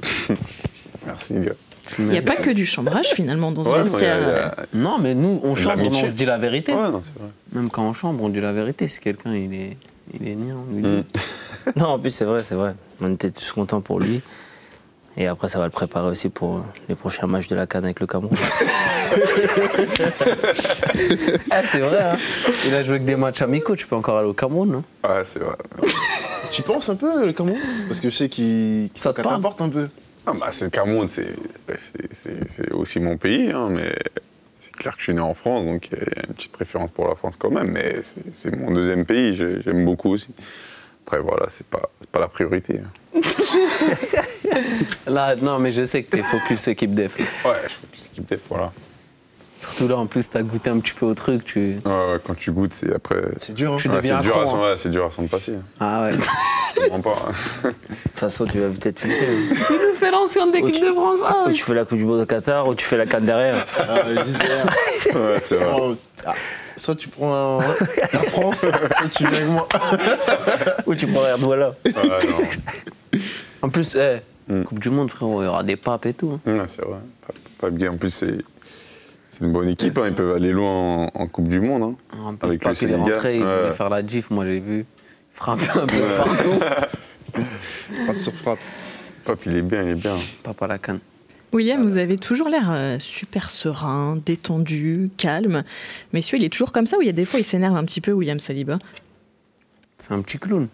merci, 1.06 1.34
gars. 1.40 1.52
Il 1.98 2.06
n'y 2.06 2.18
a 2.18 2.22
pas 2.22 2.36
que 2.36 2.50
du 2.50 2.64
chambrage 2.64 3.08
finalement 3.08 3.50
dans 3.52 3.64
ce 3.64 3.70
Ouais, 3.70 3.78
non, 3.78 3.82
vestiaire. 3.84 4.54
a- 4.74 4.98
mais 5.00 5.14
nous, 5.14 5.40
on 5.42 5.54
chambre, 5.54 5.82
on 5.90 6.06
se 6.06 6.12
dit 6.12 6.24
la 6.24 6.38
vérité. 6.38 6.72
Ouais, 6.72 6.90
non, 6.90 7.02
c'est 7.04 7.18
vrai. 7.20 7.30
Même 7.52 7.68
quand 7.70 7.82
on 7.88 7.92
chambre, 7.92 8.22
on 8.22 8.28
dit 8.28 8.40
la 8.40 8.52
vérité. 8.52 8.88
Si 8.88 9.00
quelqu'un, 9.00 9.34
il 9.34 9.52
est, 9.52 9.76
il 10.18 10.28
est 10.28 10.34
niais, 10.34 10.52
on 10.54 10.74
lui 10.74 10.82
dit. 10.82 10.88
Mm. 10.88 11.04
Non, 11.76 11.86
en 11.88 11.98
plus, 11.98 12.10
c'est 12.10 12.24
vrai, 12.24 12.42
c'est 12.42 12.54
vrai. 12.54 12.74
On 13.00 13.12
était 13.12 13.30
tous 13.30 13.52
contents 13.52 13.80
pour 13.80 14.00
lui. 14.00 14.22
Et 15.16 15.26
après, 15.26 15.48
ça 15.50 15.58
va 15.58 15.66
le 15.66 15.70
préparer 15.70 16.08
aussi 16.08 16.30
pour 16.30 16.64
les 16.88 16.94
prochains 16.94 17.26
matchs 17.26 17.48
de 17.48 17.54
la 17.56 17.66
Cannes 17.66 17.84
avec 17.84 18.00
le 18.00 18.06
Cameroun. 18.06 18.32
Ah, 21.50 21.62
c'est 21.64 21.80
vrai, 21.80 22.02
hein. 22.02 22.16
Il 22.66 22.74
a 22.74 22.82
joué 22.82 22.98
que 22.98 23.04
des 23.04 23.16
matchs 23.16 23.42
amicaux. 23.42 23.76
Tu 23.76 23.86
peux 23.86 23.96
encore 23.96 24.16
aller 24.18 24.28
au 24.28 24.32
Cameroun, 24.32 24.70
non? 24.70 24.84
Ouais, 25.08 25.22
c'est 25.24 25.38
vrai. 25.40 25.56
Tu 26.52 26.60
penses 26.62 26.88
un 26.90 26.96
peu 26.96 27.24
le 27.24 27.32
Cameroun? 27.32 27.58
Parce 27.88 28.00
que 28.00 28.10
je 28.10 28.16
sais 28.16 28.28
qu'il 28.28 28.90
Ça 28.94 29.12
t'apporte 29.14 29.60
un 29.62 29.70
peu. 29.70 29.88
Ah, 30.26 30.32
bah, 30.38 30.48
c'est 30.50 30.66
le 30.66 30.70
Cameroun, 30.70 31.08
c'est 31.08 31.28
c'est- 31.78 32.12
c'est- 32.12 32.48
c'est 32.48 32.72
aussi 32.72 33.00
mon 33.00 33.16
pays, 33.16 33.50
hein, 33.50 33.68
mais 33.70 33.94
c'est 34.52 34.72
clair 34.74 34.92
que 34.92 34.98
je 34.98 35.04
suis 35.04 35.14
né 35.14 35.20
en 35.22 35.32
France, 35.34 35.64
donc 35.64 35.88
il 35.90 35.98
y 35.98 36.00
a 36.20 36.26
une 36.28 36.34
petite 36.34 36.52
préférence 36.52 36.90
pour 36.90 37.08
la 37.08 37.14
France 37.14 37.34
quand 37.38 37.50
même, 37.50 37.70
mais 37.70 37.96
c'est- 38.30 38.54
mon 38.54 38.70
deuxième 38.70 39.06
pays, 39.06 39.34
j'ai- 39.34 39.62
j'aime 39.62 39.82
beaucoup 39.84 40.10
aussi. 40.12 40.28
Après, 41.06 41.20
voilà, 41.20 41.46
c'est 41.48 41.66
pas, 41.66 41.82
c'est 42.00 42.10
pas 42.10 42.20
la 42.20 42.28
priorité. 42.28 42.80
hein. 43.14 43.20
Là, 45.06 45.36
non, 45.36 45.58
mais 45.58 45.72
je 45.72 45.84
sais 45.84 46.02
que 46.02 46.16
t'es 46.16 46.22
focus 46.22 46.68
équipe 46.68 46.94
def. 46.94 47.16
Ouais, 47.44 47.52
je 47.68 47.86
plus 47.90 48.06
équipe 48.06 48.28
def, 48.28 48.40
voilà. 48.48 48.72
Surtout 49.60 49.86
là, 49.88 49.96
en 49.96 50.06
plus, 50.06 50.28
t'as 50.28 50.42
goûté 50.42 50.70
un 50.70 50.80
petit 50.80 50.92
peu 50.92 51.06
au 51.06 51.14
truc. 51.14 51.44
Tu... 51.44 51.76
Ouais, 51.84 51.90
ouais, 51.92 52.18
quand 52.24 52.34
tu 52.34 52.50
goûtes, 52.50 52.72
c'est 52.72 52.92
après. 52.94 53.16
C'est 53.36 53.54
dur, 53.54 53.74
hein. 53.74 53.76
Tu 53.78 53.88
Ouais, 53.88 53.96
deviens 53.96 54.16
c'est 54.18 54.22
dur, 54.24 54.36
à 54.36 54.40
hein. 54.42 54.60
ouais, 54.62 54.76
c'est 54.76 54.88
dur 54.90 55.06
à 55.06 55.10
s'en 55.12 55.26
passer. 55.26 55.52
hein. 55.54 55.62
Ah 55.78 56.04
ouais. 56.04 56.12
Je 56.74 56.88
comprends 56.88 57.12
pas. 57.12 57.18
hein. 57.28 57.32
De 57.64 57.68
toute 57.70 58.18
façon, 58.18 58.44
tu 58.46 58.58
vas 58.58 58.68
peut-être 58.70 58.96
tu 58.96 59.08
sais. 59.08 59.24
Il 59.70 59.88
nous 59.90 59.94
fait 59.94 60.10
l'ancien 60.10 60.48
d'équipe 60.48 60.74
tu- 60.74 60.80
de 60.84 60.92
France. 60.92 61.18
Ah, 61.24 61.44
Ou 61.48 61.52
tu 61.52 61.62
fais 61.62 61.74
la 61.74 61.84
Coupe 61.84 61.98
du 61.98 62.04
Monde 62.04 62.20
au 62.22 62.26
Qatar, 62.26 62.66
ou 62.66 62.74
tu 62.74 62.84
fais 62.84 62.96
la 62.96 63.06
Cannes 63.06 63.24
derrière. 63.26 63.64
Ah, 63.78 64.00
juste 64.24 64.38
derrière. 64.38 64.66
Ouais, 65.14 65.38
c'est 65.40 65.54
vrai. 65.56 65.66
Oh, 65.80 65.94
ah, 66.26 66.34
Soit 66.82 66.96
tu 66.96 67.08
prends 67.08 67.32
un- 67.60 67.64
la 68.12 68.18
France, 68.30 68.60
soit 68.62 69.08
tu 69.14 69.24
viens 69.24 69.36
avec 69.36 69.48
moi. 69.50 69.68
ou 70.86 70.94
tu 70.96 71.06
prends 71.06 71.20
voilà. 71.38 71.68
Ouais, 71.86 71.92
non. 72.28 73.20
En 73.62 73.68
plus, 73.68 73.94
eh, 73.94 74.18
Mm. 74.48 74.64
Coupe 74.64 74.80
du 74.80 74.90
Monde, 74.90 75.08
frérot, 75.08 75.40
il 75.42 75.44
y 75.44 75.48
aura 75.48 75.62
des 75.62 75.76
papes 75.76 76.04
et 76.06 76.14
tout. 76.14 76.40
hein. 76.44 76.64
C'est 76.66 76.82
vrai. 76.84 76.98
Pas 77.60 77.70
bien. 77.70 77.92
En 77.92 77.96
plus, 77.96 78.10
c'est 78.10 78.38
c'est 79.30 79.44
une 79.44 79.52
bonne 79.52 79.68
équipe. 79.68 79.96
hein. 79.98 80.08
Ils 80.08 80.14
peuvent 80.14 80.34
aller 80.34 80.50
loin 80.50 81.04
en, 81.04 81.10
en 81.14 81.26
Coupe 81.28 81.46
du 81.46 81.60
Monde. 81.60 81.94
hein. 82.12 82.18
En 82.24 82.34
plus, 82.34 82.48
Avec 82.48 82.60
le 82.64 82.68
Pape, 82.70 82.76
il 82.82 82.88
est 82.88 82.90
Sénégal, 82.92 83.12
rentré, 83.14 83.36
il 83.36 83.44
ouais. 83.44 83.60
voulait 83.60 83.72
faire 83.72 83.88
la 83.88 84.04
gif, 84.04 84.30
moi 84.30 84.44
j'ai 84.44 84.58
vu. 84.58 84.84
Frapper 85.30 85.78
un 85.78 85.86
peu 85.86 86.16
partout. 86.16 86.60
Frappe 88.04 88.18
sur 88.18 88.32
frappe. 88.34 88.58
Pape, 89.24 89.46
il 89.46 89.56
est 89.58 89.62
bien, 89.62 89.82
il 89.82 89.88
est 89.90 89.94
bien. 89.94 90.16
Papa 90.42 90.66
la 90.66 90.78
canne. 90.78 90.98
William, 91.52 91.82
vous 91.82 91.98
avez 91.98 92.16
toujours 92.16 92.48
l'air 92.48 92.70
euh, 92.70 92.98
super 92.98 93.50
serein, 93.50 94.18
détendu, 94.24 95.10
calme. 95.18 95.64
Messieurs, 96.12 96.38
il 96.38 96.44
est 96.44 96.48
toujours 96.48 96.72
comme 96.72 96.86
ça 96.86 96.96
ou 96.96 97.02
il 97.02 97.06
y 97.06 97.10
a 97.10 97.12
des 97.12 97.24
fois 97.26 97.40
il 97.40 97.44
s'énerve 97.44 97.76
un 97.76 97.84
petit 97.84 98.00
peu, 98.00 98.12
William 98.12 98.38
Saliba? 98.38 98.78
C'est 99.98 100.14
un 100.14 100.22
petit 100.22 100.38
clown. 100.38 100.68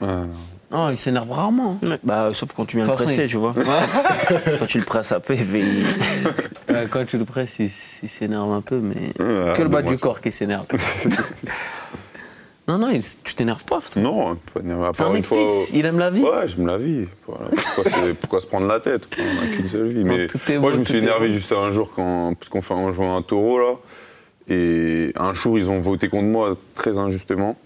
Ouais, 0.00 0.06
non. 0.08 0.28
Non, 0.70 0.90
il 0.90 0.98
s'énerve 0.98 1.30
rarement. 1.30 1.80
hein. 1.82 1.98
Bah, 2.04 2.30
sauf 2.34 2.52
quand 2.54 2.66
tu 2.66 2.76
viens 2.76 2.84
De 2.86 2.90
le 2.90 2.96
presser, 2.96 3.22
il- 3.24 3.28
tu 3.28 3.38
vois. 3.38 3.54
quand 4.58 4.66
tu 4.66 4.78
le 4.78 4.84
presses 4.84 5.12
à 5.12 5.18
peu, 5.20 5.34
il 5.34 5.84
Euh, 6.70 6.86
quand 6.90 7.06
tu 7.06 7.16
le 7.18 7.24
presses, 7.24 7.58
il, 7.58 7.70
il 8.02 8.08
s'énerve 8.08 8.52
un 8.52 8.60
peu, 8.60 8.78
mais 8.78 9.06
Ouais, 9.18 9.54
que 9.56 9.62
le 9.62 9.68
bas 9.68 9.80
du 9.82 9.96
corps 9.96 10.20
qui 10.20 10.30
s'énerve. 10.30 10.66
non, 12.68 12.78
non, 12.78 12.88
il- 12.90 13.02
tu 13.24 13.34
t'énerves 13.34 13.64
pas. 13.64 13.80
frère. 13.80 14.02
Non, 14.02 14.36
pas 14.52 14.60
énervé. 14.60 14.84
À 14.86 14.90
C'est 14.94 15.02
un 15.02 15.10
mec 15.10 15.24
fois. 15.24 15.38
pisse, 15.38 15.70
il 15.72 15.86
aime 15.86 15.98
la 15.98 16.10
vie. 16.10 16.22
Ouais, 16.22 16.46
j'aime 16.46 16.66
la 16.66 16.76
vie. 16.78 17.06
Voilà. 17.26 17.50
Pourquoi, 18.20 18.40
se 18.40 18.46
prendre 18.48 18.66
la 18.66 18.78
tête 18.80 19.06
quoi? 19.14 19.24
On 19.24 19.40
n'a 19.44 19.56
qu'une 19.56 19.66
seule 19.68 19.88
vie. 19.88 20.04
Mais 20.04 20.26
moi, 20.58 20.70
beau, 20.70 20.72
je 20.74 20.78
me 20.80 20.84
suis 20.84 20.98
énervé 20.98 21.30
juste 21.32 21.52
un 21.52 21.70
jour 21.70 21.90
quand, 21.94 22.34
parce 22.38 22.48
qu'on 22.50 22.60
fait 22.60 22.74
on 22.74 22.92
jouait 22.92 23.06
un 23.06 23.22
taureau 23.22 23.58
là, 23.58 23.74
et 24.50 25.12
un 25.16 25.32
jour 25.34 25.58
ils 25.58 25.70
ont 25.70 25.78
voté 25.78 26.08
contre 26.08 26.24
moi 26.26 26.56
très 26.74 26.98
injustement, 26.98 27.56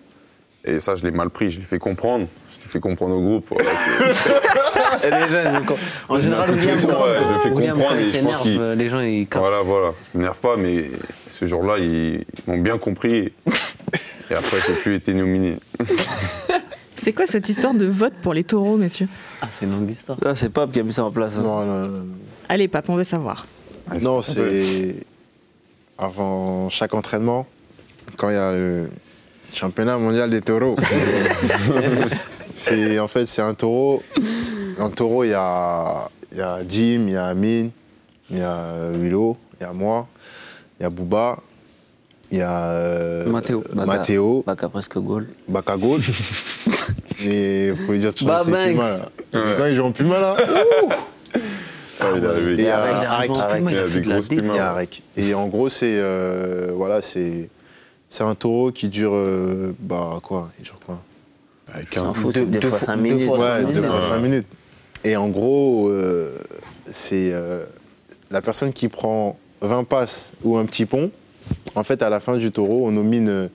et 0.65 0.79
ça 0.81 0.95
je 0.95 1.03
l'ai 1.03 1.11
mal 1.11 1.31
pris. 1.31 1.51
Je 1.51 1.59
l'ai 1.61 1.67
fait 1.67 1.79
comprendre. 1.79 2.27
Je 2.59 2.67
l'ai 2.67 2.71
fait 2.75 2.81
comprendre 2.81 3.17
au 3.17 3.21
groupe. 3.21 3.47
voilà, 3.51 5.27
les 5.27 5.33
gens, 5.53 5.61
ils 5.69 5.77
En 6.09 6.17
général, 6.19 6.51
William, 6.51 6.75
façon, 6.79 6.89
ouais, 6.91 6.95
je 7.29 7.33
le 7.35 7.39
fais 7.41 7.49
William, 7.51 7.77
comprendre 7.77 7.99
quand 7.99 8.05
il 8.07 8.13
s'énerve, 8.13 8.73
les 8.75 8.89
gens, 8.89 9.01
ils. 9.01 9.27
Voilà, 9.35 9.63
voilà. 9.63 9.93
Je 10.13 10.19
m'énerve 10.19 10.39
pas, 10.39 10.57
mais 10.57 10.85
ce 11.27 11.45
jour-là, 11.45 11.79
ils, 11.79 12.15
ils 12.15 12.25
m'ont 12.47 12.59
bien 12.59 12.79
compris. 12.79 13.33
Et 14.33 14.35
après, 14.35 14.57
j'ai 14.67 14.73
plus 14.73 14.95
été 14.95 15.13
nominé. 15.13 15.59
C'est 16.97 17.13
quoi 17.13 17.27
cette 17.27 17.47
histoire 17.51 17.75
de 17.75 17.85
vote 17.85 18.15
pour 18.23 18.33
les 18.33 18.45
taureaux, 18.45 18.79
messieurs 18.79 19.09
Ah, 19.43 19.49
c'est 19.59 19.67
une 19.67 19.73
longue 19.73 19.91
histoire. 19.91 20.17
Là, 20.23 20.35
c'est 20.35 20.49
Pape 20.49 20.73
qui 20.73 20.81
a 20.81 20.83
mis 20.85 20.93
ça 20.93 21.05
en 21.05 21.11
place. 21.11 21.37
hein. 21.37 21.43
Non, 21.43 21.67
non, 21.67 21.79
non. 21.81 21.89
non. 21.89 22.07
Allez, 22.49 22.69
Pape, 22.69 22.89
on 22.89 22.97
veut 22.97 23.05
savoir. 23.05 23.47
Non, 24.01 24.23
c'est 24.23 24.97
avant 25.99 26.71
chaque 26.71 26.95
entraînement, 26.95 27.47
quand 28.17 28.31
il 28.31 28.35
y 28.35 28.39
a 28.39 28.53
le 28.53 28.89
championnat 29.53 29.99
mondial 29.99 30.31
des 30.31 30.41
taureaux. 30.41 30.77
c'est 32.57 32.99
en 33.01 33.09
fait 33.09 33.27
c'est 33.27 33.43
un 33.43 33.55
taureau. 33.55 34.03
Dans 34.79 34.87
le 34.87 34.95
taureau, 34.95 35.25
il 35.25 35.31
y 35.31 35.35
a, 35.35 36.09
il 36.31 36.39
y 36.39 36.41
a 36.41 36.59
Jim, 36.67 37.05
il 37.09 37.13
y 37.13 37.17
a 37.17 37.27
Amine, 37.27 37.71
il 38.31 38.39
y 38.39 38.43
a 38.43 38.89
Willow, 38.95 39.37
il 39.61 39.65
y 39.65 39.67
a 39.67 39.73
moi, 39.73 40.07
il 40.79 40.85
y 40.85 40.87
a 40.87 40.91
Bouba, 40.91 41.39
il 42.33 42.39
y 42.39 42.43
a 42.43 42.65
euh, 42.65 43.27
Mathéo. 43.31 43.63
Baka. 43.73 43.87
Mathéo, 43.87 44.43
Baka 44.47 44.69
presque 44.69 44.99
goal. 44.99 45.27
Baka 45.49 45.77
Gold. 45.77 46.03
Mais 47.25 47.67
il 47.69 47.77
faut 47.77 47.93
lui 47.93 47.99
dire 48.01 48.13
de 48.13 48.25
Bah, 48.25 48.39
changer 48.45 48.53
ses 48.53 48.75
Banks. 48.75 48.83
Pumas, 48.83 48.99
là. 48.99 49.09
C'est 49.33 49.57
Quand 49.59 49.67
ils 49.67 49.75
jouent 49.77 49.85
en 49.85 49.93
Puma 49.93 50.19
là. 50.19 50.37
Ah, 52.01 52.07
il 52.17 52.25
est 52.25 52.27
arrivé. 52.27 52.63
Et 52.63 52.71
Arrête, 52.71 53.31
il. 53.31 53.57
Puma, 53.57 53.71
il 53.71 53.77
Il 53.77 53.79
a 53.79 53.87
des 53.89 54.01
grosses. 54.01 54.29
Et 54.57 54.59
Arek. 54.59 55.03
Et 55.17 55.35
en 55.35 55.47
gros, 55.47 55.69
c'est 55.69 55.99
euh, 55.99 56.73
voilà, 56.75 57.01
c'est 57.01 57.49
c'est 58.09 58.25
un 58.25 58.35
taureau 58.35 58.73
qui 58.73 58.89
dure 58.89 59.13
euh, 59.15 59.73
bah 59.79 60.19
quoi, 60.23 60.51
il 60.59 60.65
dure 60.65 60.79
quoi? 60.85 61.01
Avec 61.73 61.95
S'en 61.95 62.09
un- 62.11 62.15
fout, 62.15 62.35
deux- 62.35 62.45
deux 62.47 62.61
fois 62.61 62.71
fois- 62.79 62.87
5 62.87 62.97
deux 62.97 63.03
minutes. 63.03 63.27
fois 63.29 63.39
cinq 63.39 63.45
Ouais, 63.45 63.61
deux 63.61 63.67
minutes. 63.69 63.85
fois 63.87 63.95
Ouais. 63.97 64.03
cinq 64.03 64.19
minutes. 64.19 64.47
Et 65.05 65.17
en 65.17 65.29
gros, 65.29 65.89
euh, 65.89 66.37
c'est 66.91 67.31
euh, 67.33 67.65
la 68.31 68.43
personne 68.43 68.73
qui 68.73 68.89
prend 68.89 69.39
20 69.63 69.85
passes 69.85 70.33
ou 70.45 70.57
un 70.59 70.65
petit 70.67 70.85
pont. 70.87 71.11
En 71.75 71.85
fait, 71.85 72.03
à 72.03 72.11
la 72.11 72.21
fin 72.21 72.37
du 72.37 72.51
taureau, 72.51 72.87
on 72.87 72.91
nomine 72.93 73.29
euh, 73.29 73.49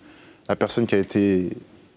la 0.50 0.56
personne 0.56 0.86
qui 0.88 0.96
a 0.96 1.00
été 1.00 1.50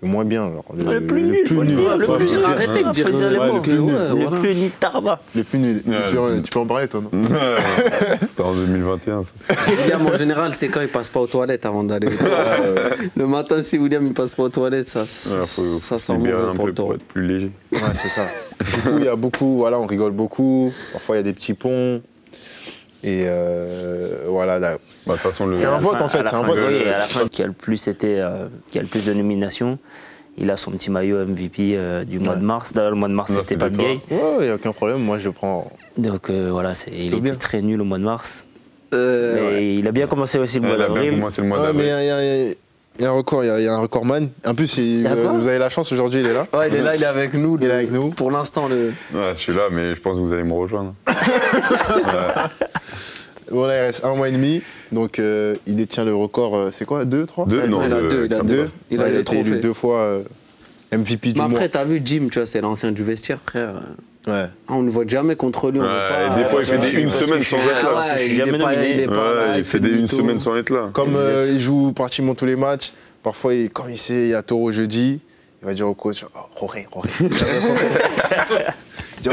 le 0.02 0.08
moins 0.08 0.24
bien. 0.24 0.44
genre, 0.50 0.64
Le 0.76 1.06
plus 1.06 1.22
nul, 1.24 1.46
faut 1.46 1.62
le 1.62 1.72
dire, 1.72 1.96
le 1.98 2.04
Faut 2.06 2.14
plus 2.14 2.24
le 2.26 2.30
nul. 2.32 2.38
dire. 2.40 2.48
Arrêtez 2.48 2.82
de 2.84 2.90
dire 2.90 3.06
Le 3.08 3.60
plus 3.60 3.78
nul. 3.78 3.94
Le 3.94 4.40
plus 4.40 4.54
ni 4.54 4.70
tarba. 4.70 5.20
Le 5.34 5.44
plus 5.44 5.58
nul. 5.58 5.82
Tu, 6.42 6.50
peux, 6.50 6.58
en 6.58 6.66
parler, 6.66 6.88
toi, 6.88 7.02
non 7.02 7.10
C'était 8.20 8.42
en 8.42 8.54
2021, 8.54 9.22
ça. 9.22 9.30
c'est- 9.34 9.70
William, 9.82 10.06
en 10.06 10.16
général, 10.16 10.54
c'est 10.54 10.68
quand 10.68 10.80
il 10.80 10.88
passe 10.88 11.10
pas 11.10 11.20
aux 11.20 11.26
toilettes 11.26 11.66
avant 11.66 11.84
d'aller. 11.84 12.08
le 13.16 13.26
matin, 13.26 13.62
si 13.62 13.78
William 13.78 14.06
il 14.06 14.14
passe 14.14 14.34
pas 14.34 14.44
aux 14.44 14.48
toilettes, 14.48 14.88
ça, 14.88 15.04
sent 15.06 16.18
mauvais 16.18 16.32
pour 16.54 16.66
le 16.66 16.74
taureau. 16.74 16.88
pour 16.88 16.94
être 16.96 17.04
plus 17.04 17.26
léger. 17.26 17.50
Ouais, 17.72 17.78
c'est 17.94 18.08
ça. 18.08 18.22
Du 18.58 18.80
coup, 18.82 18.98
il 18.98 19.04
y 19.04 19.08
a 19.08 19.16
beaucoup, 19.16 19.56
voilà, 19.58 19.78
on 19.78 19.86
rigole 19.86 20.12
beaucoup. 20.12 20.72
Parfois, 20.92 21.16
il 21.16 21.18
y 21.18 21.20
a 21.20 21.24
des 21.24 21.32
petits 21.34 21.54
ponts. 21.54 22.00
Et 23.02 23.24
euh, 23.26 24.24
voilà. 24.28 24.58
là. 24.58 24.76
Bah, 25.06 25.14
de 25.14 25.18
toute 25.18 25.30
façon, 25.30 25.46
le. 25.46 25.54
C'est 25.54 25.66
un 25.66 25.78
vote, 25.78 25.98
fin- 25.98 26.04
en 26.04 26.08
fait, 26.08 26.22
c'est 26.28 26.34
un 26.34 26.42
vote. 26.42 26.58
Et 26.58 26.86
à 26.88 26.90
la 26.90 26.96
fin, 26.98 27.26
qui 27.28 27.42
a 27.42 27.46
le 27.46 27.52
plus 27.52 27.88
été, 27.88 28.20
euh, 28.20 28.46
qui 28.70 28.78
a 28.78 28.82
le 28.82 28.88
plus 28.88 29.06
de 29.06 29.12
nominations, 29.14 29.78
il 30.38 30.50
a 30.50 30.56
son 30.56 30.70
petit 30.72 30.90
maillot 30.90 31.24
MVP 31.26 31.72
euh, 31.76 32.04
du 32.04 32.18
mois 32.18 32.34
Ouais. 32.34 32.40
de 32.40 32.44
mars. 32.44 32.72
D'ailleurs, 32.72 32.90
le 32.90 32.96
mois 32.96 33.08
de 33.08 33.14
mars, 33.14 33.32
c'était 33.42 33.56
pas 33.56 33.70
de 33.70 33.76
toi. 33.76 33.84
gay. 33.88 34.00
Ouais, 34.10 34.20
il 34.40 34.44
n'y 34.46 34.50
a 34.50 34.54
aucun 34.56 34.72
problème. 34.72 34.98
Moi, 34.98 35.18
je 35.18 35.28
prends. 35.30 35.70
Donc 35.96 36.30
euh, 36.30 36.48
voilà, 36.52 36.74
c'est, 36.74 36.90
il 36.92 37.06
était 37.06 37.20
bien. 37.20 37.34
très 37.34 37.62
nul 37.62 37.80
au 37.80 37.84
mois 37.84 37.98
de 37.98 38.04
mars. 38.04 38.46
Euh, 38.92 39.34
Mais 39.34 39.40
ouais. 39.56 39.74
il 39.76 39.86
a 39.88 39.92
bien 39.92 40.06
commencé 40.06 40.38
aussi 40.38 40.56
le 40.60 40.66
mois 40.66 40.74
Elle 40.74 40.82
a 40.82 40.86
bien 40.86 40.94
d'avril. 40.96 41.10
commencé 41.14 41.40
le 41.42 41.48
mois 41.48 41.60
Ouais, 41.62 41.72
mais 41.72 41.84
il 41.84 41.88
d'avril. 41.88 42.06
y, 42.06 42.10
a- 42.10 42.22
il 42.22 42.46
y 42.48 42.50
a- 42.50 42.54
il 42.98 43.04
y 43.04 43.06
a 43.06 43.10
un 43.10 43.12
record, 43.14 43.44
il 43.44 43.46
y 43.46 43.50
a- 43.50 43.58
il 43.60 43.64
y, 43.64 43.68
a 43.68 43.72
un 43.74 43.78
recordman. 43.80 44.28
En 44.44 44.54
plus, 44.54 44.76
il- 44.78 45.02
y 45.02 45.06
a 45.06 45.14
quoi 45.14 45.32
vous 45.32 45.46
avez 45.48 45.58
la 45.58 45.68
chance 45.70 45.90
aujourd'hui, 45.92 46.20
il 46.20 46.26
est 46.26 46.34
là. 46.34 46.44
Ouais, 46.52 46.68
il 46.68 46.74
est 46.74 46.82
là, 46.82 46.96
il 46.96 47.02
est 47.02 47.06
avec 47.06 47.32
nous. 47.34 47.56
Il 47.60 47.66
est 47.66 47.72
avec 47.72 47.92
nous. 47.92 48.10
Pour 48.10 48.30
l'instant, 48.30 48.68
le. 48.68 48.92
Ouais, 49.14 49.30
je 49.32 49.38
suis 49.38 49.54
là, 49.54 49.68
mais 49.70 49.94
je 49.94 50.00
pense 50.00 50.16
que 50.16 50.22
vous 50.22 50.32
allez 50.32 50.42
me 50.42 50.52
rejoindre. 50.54 50.94
Bon, 53.50 53.66
là, 53.66 53.78
il 53.78 53.80
reste 53.80 54.04
un 54.04 54.14
mois 54.14 54.28
et 54.28 54.32
demi. 54.32 54.62
Donc, 54.92 55.18
euh, 55.18 55.56
il 55.66 55.74
détient 55.74 56.04
le 56.04 56.14
record, 56.14 56.54
euh, 56.56 56.70
c'est 56.70 56.84
quoi 56.84 57.04
Deux, 57.04 57.26
trois? 57.26 57.46
Deux, 57.46 57.66
non, 57.66 57.82
il 57.84 57.92
a 57.92 58.00
deux, 58.02 58.26
il 58.26 58.34
a 58.34 58.40
deux. 58.42 58.70
Il 58.92 59.02
a 59.02 59.08
été 59.08 59.18
élu 59.18 59.24
trophées. 59.24 59.60
deux 59.60 59.72
fois 59.72 59.96
euh, 60.02 60.22
MVP 60.92 61.32
du 61.32 61.40
Mais 61.40 61.48
mois. 61.48 61.58
après, 61.58 61.68
t'as 61.68 61.82
vu, 61.84 62.00
Jim, 62.04 62.28
tu 62.30 62.38
vois, 62.38 62.46
c'est 62.46 62.60
l'ancien 62.60 62.92
du 62.92 63.02
vestiaire, 63.02 63.38
frère. 63.44 63.74
Ouais. 64.28 64.44
Ah, 64.68 64.74
On 64.74 64.82
ne 64.82 64.90
voit 64.90 65.04
jamais 65.04 65.34
contre 65.34 65.72
lui. 65.72 65.80
on 65.80 65.82
Ouais, 65.82 65.88
veut 65.88 66.08
pas, 66.08 66.36
et 66.38 66.42
des 66.42 66.48
fois, 66.48 66.60
il 66.60 66.66
fait 66.66 66.78
des 66.78 67.00
une 67.00 67.08
parce 67.08 67.18
que 67.22 67.26
semaine 67.26 67.40
je 67.40 67.46
suis 67.46 67.56
sans 67.56 67.62
être 67.68 67.82
là. 67.82 67.90
Parce 67.92 68.08
que 68.08 68.12
ouais, 68.12 68.18
je 68.18 68.22
suis 68.22 68.34
il 68.34 68.40
est 68.40 68.44
jamais 68.46 68.58
pas- 68.58 68.70
nominé. 68.76 68.92
il 68.94 69.00
est 69.00 69.06
pas 69.08 69.14
là, 69.14 69.50
Ouais, 69.52 69.58
il 69.58 69.64
fait 69.64 69.80
des 69.80 69.90
une 69.94 70.06
semaine 70.08 70.38
sans 70.38 70.56
être 70.56 70.70
là. 70.70 70.90
Comme 70.92 71.16
euh, 71.16 71.50
il 71.52 71.58
joue 71.58 71.90
pratiquement 71.92 72.36
tous 72.36 72.46
les 72.46 72.54
matchs, 72.56 72.92
parfois, 73.24 73.54
il- 73.54 73.70
quand 73.70 73.88
il 73.88 73.98
sait 73.98 74.26
il 74.26 74.28
y 74.28 74.34
a 74.34 74.42
taureau 74.44 74.70
jeudi, 74.70 75.20
il 75.62 75.66
va 75.66 75.74
dire 75.74 75.88
au 75.88 75.94
coach 75.94 76.24
Oh, 76.36 76.38
Roré, 76.54 76.86
Roré. 76.92 77.08
Ah, 79.28 79.32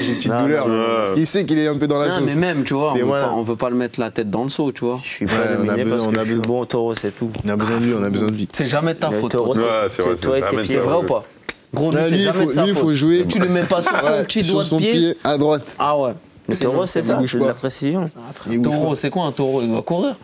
j'ai 0.00 0.10
une 0.10 0.16
petite 0.16 0.32
Non, 0.32 0.42
douleur. 0.42 0.68
non, 0.68 0.74
non. 0.76 0.86
Parce 0.98 1.12
qu'il 1.12 1.26
sait 1.26 1.44
qu'il 1.44 1.58
est 1.58 1.66
un 1.68 1.76
peu 1.76 1.86
dans 1.86 1.98
la 1.98 2.08
Non, 2.08 2.24
mais 2.24 2.34
même, 2.34 2.64
tu 2.64 2.74
vois, 2.74 2.92
on 2.92 2.96
veut, 2.96 3.02
voilà. 3.04 3.26
pas, 3.26 3.32
on 3.34 3.42
veut 3.42 3.56
pas 3.56 3.70
le 3.70 3.76
mettre 3.76 4.00
la 4.00 4.10
tête 4.10 4.30
dans 4.30 4.42
le 4.44 4.48
seau, 4.48 4.72
tu 4.72 4.84
vois. 4.84 5.00
Je 5.02 5.08
suis 5.08 5.26
pas 5.26 5.32
Ouais, 5.34 5.38
on 5.60 5.68
a 5.68 5.76
besoin- 5.76 5.96
parce 5.96 6.06
on 6.06 6.10
que 6.12 6.16
a 6.16 6.18
je 6.20 6.24
suis 6.24 6.30
besoin. 6.34 6.46
bon 6.46 6.60
au 6.60 6.64
taureau, 6.64 6.94
c'est 6.94 7.10
tout. 7.10 7.30
On 7.44 7.48
a 7.48 7.56
besoin 7.56 7.78
de 7.78 7.84
lui, 7.84 7.94
on 7.94 8.02
a 8.02 8.10
besoin 8.10 8.28
de 8.28 8.34
lui. 8.34 8.48
C'est 8.52 8.66
jamais 8.66 8.94
de 8.94 8.98
ta 9.00 9.10
Le 9.10 9.20
faute. 9.20 9.32
c'est 9.32 9.38
c'est 9.38 9.44
vrai, 9.66 9.88
c'est 9.88 10.02
toi 10.02 10.12
c'est 10.16 10.28
et 10.28 10.32
tes 10.32 10.40
jamais 10.40 10.62
pieds. 10.62 10.74
C'est 10.76 10.80
vrai 10.80 10.96
ou 10.96 11.02
pas 11.02 11.24
Gros, 11.74 11.90
lui, 11.92 11.98
c'est 12.02 12.18
jamais 12.18 12.38
faut, 12.38 12.46
de 12.46 12.52
sa 12.52 12.62
lui, 12.62 12.68
il 12.70 12.74
faute. 12.74 12.82
faut 12.82 12.94
jouer 12.94 13.24
Tu 13.28 13.38
le 13.38 13.48
mets 13.48 13.64
pas 13.64 13.82
sur 13.82 13.90
son 14.00 14.24
petit 14.24 14.42
sur 14.42 14.54
doigt 14.54 14.64
son 14.64 14.76
de 14.76 14.82
pied. 14.82 14.92
pied 14.92 15.16
à 15.24 15.36
droite. 15.36 15.76
Ah 15.78 15.98
ouais. 15.98 16.14
Le 16.48 16.56
taureau, 16.56 16.86
c'est 16.86 17.02
ça, 17.02 17.20
c'est 17.26 17.38
de 17.38 17.44
la 17.44 17.52
précision. 17.54 18.10
Ah, 18.16 18.32
frère, 18.32 18.52
Il 18.54 18.58
bouge 18.60 18.72
Taureau, 18.72 18.94
c'est 18.94 19.10
quoi 19.10 19.24
un 19.26 19.32
taureau? 19.32 19.60
Il 19.60 19.70
va 19.70 19.82
courir 19.82 20.16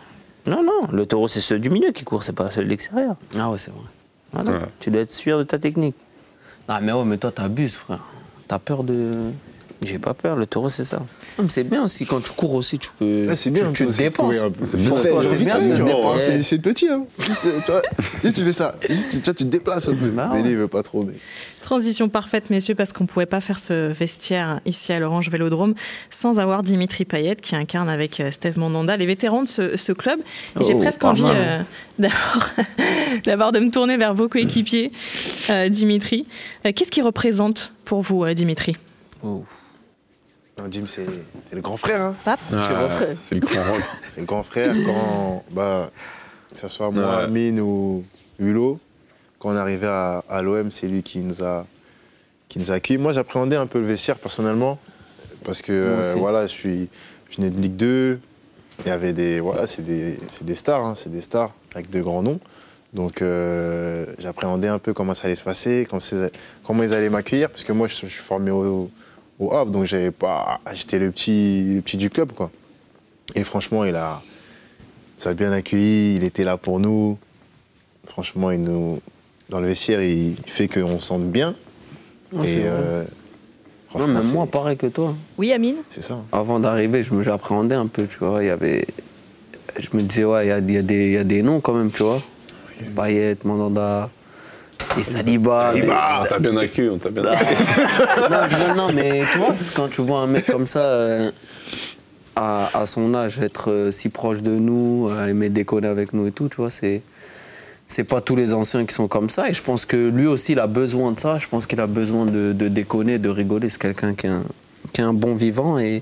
Non, 0.47 0.63
non, 0.63 0.87
le 0.91 1.05
taureau, 1.05 1.27
c'est 1.27 1.41
ceux 1.41 1.59
du 1.59 1.69
milieu 1.69 1.91
qui 1.91 2.03
courent, 2.03 2.23
c'est 2.23 2.33
pas 2.33 2.49
ceux 2.49 2.63
de 2.63 2.69
l'extérieur. 2.69 3.15
Ah 3.37 3.51
ouais, 3.51 3.59
c'est 3.59 3.69
vrai. 3.71 3.79
Voilà. 4.33 4.51
Ouais. 4.59 4.65
Tu 4.79 4.89
dois 4.89 5.03
être 5.03 5.11
sûr 5.13 5.37
de 5.37 5.43
ta 5.43 5.59
technique. 5.59 5.93
Ah 6.67 6.79
mais 6.81 6.91
ouais, 6.93 7.03
mais 7.05 7.17
toi, 7.17 7.31
t'abuses, 7.31 7.75
frère. 7.75 7.99
T'as 8.47 8.59
peur 8.59 8.83
de. 8.83 9.31
J'ai 9.83 9.99
pas 9.99 10.13
peur, 10.13 10.35
le 10.35 10.45
taureau, 10.45 10.69
c'est 10.69 10.83
ça. 10.83 11.01
C'est 11.49 11.63
bien 11.63 11.87
si 11.87 12.05
quand 12.05 12.21
tu 12.23 12.31
cours 12.31 12.55
aussi, 12.55 12.79
tu 12.79 12.89
peux. 12.97 13.27
C'est 13.35 13.51
bien. 13.51 13.67
Tu, 13.67 13.73
tu 13.73 13.83
te 13.83 13.89
aussi, 13.89 13.99
dépenses. 13.99 14.35
c'est 14.63 14.77
bien. 14.77 14.95
C'est 16.19 16.41
c'est 16.41 16.59
petit, 16.59 16.89
hein. 16.89 17.05
Tu 18.21 18.33
tu 18.33 18.43
fais 18.43 18.51
ça. 18.51 18.75
Tu, 18.81 19.21
tu 19.21 19.33
te 19.33 19.43
déplaces 19.43 19.87
un 19.89 19.95
peu. 19.95 20.09
Bah 20.09 20.29
mais 20.31 20.37
ouais. 20.37 20.43
lui, 20.43 20.51
il 20.51 20.57
veut 20.57 20.67
pas 20.67 20.81
trop. 20.83 21.03
Mais... 21.03 21.13
Transition 21.61 22.09
parfaite, 22.09 22.51
messieurs, 22.51 22.75
parce 22.75 22.93
qu'on 22.93 23.05
ne 23.05 23.07
pouvait 23.09 23.25
pas 23.25 23.41
faire 23.41 23.57
ce 23.59 23.91
vestiaire 23.91 24.61
ici 24.65 24.93
à 24.93 24.99
l'Orange 24.99 25.29
Vélodrome 25.29 25.73
sans 26.11 26.39
avoir 26.39 26.61
Dimitri 26.61 27.05
Payet 27.05 27.35
qui 27.37 27.55
incarne 27.55 27.89
avec 27.89 28.19
euh, 28.19 28.29
Steve 28.31 28.59
Mandanda 28.59 28.95
les 28.97 29.07
vétérans 29.07 29.41
de 29.43 29.47
ce, 29.47 29.75
ce 29.75 29.91
club. 29.91 30.19
Et 30.59 30.63
j'ai 30.63 30.73
Oh, 30.75 30.79
presque 30.79 31.03
envie 31.03 31.23
euh, 31.25 31.61
d'abord 31.99 32.49
d'abord 33.25 33.51
de 33.51 33.59
me 33.59 33.71
tourner 33.71 33.97
vers 33.97 34.13
vos 34.13 34.29
coéquipiers, 34.29 34.91
euh, 35.49 35.69
Dimitri. 35.69 36.27
Euh, 36.65 36.71
Qu'est-ce 36.75 36.91
qu'il 36.91 37.03
représente 37.03 37.73
pour 37.85 38.01
vous, 38.01 38.23
euh, 38.23 38.33
Dimitri? 38.33 38.75
Oh. 39.23 39.43
Non, 40.57 40.65
Jim, 40.71 40.85
c'est 40.87 41.05
le 41.53 41.61
grand 41.61 41.77
frère. 41.77 42.01
Hein. 42.01 42.15
Ah. 42.25 42.37
C'est 42.49 43.35
le 43.35 43.41
grand 43.41 43.63
rôle. 43.63 43.81
C'est 44.09 44.21
le 44.21 44.25
grand 44.25 44.43
frère. 44.43 44.73
Quand, 44.85 45.43
bah, 45.51 45.89
que 46.53 46.59
ce 46.59 46.67
soit 46.69 46.91
moi, 46.91 47.03
Ouais. 47.17 47.23
Amine 47.23 47.59
ou 47.59 48.03
Hulot, 48.39 48.79
quand 49.39 49.49
on 49.49 49.55
arrivait 49.55 49.87
à, 49.87 50.23
à 50.29 50.41
l'OM, 50.41 50.71
c'est 50.71 50.87
lui 50.87 51.03
qui 51.03 51.19
nous 51.19 51.43
a 51.43 51.65
qui 52.47 52.59
nous 52.59 52.71
a 52.71 52.75
accueillis. 52.75 52.99
Moi, 52.99 53.11
j'appréhendais 53.11 53.55
un 53.57 53.67
peu 53.67 53.79
le 53.79 53.85
vestiaire 53.85 54.17
personnellement, 54.17 54.79
parce 55.43 55.61
que 55.61 55.73
euh, 55.73 56.13
voilà, 56.17 56.45
je 56.45 56.51
suis, 56.51 56.89
je 57.29 57.37
venais 57.37 57.49
de 57.49 57.59
Ligue 57.59 57.75
2. 57.75 58.19
Il 58.85 58.87
y 58.87 58.91
avait 58.91 59.13
des, 59.13 59.39
voilà, 59.39 59.67
c'est 59.67 59.81
des, 59.83 60.17
c'est 60.29 60.45
des 60.45 60.55
stars, 60.55 60.85
hein, 60.85 60.93
c'est 60.95 61.09
des 61.09 61.21
stars 61.21 61.53
avec 61.73 61.89
de 61.89 62.01
grands 62.01 62.21
noms. 62.21 62.39
Donc, 62.93 63.21
euh, 63.21 64.05
j'appréhendais 64.19 64.67
un 64.67 64.79
peu 64.79 64.93
comment 64.93 65.13
ça 65.13 65.25
allait 65.25 65.35
se 65.35 65.43
passer, 65.43 65.85
comment, 65.89 66.01
comment 66.63 66.83
ils 66.83 66.93
allaient 66.93 67.09
m'accueillir, 67.09 67.49
parce 67.49 67.63
que 67.63 67.73
moi, 67.73 67.87
je, 67.87 67.95
je 67.95 68.05
suis 68.05 68.23
formé 68.23 68.51
au, 68.51 68.89
au 69.39 69.53
Havre, 69.53 69.71
donc 69.71 69.85
j'avais 69.85 70.11
pas, 70.11 70.59
j'étais 70.73 70.99
le 70.99 71.11
petit, 71.11 71.73
le 71.75 71.81
petit 71.81 71.97
du 71.97 72.09
club, 72.09 72.31
quoi. 72.31 72.51
Et 73.35 73.43
franchement, 73.43 73.83
il 73.83 73.95
a, 73.95 74.21
ça 75.17 75.31
a 75.31 75.33
bien 75.33 75.51
accueilli, 75.51 76.15
il 76.15 76.23
était 76.23 76.43
là 76.43 76.57
pour 76.57 76.79
nous. 76.79 77.17
Franchement, 78.07 78.51
il 78.51 78.61
nous, 78.61 78.99
dans 79.49 79.59
le 79.59 79.67
vestiaire, 79.67 80.01
il 80.01 80.35
fait 80.45 80.67
qu'on 80.67 80.99
se 80.99 81.07
sente 81.07 81.25
bien. 81.25 81.55
Et 82.33 82.37
vrai. 82.37 82.47
euh, 82.65 83.03
Non, 83.95 84.07
moi, 84.33 84.45
pareil 84.47 84.77
que 84.77 84.87
toi. 84.87 85.15
Oui, 85.37 85.51
Amine 85.53 85.77
c'est 85.89 86.01
ça. 86.03 86.19
Avant 86.31 86.59
d'arriver, 86.59 87.03
je 87.03 87.13
me 87.13 87.23
j'appréhendais 87.23 87.75
un 87.75 87.87
peu, 87.87 88.05
tu 88.07 88.17
vois. 88.19 88.43
Il 88.43 88.47
y 88.47 88.49
avait. 88.49 88.85
Je 89.79 89.87
me 89.93 90.01
disais, 90.01 90.23
ouais, 90.23 90.45
il 90.45 90.49
y 90.49 90.51
a, 90.51 90.59
y 90.59 90.77
a 90.77 90.81
des- 90.81 91.05
il 91.07 91.11
y 91.13 91.17
a 91.17 91.23
des 91.23 91.41
noms 91.41 91.59
quand 91.59 91.73
même, 91.73 91.91
tu 91.91 92.03
vois. 92.03 92.21
Payet, 92.95 93.37
Mandanda, 93.43 94.09
et 94.97 95.03
Saliba. 95.03 95.59
Saliba. 95.73 96.21
On 96.23 96.25
t'a 96.25 96.39
bien 96.39 96.57
accueilli, 96.57 96.89
on 96.89 96.97
t'a 96.97 97.09
bien 97.09 97.23
accueilli. 97.25 97.57
non, 98.31 98.37
je 98.49 98.55
rigole, 98.55 98.75
non, 98.77 98.91
mais 98.93 99.21
tu 99.31 99.37
vois, 99.37 99.53
quand 99.75 99.87
tu 99.89 100.01
vois 100.01 100.19
un 100.19 100.27
mec 100.27 100.45
comme 100.47 100.67
ça, 100.67 100.79
euh, 100.79 101.31
à, 102.35 102.69
à 102.81 102.85
son 102.85 103.13
âge, 103.13 103.39
être 103.39 103.71
euh, 103.71 103.91
si 103.91 104.09
proche 104.09 104.41
de 104.41 104.51
nous, 104.51 105.07
euh, 105.09 105.27
aimer 105.27 105.49
déconner 105.49 105.87
avec 105.87 106.13
nous 106.13 106.27
et 106.27 106.31
tout, 106.31 106.49
tu 106.49 106.57
vois, 106.57 106.69
c'est. 106.71 107.01
C'est 107.87 108.03
pas 108.03 108.19
tous 108.19 108.35
les 108.35 108.51
anciens 108.51 108.83
qui 108.83 108.95
sont 108.95 109.07
comme 109.07 109.29
ça, 109.29 109.47
et 109.47 109.53
je 109.53 109.61
pense 109.61 109.85
que 109.85 110.09
lui 110.09 110.25
aussi, 110.25 110.53
il 110.53 110.59
a 110.59 110.65
besoin 110.65 111.11
de 111.11 111.19
ça. 111.19 111.37
Je 111.37 111.47
pense 111.47 111.67
qu'il 111.67 111.79
a 111.79 111.85
besoin 111.85 112.25
de, 112.25 112.51
de 112.51 112.67
déconner, 112.67 113.19
de 113.19 113.29
rigoler. 113.29 113.69
C'est 113.69 113.79
quelqu'un 113.79 114.15
qui, 114.15 114.25
est 114.25 114.31
un- 114.31 114.43
qui 114.91 115.01
est 115.01 115.03
un 115.03 115.13
bon 115.13 115.35
vivant, 115.35 115.77
et 115.77 116.01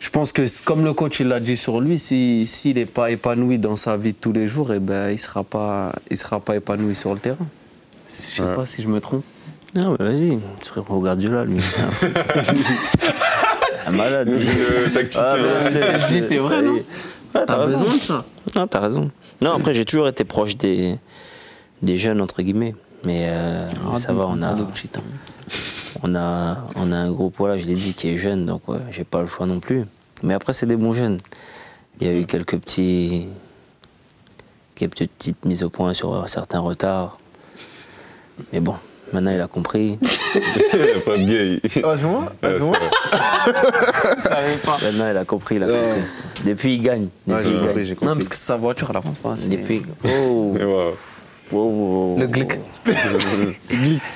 je 0.00 0.10
pense 0.10 0.32
que, 0.32 0.42
comme 0.64 0.84
le 0.84 0.92
coach 0.92 1.20
il 1.20 1.28
l'a 1.28 1.38
dit 1.38 1.56
sur 1.56 1.80
lui, 1.80 2.00
si- 2.00 2.44
s'il 2.48 2.74
n'est 2.74 2.86
pas 2.86 3.12
épanoui 3.12 3.58
dans 3.60 3.76
sa 3.76 3.96
vie 3.96 4.10
de 4.14 4.18
tous 4.20 4.32
les 4.32 4.48
jours, 4.48 4.72
eh 4.72 4.80
ben, 4.80 5.10
il 5.10 5.12
ne 5.12 5.16
sera, 5.18 5.44
pas- 5.44 5.92
il 6.10 6.16
sera 6.16 6.40
pas 6.40 6.56
épanoui 6.56 6.96
sur 6.96 7.12
le 7.14 7.20
terrain. 7.20 7.46
Je 8.10 8.16
sais 8.36 8.42
Ouais. 8.42 8.54
pas 8.54 8.66
si 8.66 8.82
je 8.82 8.88
me 8.88 9.00
trompe. 9.00 9.24
Non, 9.74 9.96
mais 9.98 10.04
vas-y, 10.12 10.38
tu 10.62 10.70
regardes 10.72 11.00
Guardiola, 11.00 11.44
lui. 11.44 11.60
C'est 11.62 11.80
un 11.82 11.90
fou. 11.92 12.06
un 13.86 13.90
malade. 13.92 14.28
lui. 14.28 14.44
Le 14.44 14.92
tacticien. 14.92 15.22
Ah, 15.24 15.98
je 15.98 16.08
dis, 16.08 16.22
c'est 16.22 16.38
vrai, 16.38 16.60
non 16.62 16.80
t'as 17.32 17.56
raison. 17.56 17.78
besoin 17.78 17.94
de 17.94 18.00
ça. 18.00 18.24
Non, 18.56 18.66
t'as 18.66 18.80
raison. 18.80 19.10
Non, 19.42 19.52
après, 19.54 19.72
j'ai 19.74 19.84
toujours 19.84 20.08
été 20.08 20.24
proche 20.24 20.56
des, 20.56 20.96
des 21.82 21.96
jeunes, 21.96 22.20
entre 22.20 22.42
guillemets. 22.42 22.74
Mais, 23.04 23.26
euh, 23.28 23.66
mais 23.92 23.96
ça 23.96 24.12
va, 24.12 24.26
on 24.28 24.42
a, 24.42 24.56
on, 26.02 26.14
a, 26.16 26.56
on 26.74 26.92
a 26.92 26.96
un 26.96 27.10
groupe, 27.12 27.34
voilà, 27.38 27.56
je 27.56 27.64
l'ai 27.64 27.74
dit, 27.74 27.94
qui 27.94 28.08
est 28.10 28.16
jeune, 28.16 28.44
donc 28.44 28.66
ouais, 28.68 28.78
j'ai 28.90 29.04
pas 29.04 29.20
le 29.20 29.26
choix 29.28 29.46
non 29.46 29.60
plus. 29.60 29.84
Mais 30.24 30.34
après, 30.34 30.52
c'est 30.52 30.66
des 30.66 30.76
bons 30.76 30.92
jeunes. 30.92 31.18
Il 32.00 32.06
y 32.06 32.10
a 32.10 32.12
eu 32.14 32.26
quelques 32.26 32.58
petits. 32.58 33.28
quelques 34.74 35.06
petites 35.08 35.44
mises 35.44 35.62
au 35.62 35.70
point 35.70 35.94
sur 35.94 36.28
certains 36.28 36.58
retards. 36.60 37.18
Mais 38.52 38.60
bon, 38.60 38.74
maintenant, 39.12 39.32
il 39.32 39.40
a 39.40 39.48
compris. 39.48 39.98
pas 41.04 41.16
bien. 41.16 41.56
Ah, 41.84 41.94
c'est 41.96 42.06
moi 42.06 42.32
Ah, 42.42 42.48
c'est 42.52 42.60
moi 42.60 42.76
Maintenant, 44.82 45.10
il 45.10 45.16
a 45.16 45.24
compris, 45.24 45.56
il 45.56 45.62
a 45.62 45.66
compris. 45.66 45.80
Depuis, 46.44 46.74
il 46.74 46.80
gagne. 46.80 47.08
Ouais, 47.26 47.42
Depuis, 47.42 47.44
j'ai 47.44 47.50
il 47.54 47.60
compris, 47.60 47.82
gagne. 47.84 47.94
compris. 47.94 48.06
Non, 48.08 48.14
parce 48.14 48.28
que 48.28 48.36
sa 48.36 48.56
voiture, 48.56 48.86
elle 48.90 48.96
avance 48.96 49.18
pas. 49.18 49.34
Depuis. 49.48 49.82
Oh, 50.04 50.52
Mais 50.54 50.64
oh, 50.64 52.16
Le 52.18 52.24
oh. 52.24 52.28
glick. 52.28 52.52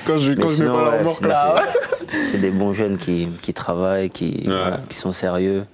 Quand 0.07 0.17
je, 0.17 0.31
Mais 0.31 0.41
quand 0.41 0.49
je 0.49 0.63
mets 0.63 0.69
pas 0.71 0.83
la 0.83 0.89
ouais, 0.91 0.97
remorque, 0.99 1.17
sinon, 1.17 1.29
là. 1.29 1.63
c'est- 1.67 2.23
C'est 2.23 2.37
des 2.39 2.51
bons 2.51 2.71
jeunes 2.73 2.97
qui, 2.97 3.27
qui 3.41 3.53
travaillent, 3.53 4.09
qui, 4.09 4.43
Ouais. 4.47 4.53
voilà, 4.53 4.79
qui 4.87 4.95
sont 4.95 5.11
sérieux. 5.11 5.65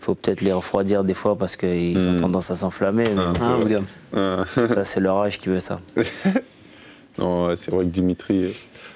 Il 0.00 0.04
faut 0.04 0.14
peut-être 0.14 0.40
les 0.40 0.52
refroidir 0.52 1.04
des 1.04 1.14
fois 1.14 1.36
parce 1.36 1.56
qu'ils 1.56 2.08
ont 2.08 2.12
Mm. 2.12 2.20
tendance 2.20 2.50
à 2.50 2.56
s'enflammer. 2.56 3.04
mais 3.14 3.22
Hein, 3.40 3.58
William 3.62 3.84
Ah. 4.16 4.44
Ça, 4.54 4.84
c'est 4.84 5.00
leur 5.00 5.18
âge 5.18 5.38
qui 5.38 5.48
veut 5.48 5.60
ça. 5.60 5.80
Non, 7.20 7.54
c'est 7.56 7.70
vrai 7.70 7.84
que 7.84 7.90
Dimitri, 7.90 8.52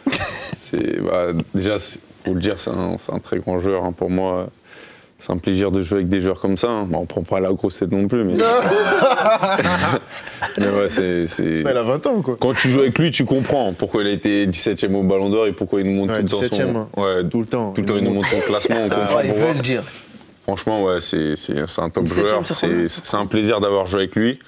c'est 0.10 1.00
bah, 1.00 1.28
déjà, 1.54 1.76
faut 1.78 2.34
le 2.34 2.40
dire, 2.40 2.54
c'est 2.58 2.70
un, 2.70 3.18
très 3.20 3.38
grand 3.38 3.58
joueur. 3.60 3.84
hein. 3.84 3.92
Pour 3.96 4.10
moi, 4.10 4.48
c'est 5.18 5.32
un 5.32 5.36
plaisir 5.38 5.70
de 5.70 5.82
jouer 5.82 5.98
avec 5.98 6.08
des 6.08 6.20
joueurs 6.20 6.40
comme 6.40 6.56
ça. 6.58 6.68
hein. 6.68 6.84
Bon, 6.88 6.98
on 7.00 7.06
prend 7.06 7.22
pas 7.22 7.40
la 7.40 7.52
grosse 7.52 7.78
tête 7.78 7.92
non 7.92 8.08
plus, 8.08 8.24
mais. 8.24 8.34
mais 10.58 10.68
ouais, 10.68 10.88
c'est. 10.90 11.26
Elle 11.66 11.76
a 11.76 11.82
20 11.82 12.06
ans, 12.06 12.20
quoi. 12.22 12.36
Quand 12.40 12.52
tu 12.54 12.70
joues 12.70 12.80
avec 12.80 12.98
lui, 12.98 13.10
tu 13.10 13.24
comprends 13.24 13.72
pourquoi 13.72 14.02
il 14.02 14.08
a 14.08 14.12
été 14.12 14.46
17ème 14.46 14.94
au 14.94 15.02
Ballon 15.02 15.30
d'Or 15.30 15.46
et 15.46 15.52
pourquoi 15.52 15.80
il 15.80 15.86
nous 15.86 15.94
montre 16.06 16.14
Ouais, 16.14 16.22
tout 16.24 16.40
le 16.40 16.48
temps 16.48 16.56
17e, 16.56 16.72
son... 16.72 16.76
hein. 16.76 16.88
Ouais, 16.96 17.24
Tout 17.28 17.40
le 17.40 17.46
temps. 17.46 17.72
tout 17.72 17.80
le 17.82 17.86
temps, 17.86 17.96
il 17.96 18.04
nous 18.04 18.14
montre 18.14 18.26
son 18.26 18.40
classement. 18.50 18.76
On 18.84 18.88
comprend 18.88 19.16
Ouais, 19.16 19.26
il 19.28 19.32
veut 19.34 19.52
le 19.52 19.60
dire. 19.60 19.82
Franchement, 20.44 20.82
ouais, 20.84 21.00
c'est 21.00 21.34
un 21.78 21.90
top 21.90 22.04
17e 22.04 22.28
joueur. 22.28 22.88
c'est 22.88 23.16
un 23.16 23.26
plaisir 23.26 23.60
d'avoir 23.60 23.86
joué 23.86 24.00
avec 24.00 24.14
lui. 24.16 24.38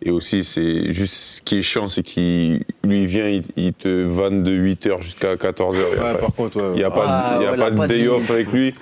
Et 0.00 0.10
aussi, 0.10 0.44
c'est 0.44 0.92
juste 0.92 1.14
ce 1.14 1.42
qui 1.42 1.58
est 1.58 1.62
chiant, 1.62 1.88
c'est 1.88 2.04
qu'il 2.04 2.62
lui 2.84 3.06
vient, 3.06 3.26
il, 3.28 3.42
il 3.56 3.72
te 3.72 3.88
vanne 4.04 4.44
de 4.44 4.52
8h 4.52 5.02
jusqu'à 5.02 5.34
14h. 5.34 5.74
Il 5.74 5.78
n'y 5.78 5.82
a, 5.82 6.04
Ouais, 6.04 6.12
pas, 6.12 6.18
par 6.20 6.34
contre, 6.34 6.56
ouais. 6.58 6.70
il 6.76 6.80
y 6.80 6.84
a 6.84 6.90
pas 6.90 7.00
de- 7.00 7.04
Ah, 7.08 7.36
il 7.40 7.42
y 7.42 7.46
a 7.46 7.50
ouais, 7.52 7.56
pas 7.58 7.70
de 7.70 7.76
de 7.82 7.86
day 7.86 8.06
off 8.08 8.30
avec 8.30 8.52
lui. 8.52 8.74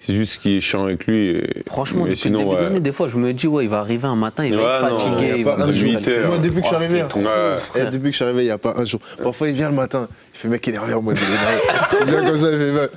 C'est 0.00 0.12
juste 0.14 0.32
ce 0.32 0.38
qui 0.40 0.56
est 0.56 0.60
chiant 0.60 0.82
avec 0.86 1.06
lui. 1.06 1.28
et- 1.28 1.62
Franchement, 1.66 2.00
mais 2.02 2.10
depuis 2.10 2.22
sinon, 2.22 2.38
le 2.40 2.44
début 2.46 2.56
de 2.56 2.62
l'année, 2.62 2.80
des 2.80 2.90
fois, 2.90 3.06
je 3.06 3.16
me 3.16 3.32
dis, 3.32 3.46
ouais, 3.46 3.62
il 3.64 3.70
va 3.70 3.78
arriver 3.78 4.08
un 4.08 4.16
matin, 4.16 4.44
il 4.44 4.56
va 4.56 4.78
être 4.80 4.90
non, 4.90 4.98
fatigué. 4.98 5.34
Il 5.38 5.44
va 5.44 5.54
pas 5.54 5.62
un 5.62 5.72
jour. 5.72 5.92
Moi, 5.92 6.00
depuis 6.42 6.60
que 6.60 6.66
je 6.66 6.66
suis 6.66 6.72
Oh, 6.72 6.74
arrivé. 6.74 7.02
Eh, 7.76 7.84
depuis 7.92 8.00
que 8.02 8.10
je 8.10 8.16
suis 8.16 8.24
arrivé, 8.24 8.42
il 8.42 8.46
n'y 8.46 8.50
a 8.50 8.58
pas 8.58 8.74
un 8.76 8.84
jour. 8.84 8.98
Parfois, 9.22 9.48
il 9.48 9.54
vient 9.54 9.68
le 9.68 9.76
matin, 9.76 10.08
il 10.34 10.38
fait 10.38 10.48
mec, 10.48 10.66
il 10.66 10.74
est 10.74 10.78
revers 10.78 10.98
en 10.98 11.02
mode. 11.02 11.16
il 12.00 12.06
vient 12.10 12.24
comme 12.26 12.36
ça, 12.38 12.48
il 12.50 12.58
fait 12.58 12.90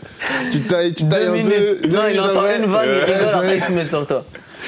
Tu 0.52 0.60
tailles, 0.62 0.94
tu 0.96 1.08
tailles 1.08 1.28
un 1.28 1.32
minutes. 1.34 1.54
peu. 1.84 1.88
Non, 1.90 2.00
il 2.12 2.20
entend 2.20 2.42
une 2.58 2.66
vanne, 2.72 2.90
il 2.90 3.14
rigole, 3.14 3.30
après 3.32 3.58
il 3.58 3.64
se 3.64 3.72
met 3.74 3.86
sur 3.86 4.08
toi. 4.08 4.26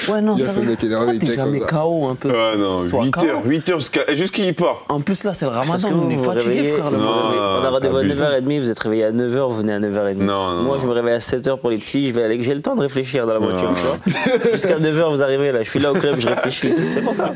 Ouais, 0.09 0.21
non, 0.21 0.35
Il 0.37 0.43
a 0.43 0.45
ça 0.47 0.53
fait 0.53 0.59
le 0.59 0.65
va. 0.65 0.71
mec 0.71 0.83
énervé, 0.83 1.13
il 1.13 1.19
comme 1.19 1.29
jamais 1.29 1.59
ça. 1.59 1.67
KO 1.67 2.07
un 2.07 2.15
peu. 2.15 2.31
Ah 2.33 2.57
non, 2.57 2.81
Sois 2.81 3.03
8 3.05 3.11
KO. 3.11 3.25
heures, 3.27 3.41
8 3.45 3.69
heures 3.69 3.79
jusqu'à 3.79 4.15
jusqu'à 4.15 4.43
il 4.43 4.53
part. 4.55 4.85
En 4.89 5.01
plus, 5.01 5.23
là, 5.23 5.33
c'est 5.33 5.45
le 5.45 5.51
ramadan, 5.51 5.89
que 5.89 5.93
on 5.93 6.09
est 6.09 6.17
fatigué, 6.17 6.63
frère. 6.65 6.91
Non. 6.91 6.97
On 6.99 7.63
a 7.63 7.69
rendez-vous 7.69 7.97
à 7.97 7.99
abusé. 8.01 8.23
9h30, 8.23 8.59
vous 8.61 8.69
êtes 8.69 8.79
réveillé 8.79 9.03
à 9.05 9.11
9h, 9.11 9.49
vous 9.49 9.55
venez 9.57 9.73
à 9.73 9.79
9h30. 9.79 10.15
Non, 10.15 10.51
non, 10.55 10.63
Moi, 10.63 10.77
je 10.81 10.87
me 10.87 10.91
réveille 10.93 11.13
à 11.15 11.19
7h 11.19 11.57
pour 11.59 11.69
les 11.69 11.77
petits, 11.77 12.07
je 12.09 12.13
vais 12.13 12.23
aller, 12.23 12.41
j'ai 12.43 12.55
le 12.55 12.61
temps 12.61 12.75
de 12.75 12.81
réfléchir 12.81 13.25
dans 13.27 13.33
la 13.33 13.39
voiture, 13.39 13.69
Non. 13.69 13.75
tu 13.75 14.09
vois. 14.11 14.51
Jusqu'à 14.51 14.79
9h, 14.79 15.11
vous 15.11 15.23
arrivez 15.23 15.51
là, 15.51 15.63
je 15.63 15.69
suis 15.69 15.79
là 15.79 15.91
au 15.91 15.95
club, 15.95 16.19
je 16.19 16.27
réfléchis. 16.27 16.73
C'est 16.93 17.01
pour 17.01 17.15
ça. 17.15 17.33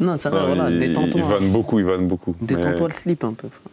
Non, 0.00 0.16
ça 0.16 0.30
va, 0.30 0.46
voilà, 0.46 0.68
il, 0.70 0.74
il 0.76 0.88
détends-toi. 0.88 1.20
vanne 1.22 1.48
beaucoup, 1.50 1.78
il 1.78 1.84
vanne 1.84 2.06
beaucoup. 2.06 2.34
Détends-toi 2.40 2.88
le 2.88 2.92
slip 2.92 3.24
un 3.24 3.32
peu, 3.32 3.48
frère. 3.48 3.72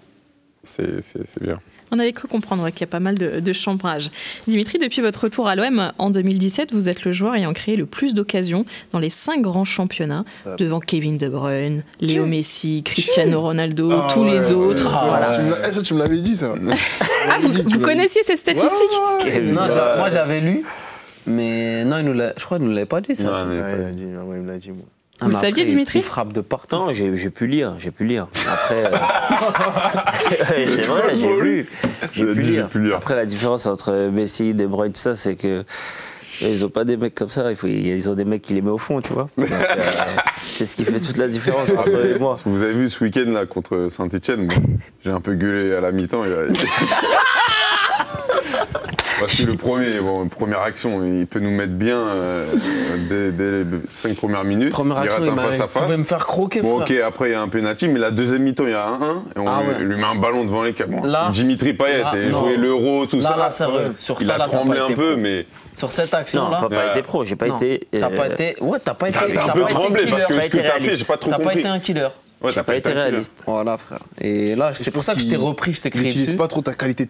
C'est 0.63 1.41
bien. 1.43 1.59
On 1.95 1.99
avait 1.99 2.11
cru 2.11 2.27
comprendre 2.27 2.67
qu'il 2.71 2.81
y 2.81 2.83
a 2.85 2.87
pas 2.87 2.99
mal 2.99 3.17
de, 3.19 3.39
de 3.39 3.53
chambrage. 3.53 4.09
Dimitri, 4.47 4.79
depuis 4.79 5.01
votre 5.01 5.25
retour 5.25 5.47
à 5.47 5.55
l'OM 5.55 5.91
en 5.99 6.09
2017, 6.09 6.73
vous 6.73 6.89
êtes 6.89 7.03
le 7.05 7.13
joueur 7.13 7.35
ayant 7.35 7.53
créé 7.53 7.75
le 7.75 7.85
plus 7.85 8.15
d'occasions 8.15 8.65
dans 8.91 8.97
les 8.97 9.11
cinq 9.11 9.41
grands 9.41 9.63
championnats, 9.63 10.25
devant 10.57 10.79
Kevin 10.79 11.19
De 11.19 11.29
Bruyne, 11.29 11.83
Léo 12.01 12.25
Messi, 12.25 12.81
Cristiano 12.83 13.41
Ronaldo, 13.41 13.89
Ah 13.91 14.07
tous 14.11 14.23
les 14.23 14.47
ouais, 14.47 14.51
autres. 14.53 14.91
ouais, 14.91 15.07
Voilà. 15.07 15.37
tu 15.37 15.41
eh, 15.69 15.71
ça, 15.71 15.81
tu 15.83 15.93
me 15.93 15.99
l'avais 15.99 16.17
dit, 16.17 16.35
ça. 16.35 16.53
Ah, 17.29 17.37
vous, 17.41 17.51
vous 17.63 17.79
connaissiez 17.79 18.21
ces 18.23 18.35
statistiques 18.37 19.41
Non, 19.43 19.61
moi, 19.97 20.09
j'avais 20.11 20.41
lu. 20.41 20.63
Mais 21.27 21.85
non, 21.85 21.99
il 21.99 22.05
nous 22.05 22.13
l'a- 22.13 22.33
je 22.37 22.43
crois 22.43 22.57
qu'il 22.57 22.67
nous 22.67 22.73
l'avait 22.73 22.85
pas 22.87 23.01
dit, 23.01 23.15
ça. 23.15 23.23
Non, 23.25 23.33
il 23.43 24.41
me 24.41 24.47
l'a 24.47 24.57
dit, 24.57 24.71
moi. 24.71 24.85
Ah, 25.19 25.25
Vous 25.25 25.29
le 25.31 25.35
saviez, 25.35 25.63
Dimitri 25.65 25.99
Il 25.99 26.01
frappe 26.01 26.33
de 26.33 26.41
partout. 26.41 26.75
Non, 26.75 26.91
j'ai 26.91 27.29
pu 27.29 27.45
lire, 27.47 27.75
j'ai 27.77 27.91
pu 27.91 28.03
lire. 28.03 28.27
Après, 28.51 28.85
euh, 28.85 28.89
c'est 30.75 30.81
vrai, 30.87 31.15
j'ai 31.15 31.35
vu, 31.35 31.69
j'ai 32.13 32.25
pu, 32.25 32.33
dit, 32.33 32.43
j'ai 32.43 32.51
lire. 32.51 32.67
pu 32.67 32.79
lire. 32.79 32.95
Après, 32.97 33.15
la 33.15 33.25
différence 33.25 33.65
entre 33.67 34.09
Messi, 34.11 34.53
De 34.53 34.65
Bruyne, 34.65 34.91
tout 34.91 34.99
ça, 34.99 35.15
c'est 35.15 35.35
que 35.35 35.63
ils 36.41 36.65
ont 36.65 36.69
pas 36.69 36.83
des 36.83 36.97
mecs 36.97 37.13
comme 37.13 37.29
ça. 37.29 37.49
Il 37.51 37.55
faut, 37.55 37.67
ils 37.67 38.09
ont 38.09 38.15
des 38.15 38.25
mecs 38.25 38.41
qui 38.41 38.55
les 38.55 38.61
mettent 38.61 38.71
au 38.73 38.77
fond, 38.79 39.01
tu 39.01 39.13
vois. 39.13 39.29
Euh, 39.39 39.45
c'est 40.35 40.65
ce 40.65 40.75
qui 40.75 40.83
fait 40.83 40.99
toute 40.99 41.17
la 41.17 41.27
différence 41.27 41.69
entre 41.71 41.91
eux 41.91 42.15
et 42.15 42.19
moi. 42.19 42.33
Vous 42.45 42.63
avez 42.63 42.73
vu 42.73 42.89
ce 42.89 43.03
week-end 43.03 43.29
là 43.29 43.45
contre 43.45 43.87
Saint-Etienne, 43.89 44.49
j'ai 45.05 45.11
un 45.11 45.21
peu 45.21 45.35
gueulé 45.35 45.75
à 45.75 45.81
la 45.81 45.91
mi-temps. 45.91 46.23
il 49.23 49.27
Parce 49.27 49.41
que 49.41 49.51
le 49.51 49.55
premier, 49.57 49.99
bon, 49.99 50.27
première 50.27 50.61
action, 50.61 51.03
il 51.05 51.25
peut 51.27 51.39
nous 51.39 51.51
mettre 51.51 51.73
bien 51.73 51.97
euh, 51.97 52.45
dès, 53.09 53.31
dès 53.31 53.51
les 53.51 53.65
cinq 53.89 54.15
premières 54.15 54.43
minutes. 54.43 54.71
Première 54.71 54.97
il 55.03 55.07
action, 55.07 55.23
il 55.25 55.39
face 55.39 55.59
à 55.59 55.63
il 55.63 55.67
pouvait 55.69 55.87
face. 55.87 55.97
me 55.97 56.03
faire 56.03 56.25
croquer, 56.25 56.61
Bon, 56.61 56.81
frère. 56.81 56.97
ok, 56.99 57.03
après 57.07 57.29
il 57.29 57.31
y 57.31 57.35
a 57.35 57.41
un 57.41 57.47
penalty, 57.47 57.87
mais 57.87 57.99
la 57.99 58.11
deuxième 58.11 58.43
mi-temps, 58.43 58.65
il 58.65 58.71
y 58.71 58.73
a 58.73 58.87
un 58.87 58.93
1 59.01 59.23
et 59.35 59.39
on 59.39 59.45
Ah 59.47 59.61
lui, 59.63 59.69
ouais. 59.73 59.83
lui 59.83 59.97
met 59.97 60.03
un 60.03 60.15
ballon 60.15 60.43
devant 60.45 60.63
les 60.63 60.73
câbles. 60.73 60.95
Bon, 61.01 61.29
Dimitri 61.31 61.73
Payet, 61.73 62.03
non. 62.29 62.41
jouer 62.41 62.57
l'euro, 62.57 63.05
tout 63.05 63.17
Là, 63.19 63.29
ça. 63.29 63.37
là, 63.37 63.51
sérieux, 63.51 63.95
sur 63.99 64.17
il 64.19 64.27
ça, 64.27 64.35
a 64.35 64.37
là, 64.37 64.45
t'as 64.45 64.57
tremblé 64.57 64.79
un 64.79 64.87
peu, 64.93 65.11
pro. 65.13 65.17
mais 65.21 65.45
Sur 65.75 65.91
cette 65.91 66.11
Non, 66.13 66.19
action-là. 66.19 66.59
pas, 66.61 66.69
pas 66.69 66.91
été 66.91 67.01
pro, 67.01 67.23
j'ai 67.23 67.35
pas 67.35 67.47
été. 67.47 67.87
T'as 67.91 68.09
pas 68.09 68.23
euh, 68.27 68.33
été. 68.33 68.55
Ouais, 68.61 68.79
t'as 68.83 68.93
pas 68.93 69.09
été. 69.09 69.17
t'as 69.19 69.25
un 69.25 69.47
t'as 69.47 69.53
peu 69.53 69.61
pas 69.61 69.69
été 69.71 69.73
tremblé 69.79 70.01
parce 70.09 70.25
que 70.25 70.33
ce 70.41 70.49
que 70.49 70.57
été 70.57 70.67
t'as 70.67 70.79
fait, 70.79 70.97
j'ai 70.97 71.05
pas 71.05 71.17
trop 71.17 71.29
T'as 71.31 71.37
pas 71.37 71.43
compris. 71.43 71.59
été 71.59 71.67
un 71.67 71.79
killer. 71.79 72.07
Ouais, 72.41 72.51
t'as 72.53 72.63
pas 72.63 72.75
été 72.75 72.91
réaliste. 72.91 73.41
Voilà, 73.47 73.77
frère. 73.77 73.99
Et 74.19 74.55
là, 74.55 74.71
c'est 74.73 74.91
pour 74.91 75.01
ça 75.03 75.13
que 75.13 75.19
je 75.21 75.27
t'ai 75.27 75.37
repris, 75.37 75.73
je 75.73 75.81
t'ai 75.81 75.87
Il 75.89 75.91
crié 75.91 76.05
n'utilise 76.07 76.27
dessus. 76.27 76.37
pas 76.37 76.47
trop 76.49 76.61
ta 76.61 76.73
qualité, 76.73 77.07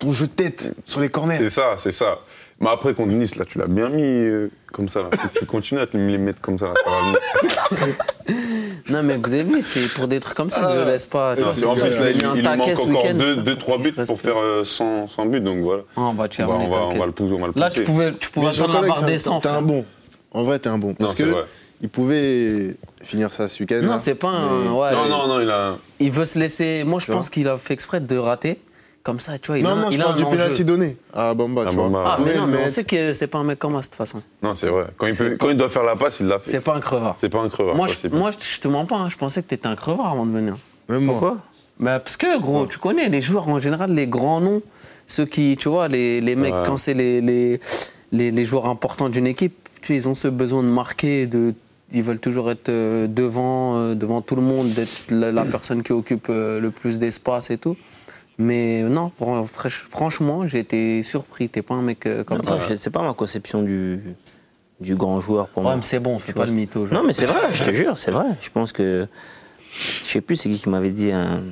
ton 0.00 0.12
jeu 0.12 0.26
de 0.26 0.32
tête 0.32 0.72
sur 0.84 1.00
les 1.00 1.08
corners. 1.08 1.36
C'est 1.38 1.50
ça, 1.50 1.74
c'est 1.78 1.92
ça. 1.92 2.18
Mais 2.58 2.68
après, 2.68 2.92
contre 2.92 3.12
Nice, 3.12 3.36
là, 3.36 3.44
tu 3.46 3.56
l'as 3.58 3.66
bien 3.68 3.88
mis 3.88 4.02
euh, 4.02 4.50
comme 4.72 4.88
ça. 4.88 5.00
Là. 5.02 5.08
Faut 5.18 5.28
que 5.28 5.38
tu 5.38 5.46
continues 5.46 5.80
à 5.80 5.86
te 5.86 5.96
les 5.96 6.18
mettre 6.18 6.40
comme 6.42 6.58
ça. 6.58 6.66
Là. 6.66 6.72
Non, 8.88 9.02
mais 9.04 9.16
vous 9.18 9.32
avez 9.34 9.44
vu, 9.44 9.62
c'est 9.62 9.86
pour 9.94 10.08
des 10.08 10.18
trucs 10.20 10.36
comme 10.36 10.50
ça 10.50 10.62
que 10.66 10.80
je 10.80 10.84
laisse 10.86 11.06
pas. 11.06 11.36
Non, 11.36 11.42
Non, 11.62 11.70
en 11.70 11.74
plus, 11.74 12.00
là, 12.00 12.10
il, 12.10 12.16
il 12.36 12.42
manque 12.42 12.60
encore 12.60 12.86
week-end. 12.88 13.14
2-3 13.14 13.82
buts 13.82 13.92
pour 14.06 14.20
faire 14.20 14.36
euh, 14.38 14.64
100, 14.64 15.06
100 15.06 15.26
buts. 15.26 15.40
Donc 15.40 15.62
voilà. 15.62 15.82
Ah, 15.96 16.00
on 16.02 16.14
va 16.14 16.28
te 16.28 16.42
On 16.42 16.46
va, 16.48 16.54
amener, 16.54 16.66
on 16.66 16.70
va, 16.70 16.76
on 16.76 16.80
t'inquiète. 16.88 17.00
va 17.00 17.06
le 17.06 17.12
pousser. 17.12 17.32
On 17.34 17.38
va 17.38 17.46
le 17.46 17.60
Là, 17.60 17.70
tu 17.70 17.80
pousser. 17.82 17.84
pouvais, 17.84 18.12
tu 18.18 18.30
pouvais 18.30 18.48
attendre 18.48 18.80
la 18.82 18.88
barre 18.88 19.02
des 19.04 19.14
un- 19.14 19.18
100. 19.18 19.40
t'es 19.40 19.48
un 19.48 19.50
frère. 19.52 19.62
bon. 19.62 19.84
En 20.32 20.42
vrai, 20.42 20.58
t'es 20.58 20.68
un 20.68 20.78
bon. 20.78 20.94
Parce 20.94 21.14
c'est 21.14 21.22
que 21.24 21.34
il 21.82 21.88
pouvait 21.88 22.76
finir 23.02 23.32
ça 23.32 23.46
ce 23.48 23.62
week-end. 23.62 23.80
Non, 23.82 23.90
là. 23.92 23.98
c'est 23.98 24.14
pas 24.14 24.28
un. 24.28 24.62
Mais- 24.64 24.68
ouais, 24.70 24.92
Non, 24.92 25.08
non, 25.08 25.28
non, 25.28 25.40
il 25.40 25.50
a. 25.50 25.76
Il 26.00 26.10
veut 26.10 26.24
se 26.24 26.38
laisser. 26.38 26.82
Moi, 26.84 26.98
je 27.00 27.06
pense 27.06 27.30
qu'il 27.30 27.46
a 27.48 27.56
fait 27.58 27.74
exprès 27.74 28.00
de 28.00 28.16
rater. 28.16 28.60
Comme 29.02 29.18
ça, 29.18 29.38
tu 29.38 29.46
vois, 29.46 29.58
il 29.58 29.64
Non, 29.64 29.70
a, 29.70 29.74
non, 29.76 29.90
il 29.90 29.96
je 29.96 30.00
a 30.00 30.04
parle 30.04 30.14
un 30.14 30.16
du 30.18 30.24
penalty 30.36 30.64
donné 30.64 30.96
à 31.14 31.32
Bamba, 31.32 31.62
À 31.62 31.66
tu 31.70 31.74
vois. 31.74 31.84
Bamba. 31.84 32.02
Ah, 32.06 32.18
mais 32.22 32.36
non, 32.36 32.46
mais 32.46 32.58
on 32.66 32.68
sait 32.68 32.84
que 32.84 33.14
c'est 33.14 33.28
pas 33.28 33.38
un 33.38 33.44
mec 33.44 33.58
comme 33.58 33.72
ça, 33.76 33.80
de 33.80 33.84
toute 33.86 33.94
façon. 33.94 34.20
Non, 34.42 34.54
c'est 34.54 34.68
vrai. 34.68 34.86
Quand 34.98 35.06
il, 35.06 35.16
peut, 35.16 35.36
quand 35.40 35.48
il 35.48 35.56
doit 35.56 35.70
faire 35.70 35.84
la 35.84 35.96
passe, 35.96 36.20
il 36.20 36.26
l'a 36.26 36.38
fait. 36.38 36.50
C'est 36.50 36.60
pas 36.60 36.74
un 36.76 36.80
crevard. 36.80 37.16
C'est 37.18 37.30
pas 37.30 37.40
un 37.40 37.48
crevard. 37.48 37.74
Moi, 37.76 37.86
je, 37.88 38.08
moi, 38.08 38.30
je 38.30 38.36
je 38.56 38.60
te 38.60 38.68
mens 38.68 38.84
pas, 38.84 38.96
hein, 38.96 39.08
je 39.08 39.16
pensais 39.16 39.42
que 39.42 39.48
t'étais 39.48 39.66
un 39.68 39.76
crevard 39.76 40.08
avant 40.12 40.26
de 40.26 40.32
venir. 40.32 40.56
Même 40.90 41.04
moi. 41.04 41.14
Pourquoi? 41.14 41.38
Bah, 41.78 41.98
parce 41.98 42.18
que, 42.18 42.38
gros, 42.38 42.66
tu 42.66 42.76
connais 42.78 43.08
les 43.08 43.22
joueurs 43.22 43.48
en 43.48 43.58
général, 43.58 43.94
les 43.94 44.06
grands 44.06 44.42
noms, 44.42 44.60
ceux 45.06 45.24
qui, 45.24 45.56
tu 45.58 45.70
vois, 45.70 45.88
les, 45.88 46.20
les 46.20 46.36
mecs, 46.36 46.52
Ouais. 46.52 46.62
quand 46.66 46.76
c'est 46.76 46.92
les, 46.92 47.22
les, 47.22 47.58
les, 48.12 48.30
les 48.30 48.44
joueurs 48.44 48.66
importants 48.66 49.08
d'une 49.08 49.26
équipe, 49.26 49.54
tu 49.80 49.86
sais, 49.88 49.94
ils 49.94 50.08
ont 50.08 50.14
ce 50.14 50.28
besoin 50.28 50.62
de 50.62 50.68
marquer, 50.68 51.26
de, 51.26 51.54
ils 51.90 52.02
veulent 52.02 52.20
toujours 52.20 52.50
être 52.50 52.68
euh, 52.68 53.06
devant, 53.06 53.76
euh, 53.78 53.94
devant 53.94 54.20
tout 54.20 54.36
le 54.36 54.42
monde, 54.42 54.68
d'être 54.68 55.04
la, 55.08 55.32
la 55.32 55.44
personne 55.46 55.82
qui 55.82 55.92
occupe 55.92 56.26
euh, 56.28 56.60
le 56.60 56.70
plus 56.70 56.98
d'espace 56.98 57.50
et 57.50 57.56
tout. 57.56 57.78
Mais 58.40 58.82
non, 58.84 59.10
franchement, 59.90 60.46
j'ai 60.46 60.60
été 60.60 61.02
surpris. 61.02 61.48
T'es 61.48 61.62
pas 61.62 61.74
un 61.74 61.82
mec 61.82 62.06
euh, 62.06 62.24
comme 62.24 62.38
Non, 62.38 62.44
ça. 62.58 62.76
C'est 62.76 62.90
pas 62.90 63.02
ma 63.02 63.12
conception 63.14 63.62
du, 63.62 64.00
du 64.80 64.94
grand 64.96 65.20
joueur 65.20 65.48
pour 65.48 65.62
Ouais, 65.62 65.68
moi. 65.68 65.76
mais 65.76 65.82
c'est 65.82 65.98
bon, 66.00 66.18
fais 66.18 66.32
pas 66.32 66.46
le 66.46 66.52
mytho. 66.52 66.86
genre. 66.86 67.00
Non, 67.00 67.06
mais 67.06 67.12
c'est 67.12 67.26
vrai, 67.26 67.52
je 67.52 67.62
te 67.62 67.72
jure, 67.72 67.98
c'est 67.98 68.10
vrai. 68.10 68.26
Je 68.40 68.50
pense 68.50 68.72
que. 68.72 69.06
Je 70.04 70.10
sais 70.10 70.20
plus 70.20 70.36
c'est 70.36 70.48
qui 70.48 70.58
qui 70.58 70.68
m'avait 70.68 70.90
dit 70.90 71.12
un, 71.12 71.42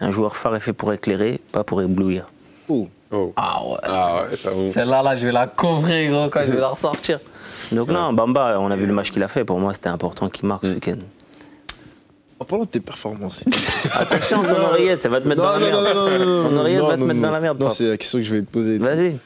un 0.00 0.10
joueur 0.10 0.36
phare 0.36 0.56
est 0.56 0.60
fait 0.60 0.72
pour 0.72 0.92
éclairer, 0.92 1.40
pas 1.52 1.62
pour 1.64 1.80
éblouir. 1.82 2.26
Oh. 2.68 2.88
Ah 3.36 3.62
ouais. 3.64 3.76
Ah 3.84 4.16
ouais, 4.30 4.36
j'avoue. 4.42 4.70
Celle-là, 4.70 5.02
là, 5.02 5.16
je 5.16 5.24
vais 5.26 5.32
la 5.32 5.46
couvrir, 5.46 6.10
gros, 6.10 6.28
quand 6.28 6.40
je 6.46 6.52
vais 6.52 6.60
la 6.60 6.68
ressortir. 6.68 7.20
Donc, 7.72 7.88
non, 7.88 8.12
Bamba, 8.12 8.58
on 8.60 8.70
a 8.70 8.76
vu 8.76 8.86
le 8.86 8.92
match 8.92 9.10
qu'il 9.10 9.22
a 9.22 9.28
fait. 9.28 9.44
Pour 9.44 9.58
moi, 9.58 9.72
c'était 9.72 9.88
important 9.88 10.28
qu'il 10.28 10.46
marque 10.46 10.64
ce 10.66 10.74
week-end. 10.74 10.98
En 12.40 12.44
parlant 12.44 12.64
de 12.64 12.70
tes 12.70 12.80
performances. 12.80 13.44
Attention, 13.92 14.42
ton 14.42 14.60
oreillette, 14.60 15.02
ça 15.02 15.08
va 15.08 15.20
te 15.20 15.28
mettre 15.28 15.42
dans 15.42 15.52
la 15.52 15.58
merde. 15.58 15.84
Ton 15.84 16.56
oreillette 16.56 16.82
va 16.82 16.96
te 16.96 17.02
mettre 17.02 17.20
dans 17.20 17.30
la 17.30 17.40
merde, 17.40 17.60
Non, 17.60 17.68
c'est 17.68 17.88
la 17.88 17.96
question 17.96 18.18
que 18.18 18.24
je 18.24 18.34
vais 18.34 18.40
te 18.42 18.50
poser. 18.50 18.78
Vas-y, 18.78 19.16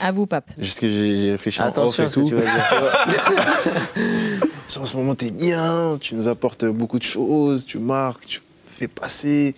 À 0.00 0.12
vous, 0.12 0.26
Pape. 0.26 0.50
Juste 0.58 0.80
que 0.80 0.88
j'ai 0.88 1.32
réfléchi 1.32 1.60
en 1.60 1.64
off 1.66 1.70
attention 1.70 2.02
et 2.02 2.06
à 2.06 2.08
ce 2.08 2.14
que 2.14 2.20
tout. 2.20 2.28
tu 2.28 2.34
vas 2.36 2.42
dire. 2.42 4.40
En 4.80 4.86
ce 4.86 4.96
moment, 4.96 5.14
t'es 5.14 5.30
bien, 5.30 5.98
tu 6.00 6.16
nous 6.16 6.26
apportes 6.26 6.64
beaucoup 6.64 6.98
de 6.98 7.04
choses, 7.04 7.64
tu 7.64 7.78
marques, 7.78 8.26
tu 8.26 8.40
fais 8.66 8.88
passer. 8.88 9.54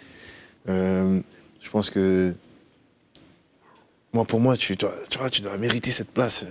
Euh, 0.68 1.20
je 1.62 1.70
pense 1.70 1.88
que. 1.88 2.34
Moi, 4.12 4.24
pour 4.24 4.40
moi, 4.40 4.56
tu, 4.56 4.76
tu, 4.76 4.84
vois, 4.84 4.94
tu 5.08 5.18
vois, 5.18 5.30
tu 5.30 5.40
dois 5.40 5.56
mériter 5.56 5.90
cette 5.90 6.10
place 6.10 6.44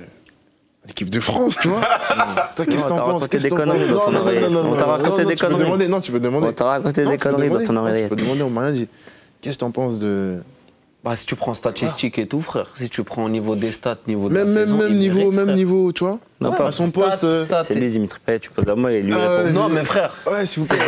euh, 0.85 0.87
en 0.87 0.89
équipe 0.91 1.09
de 1.09 1.19
France, 1.19 1.57
tu 1.61 1.67
vois. 1.67 1.81
Toi, 2.55 2.65
qu'est-ce 2.65 2.83
que 2.83 2.89
t'en 2.89 2.95
penses 2.97 3.05
raconté 3.23 3.27
Qu'est-ce 3.29 3.43
des 3.43 3.49
que 3.49 3.55
t'en 3.55 3.61
conneries 3.63 3.79
penses 3.89 4.07
Non, 4.07 4.11
non, 4.11 4.25
non, 4.25 4.49
non, 4.49 4.63
non, 4.63 4.71
On 4.71 4.75
t'a 4.75 4.85
non, 4.85 4.91
raconté 4.91 5.23
non, 5.23 5.29
des 5.29 5.35
tu 5.35 5.41
peux 5.41 5.47
conneries. 5.51 5.63
demander, 5.65 5.87
non, 5.87 6.01
tu 6.01 6.11
peux 6.11 6.19
demander. 6.19 6.47
On 6.47 6.53
t'a 6.53 6.65
raconté 6.65 7.03
Non, 7.03 7.11
des 7.11 7.17
conneries 7.17 7.49
dans 7.49 7.63
ton 7.63 7.73
Non, 7.73 7.81
oreillette. 7.81 8.09
Tu 8.09 8.15
peux 8.15 8.21
demander, 8.21 8.43
on 8.43 8.49
m'a 8.49 8.61
rien 8.61 8.71
dit. 8.71 8.87
Qu'est-ce 9.41 9.55
que 9.57 9.59
t'en 9.61 9.71
penses 9.71 9.99
de. 9.99 10.37
Bah, 11.03 11.15
si 11.15 11.27
tu 11.27 11.35
prends 11.35 11.53
statistiques 11.53 12.17
et 12.17 12.25
tout, 12.27 12.41
frère, 12.41 12.65
si 12.75 12.89
tu 12.89 13.03
prends 13.03 13.25
au 13.25 13.29
niveau 13.29 13.55
des 13.55 13.71
stats, 13.71 13.97
niveau 14.07 14.27
de 14.27 14.33
Même, 14.33 14.47
la 14.47 14.53
même, 14.53 14.65
saison, 14.65 14.77
même 14.79 14.93
niveau, 14.97 15.31
même 15.31 15.53
niveau, 15.53 15.91
tu 15.91 16.03
vois 16.03 16.17
Non, 16.41 16.49
Ouais, 16.49 16.55
pas 16.57 16.67
À 16.67 16.71
son 16.71 16.89
poste. 16.89 17.23
euh, 17.25 17.45
stats 17.45 17.63
C'est 17.63 17.75
lui, 17.75 17.91
Dimitri 17.91 18.19
Payet, 18.25 18.39
tu 18.39 18.49
poses 18.49 18.67
à 18.67 18.73
moi 18.73 18.91
et 18.91 19.03
lui 19.03 19.13
Ah 19.15 19.43
répond. 19.43 19.51
Non, 19.51 19.69
mais 19.69 19.83
frère, 19.83 20.11
Ouais, 20.25 20.47
s'il 20.47 20.63
vous 20.63 20.69
plaît. 20.69 20.79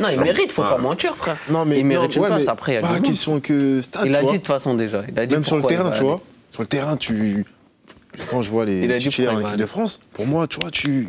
Non, 0.00 0.08
il 0.08 0.18
mérite, 0.20 0.50
faut 0.50 0.62
pas 0.62 0.76
mentir, 0.78 1.14
frère. 1.16 1.36
Non, 1.50 1.64
mais 1.64 1.78
il 1.78 1.86
mérite 1.86 2.10
non, 2.10 2.16
une 2.16 2.22
ouais, 2.22 2.28
place. 2.30 2.42
mais 2.42 2.48
Après, 2.48 2.72
il 2.72 2.74
y 2.74 2.78
a 2.78 2.82
monde. 2.82 3.02
question 3.02 3.38
que 3.40 3.80
stade, 3.82 4.02
Il 4.06 4.16
a 4.16 4.22
dit 4.22 4.26
de 4.26 4.32
toute 4.38 4.46
façon 4.48 4.74
déjà. 4.74 5.02
Il 5.08 5.16
a 5.16 5.24
dit 5.26 5.34
Même 5.34 5.44
sur 5.44 5.56
le 5.56 5.62
terrain, 5.62 5.90
tu 5.92 6.02
vois. 6.02 6.14
aller. 6.14 6.22
Sur 6.50 6.62
le 6.62 6.66
terrain, 6.66 6.96
tu. 6.96 7.44
Quand 8.30 8.42
je 8.42 8.50
vois 8.50 8.64
les 8.64 8.94
titulaires 8.96 9.34
en 9.34 9.40
équipe 9.40 9.56
de. 9.56 9.66
France, 9.66 10.00
pour 10.12 10.26
moi, 10.26 10.46
tu 10.46 10.60
vois, 10.60 10.70
tu. 10.70 11.06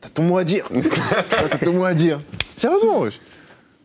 T'as 0.00 0.08
ton 0.10 0.22
mot 0.22 0.38
à 0.38 0.44
dire. 0.44 0.68
T'as 1.30 1.58
ton 1.58 1.72
mot 1.72 1.84
à 1.84 1.94
dire. 1.94 2.20
Sérieusement, 2.54 3.00
wesh. 3.00 3.20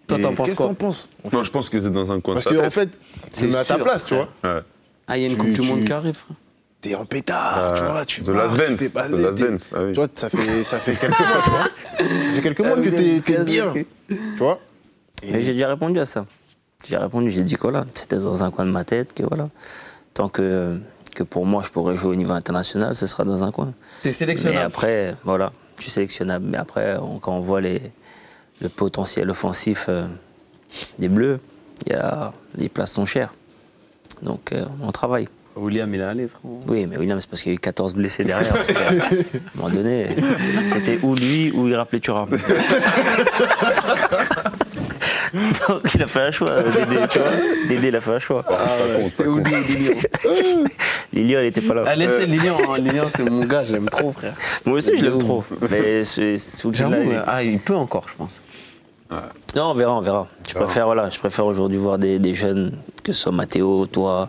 Toi, 0.07 0.19
Et 0.19 0.21
t'en 0.21 0.33
penses 0.35 0.47
Qu'est-ce 0.47 0.57
que 0.57 0.63
quoi 0.63 0.67
t'en 0.67 0.73
penses 0.75 1.09
en 1.23 1.29
fait 1.29 1.37
Non, 1.37 1.43
je 1.43 1.51
pense 1.51 1.69
que 1.69 1.79
c'est 1.79 1.89
dans 1.91 2.11
un 2.11 2.19
coin 2.19 2.33
Parce 2.35 2.45
de 2.45 2.51
que, 2.51 2.57
en 2.65 2.69
fait, 2.69 2.89
C'est 3.31 3.47
mets 3.47 3.55
à 3.55 3.63
ta 3.63 3.77
place, 3.79 4.05
tu 4.05 4.15
vois. 4.15 4.29
Ouais. 4.43 4.59
Ah, 5.07 5.17
il 5.17 5.21
y 5.21 5.25
a 5.25 5.27
une 5.29 5.33
Tu- 5.33 5.39
Coupe 5.39 5.51
du 5.53 5.61
tu- 5.61 5.67
Monde 5.67 5.85
qui 5.85 5.91
arrive, 5.93 6.13
frère. 6.13 6.37
T'es 6.81 6.95
en 6.95 7.05
pétard, 7.05 7.73
tu 7.75 7.83
vois, 7.83 8.03
tu 8.05 8.21
The 8.23 8.27
marques, 8.27 8.57
Last 8.57 8.75
tu 8.77 8.89
Dance, 8.89 9.07
The 9.09 9.13
Last 9.13 9.39
Dance, 9.39 9.69
ah 9.73 9.83
oui. 9.85 9.93
Tu 9.93 9.99
vois, 10.01 10.07
ça 10.15 10.29
fait, 10.29 10.63
ça 10.65 10.77
fait 10.79 10.95
quelques 10.99 11.17
mois, 11.17 11.41
tu 11.41 11.49
vois. 11.49 11.63
Ça 11.63 12.35
fait 12.35 12.41
quelques 12.41 12.59
mois 12.59 12.75
que 12.81 12.89
t'es 12.89 13.21
t'es 13.21 13.43
bien, 13.45 13.73
tu 13.73 14.17
vois. 14.37 14.59
Mais 15.23 15.41
j'ai 15.41 15.53
déjà 15.53 15.69
répondu 15.69 15.97
à 16.01 16.05
ça. 16.05 16.25
J'ai 16.85 16.97
répondu, 16.97 17.29
j'ai 17.29 17.41
dit 17.41 17.55
que 17.55 17.61
voilà, 17.61 17.85
c'était 17.95 18.17
dans 18.17 18.43
un 18.43 18.51
coin 18.51 18.65
de 18.65 18.71
ma 18.71 18.83
tête, 18.83 19.13
que 19.13 19.23
voilà, 19.23 19.47
tant 20.13 20.27
que, 20.27 20.77
que 21.13 21.23
pour 21.23 21.45
moi 21.45 21.61
je 21.63 21.69
pourrais 21.69 21.95
jouer 21.95 22.11
au 22.11 22.15
niveau 22.15 22.33
international, 22.33 22.95
ce 22.95 23.07
sera 23.07 23.23
dans 23.23 23.43
un 23.43 23.51
coin. 23.51 23.73
T'es 24.01 24.09
Mais 24.09 24.13
sélectionnable. 24.13 24.65
après, 24.65 25.15
voilà, 25.23 25.51
je 25.77 25.83
suis 25.83 25.91
sélectionnable. 25.91 26.45
Mais 26.49 26.57
après, 26.57 26.97
on- 26.97 27.19
quand 27.19 27.33
on 27.35 27.39
voit 27.39 27.61
les, 27.61 27.81
le 28.61 28.69
potentiel 28.69 29.29
offensif 29.29 29.85
euh, 29.89 30.05
des 30.99 31.09
Bleus, 31.09 31.39
il 31.85 31.93
y 31.93 31.95
a, 31.95 32.31
les 32.55 32.69
places 32.69 32.91
sont 32.93 33.05
chères. 33.05 33.33
Donc 34.21 34.51
euh, 34.51 34.65
on 34.81 34.91
travaille. 34.91 35.27
William, 35.55 35.93
il 35.93 36.01
est 36.01 36.03
allé, 36.03 36.27
frérot. 36.27 36.61
Oui, 36.67 36.87
mais 36.87 36.97
William, 36.97 37.21
c'est 37.21 37.29
parce 37.29 37.43
qu'il 37.43 37.51
y 37.51 37.53
a 37.53 37.57
eu 37.57 37.59
14 37.59 37.93
blessés 37.93 38.23
derrière. 38.23 38.55
Euh, 38.69 38.99
à 38.99 39.13
un 39.13 39.61
moment 39.61 39.69
donné, 39.69 40.07
c'était 40.65 40.97
ou 41.03 41.13
lui 41.13 41.51
ou 41.51 41.67
il 41.67 41.75
rappelait 41.75 41.99
Thuram? 41.99 42.27
Donc 45.67 45.93
il 45.95 46.03
a 46.03 46.07
fait 46.07 46.19
un 46.21 46.31
choix, 46.31 46.61
Dédé, 46.61 46.97
tu 47.09 47.17
vois. 47.19 47.27
Dédé, 47.67 47.87
il 47.87 47.95
a 47.95 48.01
fait 48.01 48.11
un 48.11 48.19
choix. 48.19 48.43
Ça 48.47 48.55
compte, 48.99 49.09
ça 49.09 49.23
compte. 49.23 49.47
Lilian, 51.11 51.39
elle 51.39 51.45
était 51.47 51.61
pas 51.61 51.73
là. 51.73 51.83
Ah, 51.87 51.95
laissez 51.95 52.25
Lilian, 52.25 52.55
hein. 52.69 52.77
Lilian 52.79 53.05
c'est 53.09 53.23
mon 53.29 53.43
gars, 53.45 53.63
je 53.63 53.73
l'aime 53.73 53.89
trop, 53.89 54.11
frère. 54.11 54.33
Moi 54.65 54.77
aussi, 54.77 54.95
je 54.95 55.03
l'aime 55.03 55.17
trop. 55.17 55.43
Mais 55.71 56.03
J'avoue, 56.03 56.93
il- 57.03 57.13
euh, 57.15 57.21
ah, 57.25 57.43
il 57.43 57.59
peut 57.59 57.75
encore, 57.75 58.05
je 58.07 58.13
pense. 58.15 58.41
Non, 59.55 59.65
on 59.65 59.73
verra, 59.75 59.93
on 59.95 60.01
verra. 60.01 60.27
Je 60.47 60.55
préfère, 60.55 60.85
voilà, 60.85 61.09
je 61.11 61.19
préfère 61.19 61.45
aujourd'hui 61.45 61.77
voir 61.77 61.97
des, 61.99 62.17
des 62.19 62.33
jeunes, 62.33 62.77
que 63.03 63.13
ce 63.13 63.21
soit 63.23 63.31
Mathéo, 63.31 63.85
toi, 63.85 64.27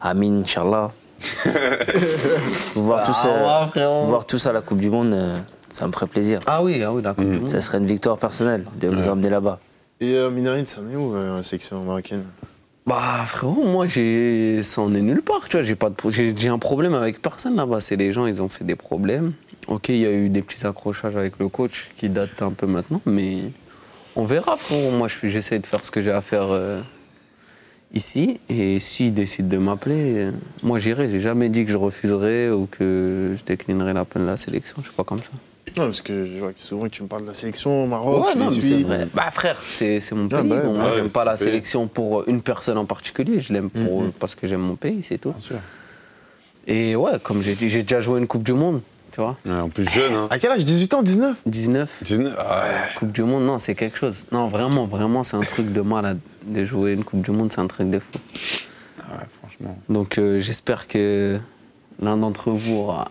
Amine, 0.00 0.40
Inch'Allah. 0.42 0.90
voir, 2.74 3.02
tous, 3.02 3.16
Ah, 3.24 3.26
euh, 3.26 3.62
ouais, 3.64 3.68
frérot. 3.70 4.06
voir 4.06 4.24
tous 4.26 4.46
à 4.46 4.52
la 4.52 4.60
Coupe 4.62 4.78
du 4.78 4.88
Monde, 4.90 5.12
euh, 5.12 5.38
ça 5.68 5.86
me 5.86 5.92
ferait 5.92 6.06
plaisir. 6.06 6.38
Ah 6.46 6.62
oui, 6.62 6.82
ah 6.82 6.92
oui, 6.92 7.02
la 7.02 7.12
Coupe 7.14 7.30
du 7.30 7.38
Monde. 7.40 7.50
Ça 7.50 7.60
serait 7.60 7.78
une 7.78 7.86
victoire 7.86 8.16
personnelle 8.18 8.64
de 8.80 8.88
vous 8.88 9.08
emmener 9.08 9.28
là-bas. 9.28 9.58
Et 10.00 10.14
euh, 10.14 10.30
Minarine, 10.30 10.66
ça 10.66 10.80
en 10.80 10.90
est 10.90 10.96
où 10.96 11.14
euh, 11.16 11.38
la 11.38 11.42
sélection 11.42 11.82
marocaine? 11.82 12.24
Bah 12.86 13.24
frérot, 13.26 13.66
moi 13.66 13.86
j'ai, 13.86 14.62
ça 14.62 14.80
en 14.80 14.94
est 14.94 15.02
nulle 15.02 15.20
part, 15.20 15.48
tu 15.48 15.56
vois. 15.56 15.62
J'ai 15.62 15.74
pas 15.74 15.92
j'ai, 16.08 16.48
un 16.48 16.58
problème 16.58 16.94
avec 16.94 17.20
personne 17.20 17.56
là-bas. 17.56 17.80
C'est 17.80 17.96
les 17.96 18.12
gens, 18.12 18.26
ils 18.26 18.40
ont 18.40 18.48
fait 18.48 18.64
des 18.64 18.76
problèmes. 18.76 19.34
Ok, 19.66 19.90
il 19.90 19.98
y 19.98 20.06
a 20.06 20.12
eu 20.12 20.30
des 20.30 20.40
petits 20.40 20.66
accrochages 20.66 21.16
avec 21.16 21.38
le 21.38 21.48
coach 21.48 21.90
qui 21.96 22.08
datent 22.08 22.40
un 22.40 22.52
peu 22.52 22.66
maintenant, 22.66 23.02
mais 23.04 23.52
on 24.16 24.24
verra, 24.24 24.56
frérot. 24.56 24.90
Moi, 24.92 25.08
j'essaie 25.22 25.58
de 25.58 25.66
faire 25.66 25.84
ce 25.84 25.90
que 25.90 26.00
j'ai 26.00 26.12
à 26.12 26.22
faire 26.22 26.50
euh, 26.50 26.80
ici, 27.92 28.40
et 28.48 28.80
s'il 28.80 29.12
décide 29.12 29.48
de 29.48 29.58
m'appeler, 29.58 30.24
euh, 30.24 30.32
moi 30.62 30.78
j'irai. 30.78 31.10
J'ai 31.10 31.20
jamais 31.20 31.50
dit 31.50 31.66
que 31.66 31.70
je 31.70 31.76
refuserais 31.76 32.48
ou 32.50 32.66
que 32.66 33.34
je 33.36 33.44
déclinerais 33.44 33.92
l'appel 33.92 34.22
de 34.22 34.28
la 34.28 34.38
sélection. 34.38 34.76
Je 34.78 34.84
suis 34.84 34.96
pas 34.96 35.04
comme 35.04 35.18
ça. 35.18 35.30
Non, 35.76 35.84
parce 35.84 36.02
que 36.02 36.24
je 36.24 36.38
vois 36.38 36.52
que 36.52 36.60
souvent 36.60 36.84
que 36.84 36.88
tu 36.88 37.02
me 37.02 37.08
parles 37.08 37.22
de 37.22 37.28
la 37.28 37.34
sélection 37.34 37.84
au 37.84 37.86
Maroc, 37.86 38.26
Ouais, 38.26 38.32
tu 38.32 38.38
non, 38.38 38.50
c'est 38.50 38.82
vrai. 38.82 39.08
Bah 39.14 39.30
frère, 39.30 39.56
c'est 39.66 40.00
c'est 40.00 40.14
mon 40.14 40.28
pays. 40.28 40.38
Ah, 40.40 40.42
bah, 40.42 40.56
bah, 40.62 40.68
moi, 40.68 40.84
ouais, 40.84 40.90
j'aime 40.96 41.10
pas 41.10 41.24
la 41.24 41.34
pays. 41.34 41.44
sélection 41.44 41.86
pour 41.88 42.26
une 42.28 42.40
personne 42.42 42.78
en 42.78 42.84
particulier. 42.84 43.40
Je 43.40 43.52
l'aime 43.52 43.70
pour 43.70 44.04
parce 44.18 44.34
que 44.34 44.46
j'aime 44.46 44.60
mon 44.60 44.76
pays, 44.76 45.02
c'est 45.02 45.18
tout. 45.18 45.34
sûr. 45.40 45.56
Et 46.66 46.96
ouais, 46.96 47.12
comme 47.22 47.42
j'ai 47.42 47.54
dit, 47.54 47.68
j'ai 47.68 47.82
déjà 47.82 48.00
joué 48.00 48.20
une 48.20 48.26
Coupe 48.26 48.42
du 48.42 48.52
Monde, 48.52 48.82
tu 49.12 49.20
vois. 49.20 49.36
Ouais, 49.46 49.58
en 49.58 49.68
plus 49.70 49.88
jeune, 49.90 50.12
hein. 50.14 50.26
À 50.30 50.38
quel 50.38 50.50
âge? 50.52 50.64
18 50.64 50.94
ans? 50.94 51.02
19 51.02 51.36
19. 51.46 52.02
19 52.04 52.34
ah, 52.38 52.62
ouais. 52.64 52.94
Coupe 52.98 53.12
du 53.12 53.22
Monde, 53.22 53.44
non, 53.46 53.58
c'est 53.58 53.74
quelque 53.74 53.96
chose. 53.98 54.26
Non, 54.32 54.48
vraiment, 54.48 54.84
vraiment, 54.86 55.24
c'est 55.24 55.36
un 55.36 55.40
truc 55.40 55.72
de 55.72 55.80
malade. 55.80 56.18
De 56.46 56.64
jouer 56.64 56.92
une 56.92 57.04
Coupe 57.04 57.22
du 57.22 57.30
Monde, 57.30 57.50
c'est 57.52 57.60
un 57.60 57.66
truc 57.66 57.88
de 57.88 57.98
fou. 57.98 58.18
Ah 59.02 59.12
ouais, 59.16 59.24
franchement. 59.40 59.78
Donc 59.88 60.18
euh, 60.18 60.38
j'espère 60.38 60.88
que 60.88 61.38
l'un 62.00 62.16
d'entre 62.18 62.50
vous 62.50 62.76
aura, 62.76 63.10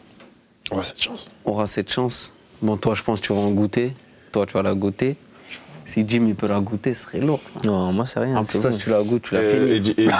On 0.69 0.77
a 0.79 0.83
cette 0.83 1.01
chance. 1.01 1.29
aura 1.43 1.65
cette 1.65 1.91
chance. 1.91 2.33
Bon, 2.61 2.77
toi, 2.77 2.93
je 2.95 3.03
pense 3.03 3.21
que 3.21 3.27
tu 3.27 3.33
vas 3.33 3.39
en 3.39 3.51
goûter. 3.51 3.93
Toi, 4.31 4.45
tu 4.45 4.53
vas 4.53 4.63
la 4.63 4.73
goûter. 4.73 5.15
Si 5.85 6.03
Jim, 6.07 6.25
il 6.27 6.35
peut 6.35 6.47
la 6.47 6.59
goûter, 6.59 6.93
ce 6.93 7.03
serait 7.03 7.19
lourd. 7.19 7.39
Non, 7.65 7.93
moi, 7.93 8.05
c'est 8.05 8.19
rien. 8.19 8.35
En 8.37 8.43
plus, 8.43 8.59
toi, 8.61 8.71
si 8.71 8.77
tu 8.79 8.89
la 8.89 9.01
goûtes, 9.03 9.21
tu 9.23 9.33
l'as 9.35 9.39
Euh, 9.41 9.65
fini. 9.67 9.71
et, 9.71 9.83
Ji- 9.83 9.95
et 9.97 10.07
Jim, 10.07 10.15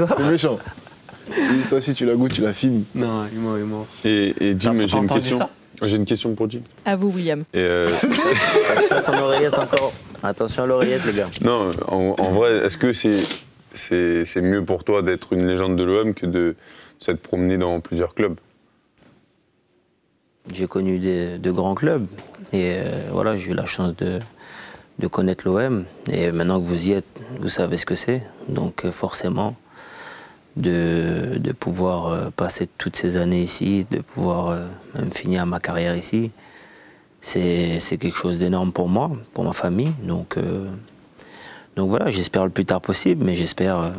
Oh, 0.00 0.06
c'est 0.16 0.24
méchant. 0.30 0.58
Dis, 1.28 1.68
toi, 1.68 1.80
si 1.80 1.92
tu 1.94 2.06
la 2.06 2.14
goûtes, 2.14 2.32
tu 2.32 2.40
l'as 2.42 2.54
fini. 2.54 2.84
Non, 2.94 3.24
il 3.30 3.36
est 3.36 3.40
mort, 3.40 3.58
il 3.58 3.60
est 3.60 3.64
mort. 3.64 3.86
et, 4.04 4.34
et 4.50 4.56
Jim, 4.58 4.76
j'ai 4.86 4.96
une 4.96 5.06
question. 5.08 5.48
J'ai 5.82 5.96
une 5.96 6.06
question 6.06 6.34
pour 6.34 6.50
Jim. 6.50 6.60
À 6.84 6.96
vous, 6.96 7.08
William. 7.10 7.40
Et 7.52 7.58
euh, 7.58 7.86
Attention 8.88 8.96
à 8.96 9.00
ton 9.02 9.18
oreillette 9.18 9.54
encore. 9.54 9.92
Attention 10.22 10.62
à 10.64 10.66
l'oreillette, 10.66 11.04
les 11.06 11.12
gars. 11.12 11.26
non, 11.42 11.70
en, 11.86 12.16
en 12.18 12.30
vrai, 12.32 12.64
est-ce 12.66 12.76
que 12.78 12.92
c'est 12.92 13.16
c'est 13.72 14.24
c'est 14.24 14.40
mieux 14.40 14.64
pour 14.64 14.82
toi 14.82 15.02
d'être 15.02 15.34
une 15.34 15.46
légende 15.46 15.76
de 15.76 15.84
l'OM 15.84 16.14
que 16.14 16.26
de 16.26 16.56
s'être 16.98 17.20
promené 17.20 17.58
dans 17.58 17.78
plusieurs 17.80 18.14
clubs? 18.14 18.36
J'ai 20.52 20.66
connu 20.66 20.98
de 20.98 21.50
grands 21.50 21.74
clubs 21.74 22.06
et 22.52 22.76
euh, 22.78 23.10
voilà, 23.12 23.36
j'ai 23.36 23.50
eu 23.50 23.54
la 23.54 23.66
chance 23.66 23.94
de, 23.96 24.18
de 24.98 25.06
connaître 25.06 25.46
l'OM. 25.46 25.84
Et 26.10 26.32
maintenant 26.32 26.58
que 26.58 26.64
vous 26.64 26.88
y 26.88 26.92
êtes, 26.92 27.04
vous 27.40 27.50
savez 27.50 27.76
ce 27.76 27.84
que 27.84 27.94
c'est. 27.94 28.22
Donc 28.48 28.84
euh, 28.84 28.90
forcément, 28.90 29.56
de, 30.56 31.36
de 31.38 31.52
pouvoir 31.52 32.06
euh, 32.06 32.30
passer 32.34 32.66
toutes 32.78 32.96
ces 32.96 33.18
années 33.18 33.42
ici, 33.42 33.86
de 33.90 33.98
pouvoir 33.98 34.58
même 34.94 35.12
finir 35.12 35.44
ma 35.44 35.60
carrière 35.60 35.96
ici, 35.96 36.30
c'est 37.20 37.78
quelque 37.98 38.16
chose 38.16 38.38
d'énorme 38.38 38.72
pour 38.72 38.88
moi, 38.88 39.10
pour 39.34 39.44
ma 39.44 39.52
famille. 39.52 39.92
Donc, 40.02 40.36
donc 41.76 41.90
voilà, 41.90 42.10
j'espère 42.10 42.44
le 42.44 42.50
plus 42.50 42.64
tard 42.64 42.80
possible, 42.80 43.24
mais 43.24 43.34
j'espère 43.34 43.92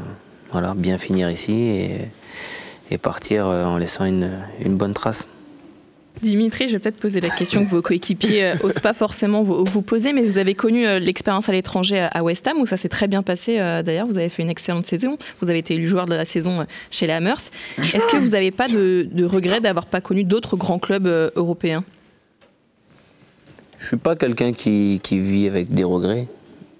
voilà, 0.52 0.74
bien 0.74 0.97
finir 0.97 1.30
ici 1.30 1.54
et, 1.54 2.12
et 2.89 2.97
partir 2.97 3.45
en 3.45 3.78
laissant 3.78 4.06
une, 4.06 4.32
une 4.62 4.78
bonne 4.78 4.93
trace. 4.93 5.28
Dimitri, 6.22 6.68
je 6.68 6.74
vais 6.74 6.80
peut-être 6.80 6.97
poser 6.99 7.22
la 7.22 7.30
question 7.30 7.64
que 7.64 7.70
vos 7.70 7.82
coéquipiers 7.82 8.53
n'osent 8.62 8.80
pas 8.80 8.93
forcément 8.93 9.41
vous, 9.41 9.82
poser, 9.82 10.12
mais 10.12 10.22
vous 10.22 10.38
avez 10.38 10.53
connu 10.53 10.86
euh, 10.86 10.99
l'expérience 10.99 11.47
à 11.47 11.53
l'étranger 11.53 11.99
à- 11.99 12.07
à 12.07 12.24
West 12.24 12.45
Ham, 12.45 12.57
où 12.60 12.66
ça 12.66 12.76
s'est 12.76 12.89
très 12.89 13.07
bien 13.07 13.24
passé 13.24 13.57
euh, 13.60 13.84
d'ailleurs, 13.84 14.05
vous 14.05 14.18
avez 14.18 14.28
fait 14.28 14.43
une 14.43 14.49
excellente 14.49 14.86
saison, 14.86 15.18
vous 15.41 15.49
avez 15.49 15.60
été 15.60 15.76
élu 15.76 15.88
joueur 15.88 16.07
de 16.07 16.16
la 16.16 16.26
saison 16.26 16.60
euh, 16.60 16.64
chez 16.91 17.07
les 17.07 17.14
Hammers. 17.14 17.38
Est-ce 17.78 18.05
que 18.07 18.18
vous 18.18 18.30
n'avez 18.30 18.51
pas 18.51 18.68
de, 18.68 19.07
de 19.10 19.24
regret 19.24 19.62
d'avoir 19.62 19.86
pas 19.86 20.01
connu 20.01 20.26
d'autres 20.26 20.57
grands 20.57 20.80
clubs 20.80 21.07
euh, 21.07 21.30
européens? 21.38 21.86
Je 23.78 23.88
suis 23.88 23.97
pas 23.97 24.18
quelqu'un 24.18 24.51
qui, 24.51 24.99
qui 25.01 25.20
vit 25.20 25.47
avec 25.47 25.74
des 25.74 25.86
regrets. 25.86 26.28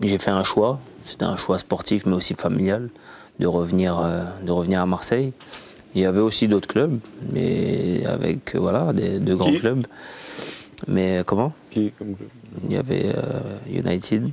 J'ai 0.04 0.18
fait 0.18 0.32
un 0.32 0.44
choix, 0.44 0.82
c'était 1.06 1.24
un 1.24 1.38
choix 1.38 1.58
sportif 1.60 2.06
mais 2.06 2.14
aussi 2.16 2.34
familial, 2.34 2.90
de 3.40 3.48
revenir, 3.48 3.98
euh, 4.00 4.24
de 4.46 4.52
revenir 4.52 4.82
à 4.82 4.86
Marseille. 4.86 5.32
Il 5.96 6.02
y 6.02 6.06
avait 6.06 6.22
aussi 6.22 6.48
d'autres 6.48 6.68
clubs, 6.68 7.00
mais 7.32 8.06
avec 8.06 8.56
euh, 8.56 8.60
voilà, 8.60 8.94
des, 8.94 9.20
de 9.20 9.34
grands 9.34 9.52
Qui 9.52 9.60
clubs. 9.60 9.86
Mais 10.88 11.20
euh, 11.20 11.24
comment? 11.24 11.52
Qui 11.72 11.92
comme 11.98 12.16
club? 12.16 12.30
Il 12.68 12.74
y 12.74 12.78
avait 12.78 13.08
euh, 13.08 13.58
United, 13.72 14.32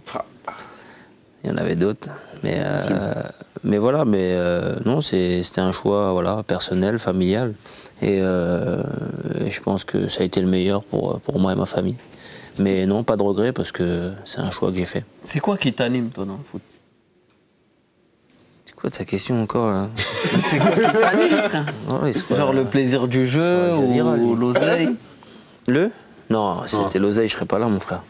il 1.43 1.51
y 1.51 1.53
en 1.53 1.57
avait 1.57 1.77
d'autres. 1.77 2.09
Mais, 2.43 2.57
euh, 2.59 3.23
mais 3.65 3.79
voilà, 3.79 4.05
mais 4.05 4.33
euh, 4.35 4.77
non, 4.85 5.01
c'était 5.01 5.61
un 5.61 5.73
choix 5.73 6.13
voilà, 6.13 6.43
personnel, 6.43 6.99
familial. 6.99 7.55
Et 8.03 8.19
euh, 8.21 8.83
et 9.41 9.51
je 9.51 9.63
pense 9.63 9.85
que 9.85 10.09
ça 10.09 10.23
a 10.23 10.25
été 10.27 10.43
le 10.43 10.47
meilleur 10.47 10.85
pour, 10.85 11.19
pour 11.21 11.39
moi 11.39 11.53
et 11.53 11.57
ma 11.57 11.65
famille. 11.65 11.97
Mais 12.59 12.87
non, 12.87 13.05
pas 13.05 13.17
de 13.17 13.23
regret 13.23 13.53
parce 13.53 13.73
que 13.73 14.13
c'est 14.27 14.41
un 14.41 14.51
choix 14.51 14.71
que 14.71 14.77
j'ai 14.77 14.85
fait. 14.85 15.05
C'est 15.25 15.41
quoi 15.41 15.57
qui 15.57 15.73
t'anime, 15.73 16.11
toi, 16.11 16.27
dans 16.27 16.35
le 16.35 16.45
foot? 16.45 16.63
Quoi 18.77 18.91
ta 18.91 19.05
question 19.05 19.43
encore 19.43 19.71
là 19.71 19.89
C'est 20.45 20.59
quoi 20.59 20.71
Oh, 21.91 22.35
Genre 22.35 22.53
le 22.53 22.65
plaisir 22.65 23.09
du 23.09 23.29
jeu 23.29 23.73
ou 23.75 24.37
l'oseille 24.37 24.91
Le? 25.69 25.91
Non, 26.31 26.63
c'était 26.67 26.99
l'oseille, 26.99 27.29
je 27.29 27.35
serais 27.35 27.47
pas 27.47 27.59
là, 27.59 27.67
mon 27.69 27.81
frère. 27.81 28.03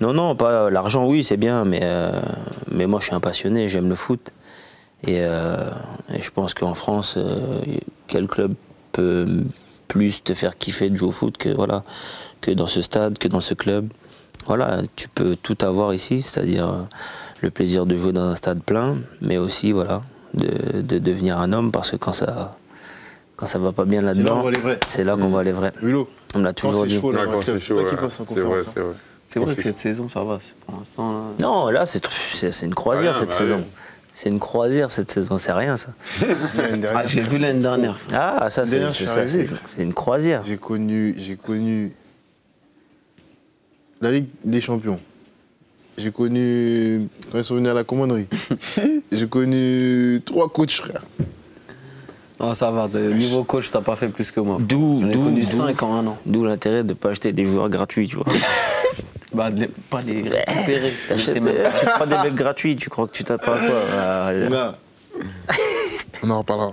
Non, 0.00 0.12
non, 0.12 0.36
pas 0.36 0.70
l'argent, 0.70 1.06
oui, 1.06 1.24
c'est 1.24 1.36
bien, 1.36 1.64
mais, 1.64 1.80
euh, 1.82 2.12
mais 2.70 2.86
moi, 2.86 3.00
je 3.00 3.06
suis 3.06 3.14
un 3.14 3.20
passionné, 3.20 3.68
j'aime 3.68 3.88
le 3.88 3.96
foot. 3.96 4.30
Et, 5.04 5.18
euh, 5.20 5.70
et 6.12 6.20
je 6.22 6.30
pense 6.30 6.54
qu'en 6.54 6.74
France, 6.74 7.14
euh, 7.16 7.60
quel 8.06 8.28
club 8.28 8.54
peut 8.92 9.26
plus 9.88 10.22
te 10.22 10.34
faire 10.34 10.56
kiffer 10.58 10.90
de 10.90 10.96
jouer 10.96 11.08
au 11.08 11.12
foot 11.12 11.36
que, 11.36 11.48
voilà, 11.48 11.82
que 12.40 12.50
dans 12.50 12.66
ce 12.66 12.82
stade, 12.82 13.18
que 13.18 13.28
dans 13.28 13.40
ce 13.40 13.54
club? 13.54 13.88
Voilà, 14.46 14.82
tu 14.96 15.08
peux 15.08 15.36
tout 15.36 15.58
avoir 15.60 15.92
ici, 15.94 16.22
c'est-à-dire 16.22 16.68
euh, 16.68 16.82
le 17.42 17.50
plaisir 17.50 17.86
de 17.86 17.96
jouer 17.96 18.12
dans 18.12 18.24
un 18.24 18.36
stade 18.36 18.62
plein, 18.62 18.98
mais 19.20 19.38
aussi, 19.38 19.72
voilà, 19.72 20.02
de, 20.34 20.80
de 20.80 20.98
devenir 20.98 21.38
un 21.38 21.52
homme, 21.52 21.70
parce 21.72 21.90
que 21.92 21.96
quand 21.96 22.12
ça, 22.12 22.56
quand 23.36 23.46
ça 23.46 23.58
va 23.58 23.72
pas 23.72 23.84
bien 23.84 24.00
là-dedans, 24.02 24.44
c'est 24.86 25.04
là 25.04 25.16
qu'on 25.16 25.28
voit 25.28 25.44
les 25.44 25.52
vrais. 25.52 25.72
Willow, 25.82 26.08
On 26.34 26.40
l'a 26.40 26.52
toujours 26.52 26.82
c'est 26.82 26.88
dit. 26.88 27.00
chaud, 27.00 27.12
là, 27.12 27.26
Ouais, 27.28 27.44
c'est 27.44 27.58
chaud, 27.60 27.76
ouais. 27.76 27.84
vrai, 27.84 28.08
c'est 28.10 28.80
vrai. 28.80 28.94
C'est 29.28 29.40
vrai 29.40 29.54
que 29.54 29.62
cette 29.62 29.78
saison, 29.78 30.08
ça 30.08 30.24
va. 30.24 30.40
Pour 30.66 30.78
l'instant, 30.78 31.12
là. 31.12 31.20
Non, 31.40 31.68
là, 31.68 31.84
c'est 31.86 32.62
une 32.62 32.74
croisière 32.74 33.12
Rien, 33.12 33.20
cette 33.20 33.28
bah 33.30 33.36
saison. 33.36 33.64
C'est 34.14 34.30
une 34.30 34.40
croisière 34.40 34.90
cette 34.90 35.12
saison, 35.12 35.38
c'est 35.38 35.52
rien 35.52 35.76
ça. 35.76 35.90
Ah, 36.92 37.06
j'ai 37.06 37.20
vu 37.20 37.38
l'année 37.38 37.60
dernière. 37.60 37.96
Ah, 38.12 38.48
ça, 38.50 38.66
c'est 38.66 38.90
c'est 38.90 39.46
une 39.78 39.94
croisière. 39.94 40.42
J'ai 40.44 40.56
connu, 40.56 41.14
j'ai 41.18 41.36
connu 41.36 41.92
la 44.00 44.10
Ligue 44.10 44.26
des 44.44 44.60
Champions. 44.60 44.98
J'ai 45.98 46.10
connu 46.12 47.08
quand 47.30 47.38
ils 47.38 47.44
sont 47.44 47.56
venus 47.56 47.70
à 47.70 47.74
la 47.74 47.84
commanderie. 47.84 48.26
j'ai 49.12 49.28
connu 49.28 50.20
trois 50.24 50.48
coachs, 50.48 50.70
frère. 50.72 51.02
Oh, 52.38 52.54
ça 52.54 52.70
va. 52.70 52.86
De 52.86 53.12
niveau 53.12 53.42
coach, 53.42 53.68
t'as 53.70 53.80
pas 53.80 53.96
fait 53.96 54.08
plus 54.08 54.30
que 54.30 54.38
moi. 54.40 54.58
D'où 54.60 55.00
d'où- 55.02 55.22
connu 55.24 55.40
d'où- 55.40 55.46
5 55.46 55.82
en 55.82 55.94
un 55.96 56.06
an. 56.06 56.18
d'où 56.24 56.44
l'intérêt 56.44 56.84
de 56.84 56.90
ne 56.90 56.94
pas 56.94 57.10
acheter 57.10 57.32
des 57.32 57.44
joueurs 57.44 57.68
gratuits, 57.68 58.08
tu 58.08 58.16
vois. 58.16 58.26
Bah, 59.30 59.50
de 59.50 59.60
les- 59.60 59.68
pas 59.90 60.00
les 60.00 60.22
récupérer. 60.22 60.90
T'achètes- 61.06 61.42
même 61.42 61.54
tu 61.78 61.86
prends 61.86 62.06
des 62.06 62.16
mecs 62.16 62.34
gratuits, 62.34 62.76
tu 62.76 62.88
crois 62.88 63.06
que 63.06 63.12
tu 63.12 63.24
t'attends 63.24 63.52
à 63.52 63.58
quoi 63.58 64.00
à- 64.00 64.32
Là. 64.32 64.78
On 66.22 66.30
en 66.30 66.38
reparlera. 66.38 66.72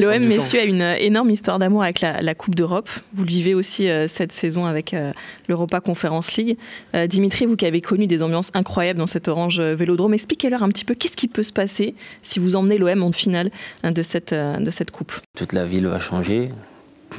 L'OM, 0.00 0.24
messieurs, 0.26 0.60
a 0.60 0.64
une 0.64 0.82
euh, 0.82 0.96
énorme 0.98 1.30
histoire 1.30 1.58
d'amour 1.58 1.82
avec 1.82 2.00
la, 2.00 2.20
la 2.22 2.34
Coupe 2.34 2.54
d'Europe. 2.54 2.88
Vous 3.14 3.24
le 3.24 3.28
vivez 3.28 3.54
aussi 3.54 3.88
euh, 3.88 4.08
cette 4.08 4.32
saison 4.32 4.66
avec 4.66 4.94
euh, 4.94 5.12
l'Europa 5.48 5.80
Conference 5.80 6.34
League. 6.36 6.56
Euh, 6.94 7.06
Dimitri, 7.06 7.46
vous 7.46 7.56
qui 7.56 7.66
avez 7.66 7.80
connu 7.80 8.06
des 8.06 8.22
ambiances 8.22 8.50
incroyables 8.54 8.98
dans 8.98 9.06
cet 9.06 9.28
orange 9.28 9.60
vélodrome, 9.60 10.14
expliquez-leur 10.14 10.62
un 10.62 10.68
petit 10.68 10.84
peu 10.84 10.94
qu'est-ce 10.94 11.16
qui 11.16 11.28
peut 11.28 11.42
se 11.42 11.52
passer 11.52 11.94
si 12.22 12.38
vous 12.38 12.56
emmenez 12.56 12.78
l'OM 12.78 13.02
en 13.02 13.12
finale 13.12 13.50
hein, 13.82 13.92
de, 13.92 14.02
cette, 14.02 14.32
euh, 14.32 14.58
de 14.58 14.70
cette 14.70 14.90
Coupe. 14.90 15.12
Toute 15.36 15.52
la 15.52 15.64
ville 15.64 15.86
va 15.86 15.98
changer. 15.98 16.50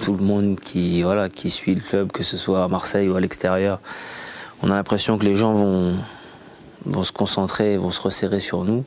Tout 0.03 0.15
le 0.15 0.23
monde 0.23 0.59
qui, 0.59 1.01
voilà, 1.01 1.29
qui 1.29 1.49
suit 1.49 1.73
le 1.73 1.81
club, 1.81 2.11
que 2.11 2.23
ce 2.23 2.37
soit 2.37 2.63
à 2.63 2.67
Marseille 2.67 3.07
ou 3.09 3.15
à 3.15 3.21
l'extérieur, 3.21 3.79
on 4.61 4.69
a 4.69 4.75
l'impression 4.75 5.17
que 5.17 5.25
les 5.25 5.35
gens 5.35 5.53
vont, 5.53 5.95
vont 6.85 7.03
se 7.03 7.11
concentrer, 7.11 7.77
vont 7.77 7.89
se 7.89 8.01
resserrer 8.01 8.39
sur 8.39 8.63
nous. 8.63 8.83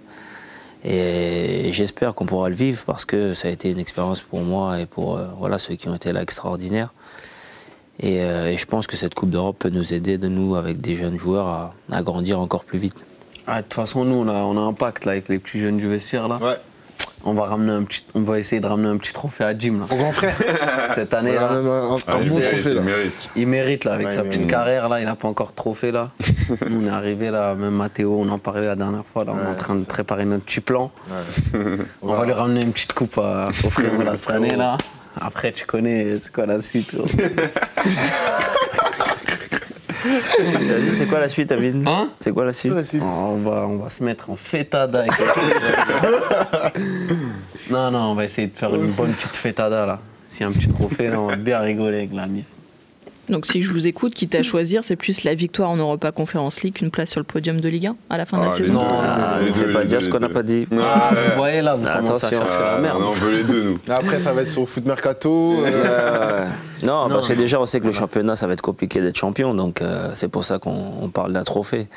Et 0.85 1.71
j'espère 1.73 2.15
qu'on 2.15 2.25
pourra 2.27 2.49
le 2.49 2.55
vivre 2.55 2.85
parce 2.87 3.05
que 3.05 3.35
ça 3.35 3.49
a 3.49 3.51
été 3.51 3.71
une 3.71 3.79
expérience 3.79 4.23
pour 4.23 4.41
moi 4.41 4.81
et 4.81 4.87
pour 4.87 5.17
euh, 5.17 5.27
voilà, 5.39 5.59
ceux 5.59 5.75
qui 5.75 5.89
ont 5.89 5.95
été 5.95 6.13
là 6.13 6.23
extraordinaires. 6.23 6.93
Et, 8.03 8.21
euh, 8.23 8.49
et 8.51 8.57
je 8.57 8.65
pense 8.67 8.87
que 8.87 8.97
cette 8.97 9.15
Coupe 9.15 9.29
d'Europe 9.29 9.57
peut 9.59 9.69
nous 9.69 9.93
aider, 9.93 10.17
de 10.17 10.29
nous, 10.29 10.57
avec 10.57 10.81
des 10.81 10.95
jeunes 10.95 11.19
joueurs, 11.19 11.47
à, 11.49 11.75
à 11.93 12.03
grandir 12.03 12.41
encore 12.41 12.65
plus 12.65 12.79
vite. 12.79 13.05
Ah, 13.47 13.59
De 13.59 13.63
toute 13.63 13.75
façon, 13.75 14.05
nous, 14.07 14.15
on 14.15 14.29
a, 14.29 14.43
on 14.45 14.57
a 14.57 14.61
un 14.61 14.73
pacte 14.73 15.05
là, 15.05 15.13
avec 15.13 15.29
les 15.29 15.39
petits 15.39 15.61
jeunes 15.61 15.77
du 15.77 15.87
vestiaire. 15.87 16.29
Là. 16.29 16.39
Ouais. 16.41 16.57
On, 17.25 17.35
va 17.35 17.45
ramener 17.45 17.73
un 17.73 17.85
petit, 17.85 18.05
on 18.15 18.23
va 18.23 18.39
essayer 18.39 18.61
de 18.61 18.67
ramener 18.67 18.89
un 18.89 18.97
petit 18.97 19.13
trophée 19.13 19.45
à 19.45 19.57
Jim 19.59 19.81
là. 19.81 19.87
Mon 19.91 19.97
grand 19.97 20.13
frère. 20.13 20.37
cette 20.95 21.13
année 21.15 21.33
Voilà, 21.33 21.49
là. 21.49 21.55
même 21.63 21.67
un, 21.71 21.93
un 21.93 21.97
Ah, 22.07 22.13
bon 22.17 22.23
il 22.25 22.41
trophée 22.43 22.75
là. 22.75 22.83
mérite. 22.83 23.29
Il 23.37 23.47
mérite 23.47 23.85
là, 23.85 23.93
avec 23.95 24.07
Ouais, 24.07 24.13
sa 24.15 24.21
il 24.21 24.25
petite 24.25 24.37
mérite. 24.41 24.51
carrière 24.51 24.89
là, 24.89 25.01
il 25.01 25.05
n'a 25.05 25.17
pas 25.17 25.29
encore 25.29 25.51
de 25.51 25.55
trophée 25.57 25.93
là. 25.93 26.11
On 26.71 26.87
est 26.87 26.91
arrivé 26.91 27.31
là, 27.31 27.55
même 27.55 27.75
Mathéo, 27.75 28.17
on 28.19 28.29
en 28.31 28.39
parlait 28.39 28.67
la 28.67 28.77
dernière 28.77 29.05
fois, 29.05 29.25
là, 29.25 29.33
on 29.35 29.47
est 29.47 29.51
en 29.51 29.55
train 29.55 29.77
de 29.77 29.85
préparer 29.85 30.25
notre 30.25 30.45
petit 30.45 30.61
plan. 30.61 30.91
Ouais. 31.09 31.61
On 32.03 32.15
va 32.15 32.25
lui 32.25 32.33
ramener 32.33 32.63
une 32.63 32.73
petite 32.73 32.93
coupe 32.93 33.19
à, 33.19 33.49
au 33.49 33.71
frérot 33.71 34.03
là, 34.03 34.17
cette 34.17 34.31
année 34.31 34.57
là. 34.57 34.77
Après, 35.21 35.53
tu 35.53 35.67
connais, 35.67 36.19
c'est 36.21 36.33
quoi 36.33 36.47
la 36.47 36.61
suite 36.63 36.95
gros 36.95 37.05
Vas-y, 40.05 40.95
c'est 40.95 41.07
quoi 41.07 41.21
la 41.21 41.29
suite, 41.29 41.53
Amine 41.53 41.85
Hein 41.87 42.09
C'est 42.21 42.33
quoi 42.33 42.45
la 42.45 42.53
suite 42.53 42.73
on, 43.03 43.37
va, 43.39 43.67
on 43.67 43.79
va 43.79 43.91
se 43.91 44.03
mettre 44.05 44.31
en 44.31 44.37
fétada. 44.37 45.01
avec- 45.01 45.13
non, 47.71 47.91
non, 47.91 47.99
on 48.13 48.15
va 48.15 48.25
essayer 48.25 48.49
de 48.49 48.57
faire 48.57 48.75
une 48.75 48.91
bonne 48.91 49.13
petite 49.13 49.37
fétada 49.37 49.87
là. 49.87 49.99
S'il 50.29 50.43
y 50.43 50.45
a 50.45 50.49
un 50.49 50.53
petit 50.53 50.69
trophée 50.69 51.09
là, 51.09 51.21
on 51.21 51.27
va 51.27 51.37
bien 51.37 51.59
rigoler 51.61 51.99
avec 51.99 52.15
la 52.15 52.27
mif. 52.27 52.47
Donc 53.31 53.47
si 53.47 53.63
je 53.63 53.73
vous 53.73 53.87
écoute, 53.87 54.13
quitte 54.13 54.35
à 54.35 54.43
choisir, 54.43 54.83
c'est 54.85 54.97
plus 54.97 55.25
la 55.25 55.35
victoire 55.35 55.71
en 55.71 55.77
Europa 55.77 56.11
Conference 56.13 56.63
League 56.63 56.75
qu'une 56.75 56.91
place 56.91 57.11
sur 57.11 57.21
le 57.21 57.25
podium 57.25 57.61
de 57.61 57.69
Ligue 57.69 57.87
1 57.87 57.97
à 58.11 58.19
la 58.19 58.27
fin 58.27 58.39
de 58.39 58.43
la 58.43 58.49
Ah, 58.49 58.57
saison. 58.57 58.73
deux, 58.75 58.81
Ah, 58.83 59.39
les 59.41 59.49
ne 59.49 59.53
fais 59.53 59.73
pas 59.73 59.85
dire 59.85 60.03
ce 60.03 60.09
qu'on 60.11 60.19
n'a 60.19 60.29
pas 60.29 60.43
dit. 60.43 60.67
Ah, 60.73 61.11
vous 61.15 61.37
voyez 61.37 61.63
là, 61.63 61.77
vous 61.77 61.85
commencez 61.87 62.09
Attention. 62.27 62.41
à 62.41 62.45
chercher 62.45 62.59
Ah, 62.61 62.75
la 62.77 62.81
merde. 62.81 63.01
non, 63.01 63.09
on 63.09 63.13
veut 63.13 63.33
les 63.37 63.45
deux, 63.45 63.63
nous. 63.63 63.79
Après, 63.89 64.19
ça 64.19 64.33
va 64.33 64.43
être 64.43 64.49
sur 64.49 64.69
Foot 64.69 64.85
Mercato. 64.85 65.55
euh, 65.65 65.67
Euh, 65.67 66.47
non, 66.83 67.09
Non, 67.09 67.15
parce 67.15 67.29
que 67.29 67.35
non. 67.35 67.39
déjà, 67.41 67.61
on 67.61 67.67
sait 67.67 67.81
que 67.81 67.87
le 67.87 67.93
championnat, 67.93 68.37
ça 68.37 68.47
va 68.47 68.53
être 68.55 68.63
compliqué 68.63 69.01
d'être 69.01 69.17
champion, 69.17 69.55
donc 69.55 69.81
euh, 69.81 70.11
c'est 70.15 70.29
pour 70.29 70.45
ça 70.45 70.59
qu'on 70.59 70.93
on 71.01 71.09
parle 71.09 71.33
d'un 71.33 71.45
trophée. 71.45 71.89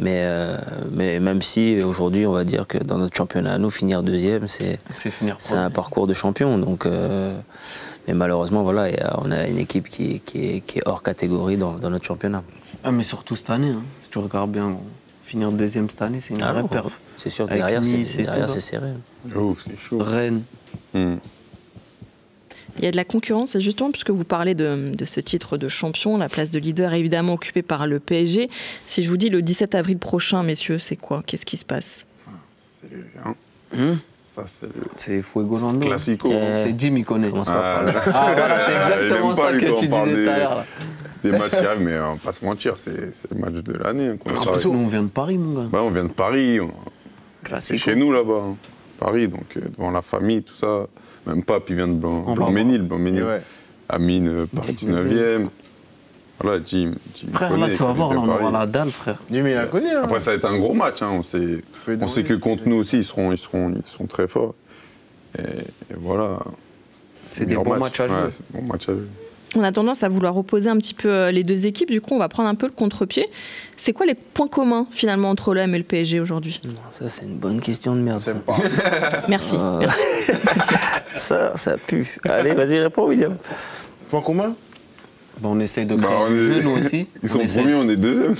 Mais, 0.00 0.20
euh, 0.22 0.56
mais 0.92 1.18
même 1.18 1.42
si 1.42 1.82
aujourd'hui, 1.82 2.24
on 2.24 2.32
va 2.32 2.44
dire 2.44 2.66
que 2.68 2.78
dans 2.78 2.98
notre 2.98 3.16
championnat, 3.16 3.58
nous, 3.58 3.70
finir 3.70 4.04
deuxième, 4.04 4.46
c'est 4.46 4.78
C'est 4.94 5.10
finir 5.10 5.34
c'est 5.38 5.56
un 5.56 5.70
parcours 5.70 6.06
de 6.06 6.14
champion. 6.14 6.56
Donc, 6.56 6.86
euh, 6.86 7.36
mais 8.08 8.14
malheureusement, 8.14 8.62
voilà, 8.62 8.88
on 9.22 9.30
a 9.30 9.46
une 9.46 9.58
équipe 9.58 9.88
qui, 9.88 10.20
qui 10.20 10.46
est, 10.56 10.60
qui 10.62 10.78
est 10.78 10.82
hors 10.86 11.02
catégorie 11.02 11.56
dans, 11.58 11.74
dans 11.74 11.90
notre 11.90 12.06
championnat. 12.06 12.42
Ah, 12.82 12.90
mais 12.90 13.02
surtout 13.02 13.36
cette 13.36 13.50
année, 13.50 13.68
hein. 13.70 13.82
si 14.00 14.08
tu 14.08 14.18
regardes 14.18 14.50
bien, 14.50 14.76
finir 15.24 15.52
deuxième 15.52 15.90
cette 15.90 16.00
année, 16.02 16.20
c'est 16.20 16.32
une 16.34 16.42
Ah 16.42 16.52
vraie 16.52 16.62
non, 16.62 16.68
perf. 16.68 16.98
c'est 17.18 17.28
sûr 17.28 17.44
que 17.46 17.50
Avec 17.50 17.62
derrière, 17.62 17.84
c'est 17.84 18.60
serré. 18.60 18.88
Oh, 19.36 19.54
c'est 19.58 19.78
chaud. 19.78 19.98
Rennes. 20.00 20.42
Hmm. 20.94 21.16
Il 22.78 22.84
y 22.84 22.86
a 22.86 22.90
de 22.92 22.96
la 22.96 23.04
concurrence, 23.04 23.56
et 23.56 23.60
justement, 23.60 23.90
puisque 23.90 24.10
vous 24.10 24.24
parlez 24.24 24.54
de, 24.54 24.92
de 24.94 25.04
ce 25.04 25.18
titre 25.20 25.56
de 25.58 25.68
champion, 25.68 26.16
la 26.16 26.28
place 26.28 26.50
de 26.50 26.58
leader 26.60 26.94
est 26.94 27.00
évidemment 27.00 27.34
occupée 27.34 27.62
par 27.62 27.86
le 27.86 27.98
PSG. 27.98 28.48
Si 28.86 29.02
je 29.02 29.08
vous 29.10 29.16
dis 29.16 29.28
le 29.30 29.42
17 29.42 29.74
avril 29.74 29.98
prochain, 29.98 30.42
messieurs, 30.44 30.78
c'est 30.78 30.96
quoi? 30.96 31.22
Qu'est-ce 31.26 31.44
qui 31.44 31.56
se 31.56 31.64
passe? 31.64 32.06
C'est 32.56 32.90
le. 32.90 33.04
hein, 33.76 33.96
Ça, 34.30 34.42
c'est 34.46 34.66
le 34.66 34.82
C'est 34.94 35.22
Fuego 35.22 35.56
Lando. 35.58 35.86
classico. 35.86 36.30
Euh, 36.30 36.66
C'est 36.66 36.78
Jim, 36.78 36.94
il 36.98 37.04
connaît. 37.06 37.32
Ah, 37.46 37.82
là. 37.82 37.92
Ah 38.12 38.30
voilà, 38.36 38.60
c'est 38.60 38.74
exactement 38.76 39.34
ça 39.34 39.52
que 39.52 39.58
tu 39.80 39.86
disais 39.86 39.88
tout 39.88 39.94
à 39.96 40.04
des- 40.06 40.24
l'heure. 40.24 40.64
Des 41.24 41.30
matchs 41.30 41.50
qui 41.52 41.56
arrivent, 41.64 41.80
mais 41.82 41.98
on 41.98 42.12
va 42.12 42.18
pas 42.22 42.32
se 42.32 42.44
mentir, 42.44 42.74
c'est 42.76 43.12
c'est 43.14 43.30
le 43.32 43.38
match 43.40 43.54
de 43.54 43.72
l'année. 43.72 44.12
faire. 44.22 44.70
nous, 44.72 44.78
on 44.78 44.86
vient 44.86 45.02
de 45.02 45.08
Paris, 45.08 45.38
mon 45.38 45.62
gars. 45.62 45.68
Bah, 45.72 45.80
on 45.82 45.90
vient 45.90 46.04
de 46.04 46.10
Paris, 46.10 46.60
on- 46.60 46.70
c'est 47.58 47.78
chez 47.78 47.96
nous 47.96 48.12
là-bas, 48.12 48.42
hein. 48.50 48.56
Paris, 49.00 49.28
donc 49.28 49.56
euh, 49.56 49.62
devant 49.76 49.90
la 49.90 50.02
famille, 50.02 50.42
tout 50.42 50.54
ça. 50.54 50.86
Même 51.26 51.42
pas, 51.42 51.60
puis 51.60 51.72
il 51.74 51.76
vient 51.78 51.88
de 51.88 51.94
Blanc- 51.94 52.34
Blanc-Ménil. 52.34 52.82
Blanc-Ménil. 52.82 53.22
ouais. 53.24 53.42
Amine, 53.88 54.28
euh, 54.28 54.46
Paris 54.54 54.68
19e. 54.72 55.48
Voilà, 56.40 56.60
Jim. 56.64 56.92
Jim 57.16 57.28
Frère, 57.32 57.48
connaît, 57.50 57.68
là, 57.68 57.74
tu 57.74 57.82
vas 57.82 57.86
connaît 57.86 57.96
voir, 57.98 58.14
là, 58.14 58.20
on 58.20 58.28
aura 58.28 58.50
la 58.50 58.66
dalle, 58.66 58.90
frère. 58.90 59.16
Mais 59.30 59.38
il 59.38 59.56
a 59.56 59.66
connu. 59.66 59.88
Hein. 59.88 60.02
Après, 60.04 60.20
ça 60.20 60.30
va 60.30 60.36
être 60.36 60.44
un 60.44 60.56
gros 60.56 60.74
match. 60.74 61.02
hein, 61.02 61.10
On 61.12 61.22
sait, 61.22 61.62
on 61.88 62.22
que 62.22 62.34
contre 62.34 62.68
nous 62.68 62.76
aussi, 62.76 62.98
ils 62.98 63.04
seront, 63.04 63.32
ils 63.32 63.38
seront, 63.38 63.70
ils 63.74 63.88
seront 63.90 64.06
très 64.06 64.28
forts. 64.28 64.54
Et, 65.38 65.42
et 65.42 65.96
voilà. 65.96 66.38
C'est 67.24 67.44
des 67.46 67.56
bons 67.56 67.64
match. 67.70 67.80
matchs 67.80 68.00
à 68.00 68.08
jouer. 68.08 68.16
Ouais, 68.16 68.30
c'est 68.30 68.52
des 68.52 68.58
bons 68.60 68.66
matchs 68.66 68.88
à 68.88 68.92
jouer. 68.92 69.02
On 69.56 69.62
a 69.64 69.72
tendance 69.72 70.02
à 70.02 70.08
vouloir 70.08 70.36
opposer 70.36 70.68
un 70.68 70.76
petit 70.76 70.92
peu 70.92 71.08
euh, 71.10 71.30
les 71.30 71.42
deux 71.42 71.64
équipes, 71.66 71.90
du 71.90 72.02
coup, 72.02 72.14
on 72.14 72.18
va 72.18 72.28
prendre 72.28 72.50
un 72.50 72.54
peu 72.54 72.66
le 72.66 72.72
contre-pied. 72.72 73.26
C'est 73.78 73.94
quoi 73.94 74.04
les 74.04 74.14
points 74.14 74.46
communs, 74.46 74.86
finalement, 74.90 75.30
entre 75.30 75.54
l'OM 75.54 75.74
et 75.74 75.78
le 75.78 75.84
PSG 75.84 76.20
aujourd'hui? 76.20 76.60
Non, 76.64 76.72
ça, 76.90 77.08
c'est 77.08 77.24
une 77.24 77.36
bonne 77.38 77.60
question 77.60 77.96
de 77.96 78.00
merde. 78.00 78.18
ça. 78.20 78.32
C'est 78.32 78.44
pas. 78.44 78.56
Merci. 79.28 79.56
Merci. 79.80 80.32
Ça, 81.14 81.56
ça 81.56 81.76
pue. 81.78 82.16
Allez, 82.28 82.54
vas-y, 82.54 82.78
réponds, 82.78 83.08
William. 83.08 83.36
Point 84.08 84.20
commun? 84.20 84.54
Bah, 85.40 85.48
on 85.52 85.60
essaye 85.60 85.86
de 85.86 85.94
Bah, 85.94 86.02
créer 86.08 86.16
on 86.18 86.28
du 86.28 86.34
est- 86.36 86.54
jeu, 86.54 86.62
nous 86.62 86.70
aussi. 86.78 87.06
Ils 87.22 87.36
On 87.36 87.46
sont 87.46 87.46
premiers, 87.60 87.74
on 87.74 87.88
est 87.88 87.96
deuxième. 87.96 88.34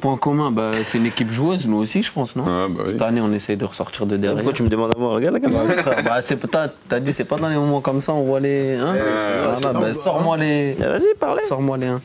Point 0.00 0.16
commun, 0.16 0.50
bah, 0.50 0.72
c'est 0.84 0.98
une 0.98 1.06
équipe 1.06 1.30
joueuse, 1.30 1.64
nous 1.66 1.76
aussi, 1.76 2.02
je 2.02 2.10
pense, 2.10 2.34
non? 2.34 2.42
Ah, 2.46 2.66
bah 2.68 2.82
oui. 2.84 2.90
Cette 2.90 3.02
année, 3.02 3.20
on 3.20 3.32
essaye 3.32 3.56
de 3.56 3.64
ressortir 3.64 4.04
de 4.06 4.16
derrière. 4.16 4.36
Pourquoi 4.36 4.52
tu 4.52 4.64
me 4.64 4.68
demandes 4.68 4.92
à 4.94 4.98
moi 4.98 5.14
Regarde 5.14 5.34
la 5.34 5.40
caméra? 5.40 5.64
Bah, 6.04 6.20
bah, 6.50 6.68
t'as 6.88 6.98
dit, 7.00 7.12
c'est 7.12 7.24
pas 7.24 7.36
dans 7.38 7.48
les 7.48 7.54
moments 7.54 7.80
comme 7.80 8.00
ça, 8.02 8.12
on 8.12 8.24
voit 8.24 8.40
les. 8.40 8.74
Hein? 8.74 8.94
Voilà, 8.94 9.54
bah, 9.62 9.72
normal, 9.72 9.94
sors-moi 9.94 10.36
les. 10.38 10.74
Ah, 10.80 10.88
Vas-y, 10.88 11.14
parlez. 11.20 11.44
Sors-moi 11.44 11.76
les. 11.78 11.86
hein. 11.86 12.00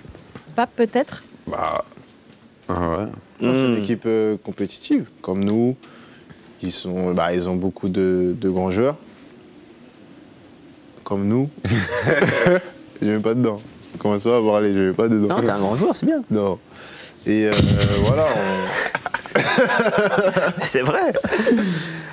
Pas 0.55 0.67
peut-être? 0.67 1.23
Bah. 1.47 1.83
Ah 2.69 2.73
ouais. 2.73 3.05
Non, 3.41 3.53
C'est 3.55 3.65
une 3.65 3.73
Hmm. 3.75 3.77
équipe 3.77 4.03
euh, 4.05 4.37
compétitive, 4.43 5.05
comme 5.21 5.43
nous. 5.43 5.75
Ils, 6.61 6.71
sont, 6.71 7.13
bah, 7.13 7.33
ils 7.33 7.49
ont 7.49 7.55
beaucoup 7.55 7.89
de, 7.89 8.35
de 8.39 8.49
grands 8.49 8.69
joueurs, 8.71 8.95
comme 11.03 11.27
nous. 11.27 11.49
je 13.01 13.07
ne 13.07 13.15
vais 13.15 13.21
pas 13.21 13.33
dedans. 13.33 13.59
Commence 13.99 14.23
pas 14.23 14.37
à 14.37 14.41
parler, 14.41 14.73
je 14.73 14.79
ne 14.79 14.87
vais 14.89 14.93
pas 14.93 15.07
dedans. 15.07 15.35
Non, 15.35 15.41
t'es 15.41 15.49
un 15.49 15.59
grand 15.59 15.75
joueur, 15.75 15.95
c'est 15.95 16.05
bien. 16.05 16.21
Non. 16.29 16.57
Et 17.25 17.47
euh, 17.47 17.51
voilà, 18.03 18.25
on- 18.35 19.39
C'est 20.65 20.81
vrai. 20.81 21.13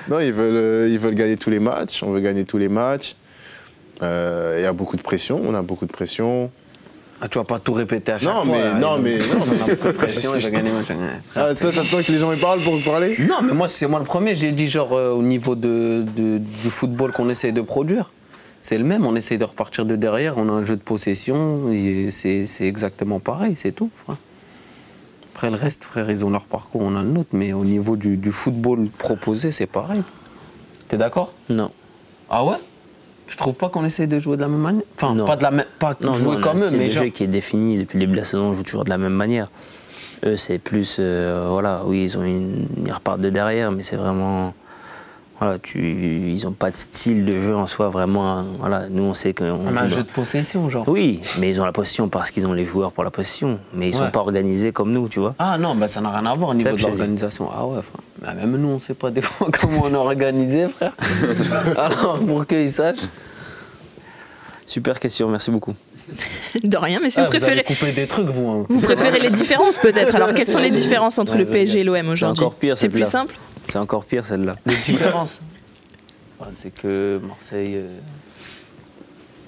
non, 0.08 0.20
ils 0.20 0.32
veulent, 0.32 0.56
euh, 0.56 0.88
ils 0.90 0.98
veulent 0.98 1.14
gagner 1.14 1.36
tous 1.36 1.50
les 1.50 1.60
matchs, 1.60 2.02
on 2.02 2.10
veut 2.10 2.20
gagner 2.20 2.44
tous 2.44 2.58
les 2.58 2.68
matchs. 2.68 3.16
Euh, 4.02 4.56
Il 4.58 4.62
y 4.62 4.66
a 4.66 4.72
beaucoup 4.72 4.96
de 4.96 5.02
pression, 5.02 5.40
on 5.44 5.54
a 5.54 5.62
beaucoup 5.62 5.86
de 5.86 5.92
pression. 5.92 6.50
Ah, 7.20 7.28
tu 7.28 7.38
vas 7.38 7.44
pas 7.44 7.58
tout 7.58 7.72
répéter 7.72 8.12
à 8.12 8.18
chaque 8.18 8.34
Non, 8.34 8.44
fois. 8.44 8.56
mais- 8.56 8.62
là, 8.64 8.74
non, 8.80 8.88
ont- 8.94 8.98
mais- 8.98 9.18
non, 9.18 9.40
ont 9.40 9.44
mais- 9.66 9.74
beaucoup 9.74 9.86
de 9.88 9.92
pression, 9.92 10.32
ils 10.34 10.42
vont 10.42 10.50
gagner 10.50 10.70
le 10.70 10.76
match. 10.76 10.88
Ouais, 10.90 10.96
frère, 11.30 11.46
Ah, 11.50 11.54
toi, 11.54 11.70
t'attends 11.72 12.02
que 12.02 12.12
les 12.12 12.18
gens 12.18 12.32
y 12.32 12.36
parlent 12.36 12.60
pour 12.60 12.80
parler? 12.82 13.16
Non, 13.20 13.36
mais 13.42 13.52
moi, 13.54 13.68
c'est 13.68 13.86
moi 13.86 14.00
le 14.00 14.04
premier. 14.04 14.34
J'ai 14.36 14.52
dit, 14.52 14.68
genre, 14.68 14.92
euh, 14.92 15.10
au 15.12 15.22
niveau 15.22 15.54
de, 15.54 16.04
de- 16.16 16.38
du 16.38 16.70
football 16.70 17.12
qu'on 17.12 17.28
essaye 17.30 17.52
de 17.52 17.60
produire, 17.62 18.10
c'est 18.64 18.78
le 18.78 18.84
même. 18.84 19.04
On 19.04 19.14
essaye 19.14 19.36
de 19.36 19.44
repartir 19.44 19.84
de 19.84 19.94
derrière. 19.94 20.38
On 20.38 20.48
a 20.48 20.52
un 20.52 20.64
jeu 20.64 20.74
de 20.76 20.80
possession. 20.80 21.64
C'est 22.08 22.46
exactement 22.62 23.20
pareil, 23.20 23.56
c'est 23.56 23.72
tout, 23.72 23.90
frère. 23.94 24.16
Après, 25.34 25.50
le 25.50 25.56
reste, 25.56 25.84
frère, 25.84 26.10
ils 26.10 26.24
ont 26.24 26.30
leur 26.30 26.46
parcours, 26.46 26.80
on 26.80 26.96
a 26.96 27.02
le 27.02 27.10
nôtre. 27.10 27.28
Mais 27.34 27.52
au 27.52 27.62
niveau 27.64 27.96
du, 27.96 28.16
du 28.16 28.32
football 28.32 28.88
proposé, 28.88 29.52
c'est 29.52 29.66
pareil. 29.66 30.00
T'es 30.88 30.96
d'accord? 30.96 31.34
Non. 31.50 31.70
Ah 32.30 32.42
ouais? 32.42 32.56
Tu 33.26 33.36
trouves 33.36 33.54
pas 33.54 33.68
qu'on 33.68 33.84
essaye 33.84 34.06
de 34.06 34.18
jouer 34.18 34.38
de 34.38 34.42
la 34.42 34.48
même 34.48 34.60
manière? 34.60 34.82
Enfin, 34.96 35.14
Non. 35.14 35.26
pas 35.26 35.36
de 35.36 35.42
la 35.42 35.50
même. 35.50 35.66
Pas 35.78 35.94
Non, 36.00 36.14
jouer 36.14 36.36
non, 36.36 36.40
comme 36.40 36.56
eux, 36.56 36.58
c'est 36.70 36.78
mais 36.78 36.86
le 36.86 36.90
genre. 36.90 37.04
jeu 37.04 37.08
qui 37.10 37.24
est 37.24 37.26
défini 37.26 37.76
depuis 37.76 37.96
le 37.98 38.00
début 38.00 38.12
de 38.12 38.18
la 38.18 38.24
saison, 38.24 38.44
on 38.44 38.54
joue 38.54 38.62
toujours 38.62 38.84
de 38.84 38.90
la 38.90 38.96
même 38.98 39.12
manière. 39.12 39.48
Eux, 40.24 40.36
c'est 40.36 40.58
plus, 40.58 40.96
euh, 41.00 41.48
voilà, 41.50 41.82
oui, 41.84 42.02
ils 42.04 42.16
ont 42.16 42.22
une, 42.24 42.66
ils 42.86 42.92
repartent 42.92 43.20
de 43.20 43.28
derrière, 43.28 43.72
mais 43.72 43.82
c'est 43.82 43.96
vraiment, 43.96 44.54
voilà, 45.40 45.58
tu, 45.58 45.78
ils 46.30 46.46
ont 46.46 46.52
pas 46.52 46.70
de 46.70 46.76
style 46.76 47.24
de 47.24 47.38
jeu 47.38 47.54
en 47.56 47.66
soi 47.66 47.88
vraiment. 47.88 48.38
hein, 48.38 48.46
Voilà, 48.58 48.84
nous, 48.88 49.02
on 49.02 49.14
sait 49.14 49.34
qu'on 49.34 49.58
On 49.66 49.76
a 49.76 49.82
un 49.82 49.88
jeu 49.88 50.02
de 50.04 50.08
possession, 50.08 50.68
genre. 50.70 50.88
Oui, 50.88 51.20
mais 51.40 51.50
ils 51.50 51.60
ont 51.60 51.64
la 51.64 51.72
possession 51.72 52.08
parce 52.08 52.30
qu'ils 52.30 52.46
ont 52.46 52.52
les 52.52 52.64
joueurs 52.64 52.92
pour 52.92 53.02
la 53.04 53.10
possession, 53.10 53.58
mais 53.74 53.88
ils 53.88 53.94
Ouais. 53.96 54.04
sont 54.04 54.10
pas 54.10 54.20
organisés 54.20 54.70
comme 54.72 54.92
nous, 54.92 55.08
tu 55.08 55.18
vois. 55.20 55.34
Ah 55.38 55.58
non, 55.58 55.74
bah 55.74 55.88
ça 55.88 56.00
n'a 56.00 56.10
rien 56.10 56.24
à 56.26 56.34
voir 56.34 56.50
au 56.50 56.54
niveau 56.54 56.70
de 56.76 56.80
l'organisation. 56.82 57.48
Ah 57.52 57.66
ouais, 57.66 57.82
frère. 57.82 58.00
Bah, 58.22 58.32
même 58.34 58.56
nous, 58.56 58.68
on 58.68 58.78
sait 58.78 58.94
pas 58.94 59.10
des 59.10 59.20
fois 59.22 59.48
comment 59.60 59.82
on 59.84 59.90
est 59.90 59.94
organisé, 59.96 60.68
frère. 60.68 60.96
Alors, 61.78 62.20
pour 62.20 62.46
qu'ils 62.46 62.70
sachent. 62.72 62.98
Super 64.66 64.98
question, 64.98 65.28
merci 65.28 65.50
beaucoup. 65.50 65.74
De 66.62 66.76
rien, 66.76 67.00
mais 67.02 67.10
si 67.10 67.18
Ah, 67.18 67.22
vous 67.22 67.26
vous 67.26 67.30
préférez. 67.32 67.52
allez 67.52 67.64
couper 67.64 67.92
des 67.92 68.06
trucs, 68.06 68.28
vous. 68.28 68.48
hein. 68.48 68.66
Vous 68.68 68.80
préférez 68.80 69.20
les 69.20 69.30
différences 69.30 69.78
peut-être 69.78 70.14
Alors 70.14 70.32
quelles 70.34 70.48
sont 70.48 70.58
les 70.58 70.70
différences 70.70 71.18
entre 71.18 71.32
Ouais, 71.32 71.38
le 71.40 71.44
PSG 71.46 71.80
et 71.80 71.84
l'OM 71.84 71.96
C'est 71.96 72.08
aujourd'hui? 72.08 72.44
Encore 72.44 72.54
pire, 72.56 72.78
C'est 72.78 72.88
plus 72.88 73.04
simple? 73.08 73.34
C'est 73.68 73.78
encore 73.78 74.04
pire 74.04 74.24
celle-là. 74.24 74.54
Les 74.66 74.76
différences. 74.86 75.40
Ah, 76.40 76.48
c'est 76.52 76.70
que 76.74 77.18
Marseille. 77.18 77.74
euh, 77.76 77.98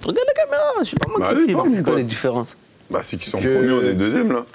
Regarde 0.05 0.27
la 0.29 0.45
caméra, 0.45 0.73
je 0.81 0.85
suis 0.85 0.97
pas 0.97 1.09
moi 1.09 1.19
Bah, 1.21 1.35
qui 1.35 1.45
filme. 1.45 1.57
parle. 1.57 1.71
C'est 1.77 1.83
quoi 1.83 1.97
les 1.97 2.05
différences 2.05 2.57
Bah, 2.91 3.01
c'est 3.03 3.17
qu'ils 3.19 3.31
sont 3.31 3.39
Que- 3.39 3.57
premiers, 3.59 3.73
on 3.73 3.83
est 3.83 3.95
deuxième 3.95 4.33
là. 4.33 4.45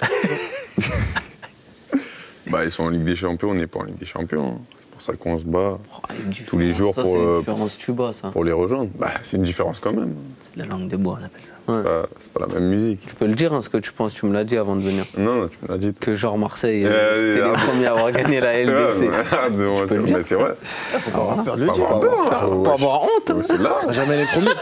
bah, 2.48 2.64
ils 2.64 2.70
sont 2.70 2.84
en 2.84 2.88
Ligue 2.88 3.04
des 3.04 3.16
Champions, 3.16 3.50
on 3.50 3.54
n'est 3.54 3.66
pas 3.66 3.80
en 3.80 3.84
Ligue 3.84 3.98
des 3.98 4.06
Champions. 4.06 4.56
hein. 4.60 4.60
Pour 5.04 5.06
ça 5.12 5.16
qu'on 5.18 5.36
se 5.36 5.42
bat 5.42 5.78
Une 6.24 6.32
tous 6.46 6.58
les 6.58 6.72
jours 6.72 6.94
ça, 6.94 7.02
pour, 7.02 7.16
euh, 7.16 7.38
différence 7.40 7.76
ça. 8.12 8.28
pour 8.28 8.44
les 8.44 8.52
rejoindre. 8.52 8.88
Bah, 9.00 9.08
c'est 9.24 9.36
une 9.36 9.42
différence 9.42 9.80
quand 9.80 9.92
même. 9.92 10.14
C'est 10.38 10.54
de 10.54 10.60
la 10.62 10.66
langue 10.68 10.86
de 10.86 10.96
bois, 10.96 11.18
on 11.20 11.24
appelle 11.24 11.42
ça. 11.42 11.54
Ouais. 11.72 11.82
Bah, 11.82 12.06
c'est 12.20 12.32
pas 12.32 12.46
la 12.46 12.54
même 12.54 12.68
musique. 12.68 13.04
Tu 13.04 13.14
peux 13.16 13.26
le 13.26 13.34
dire, 13.34 13.52
hein, 13.52 13.60
ce 13.62 13.68
que 13.68 13.78
tu 13.78 13.92
penses, 13.92 14.14
tu 14.14 14.26
me 14.26 14.32
l'as 14.32 14.44
dit 14.44 14.56
avant 14.56 14.76
de 14.76 14.82
venir. 14.82 15.04
Non, 15.18 15.34
non, 15.34 15.48
tu 15.48 15.58
me 15.62 15.68
l'as 15.72 15.78
dit. 15.78 15.92
toi. 15.92 15.98
Que 16.06 16.14
genre 16.14 16.38
Marseille, 16.38 16.84
euh, 16.86 16.90
Euh, 16.92 17.34
c'était 17.34 17.44
ah, 17.44 17.50
les 17.50 17.66
premiers 17.72 17.86
à 17.86 17.90
avoir 17.90 18.12
gagné 18.12 18.38
la 18.38 18.62
LDC. 18.62 19.10
Ah, 19.32 19.50
dire, 19.50 20.18
c'est 20.22 20.34
vrai. 20.36 20.54
Faut 20.62 21.10
pas 21.10 21.18
avoir 21.18 21.42
peur 21.44 21.56
de 21.56 21.64
le 21.64 21.72
dire. 21.72 21.84
hein, 21.90 22.00
Faut 22.38 22.46
faut- 22.54 22.62
pas 22.62 22.72
avoir 22.74 23.02
honte. 23.02 23.30
hein. 23.30 23.36
C'est 23.42 23.58
là, 23.58 23.74
Jamais 23.90 24.18
les 24.18 24.26
premiers. 24.26 24.54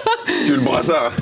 que 0.48 0.52
le 0.54 0.60
brassard. 0.60 1.12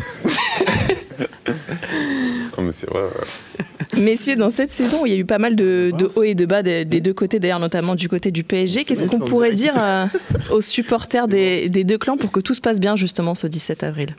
non, 2.59 2.65
mais 2.65 2.73
c'est 2.73 2.89
vrai. 2.89 3.03
ouais. 3.03 4.01
Messieurs, 4.03 4.37
dans 4.37 4.51
cette 4.51 4.71
saison, 4.71 5.07
il 5.07 5.13
y 5.13 5.15
a 5.15 5.19
eu 5.19 5.25
pas 5.25 5.39
mal 5.39 5.57
de, 5.57 5.93
de 5.97 6.09
hauts 6.17 6.23
et 6.23 6.35
de 6.35 6.45
bas 6.47 6.63
des, 6.63 6.85
des 6.85 7.01
deux 7.01 7.15
côtés, 7.15 7.39
d'ailleurs 7.39 7.61
notamment 7.61 7.95
du 7.95 8.09
côté 8.09 8.31
du 8.31 8.45
PSG. 8.45 8.85
Qu'est-ce 8.85 9.05
qu'on 9.05 9.19
pourrait 9.21 9.55
dire 9.55 9.75
euh, 9.79 10.07
aux 10.53 10.61
supporters 10.61 11.27
des, 11.29 11.69
des 11.69 11.85
deux 11.85 11.99
clans 11.99 12.17
pour 12.17 12.31
que 12.31 12.41
tout 12.41 12.55
se 12.55 12.61
passe 12.61 12.81
bien 12.81 12.97
justement 12.97 13.35
ce 13.35 13.47
17 13.47 13.83
avril? 13.85 14.15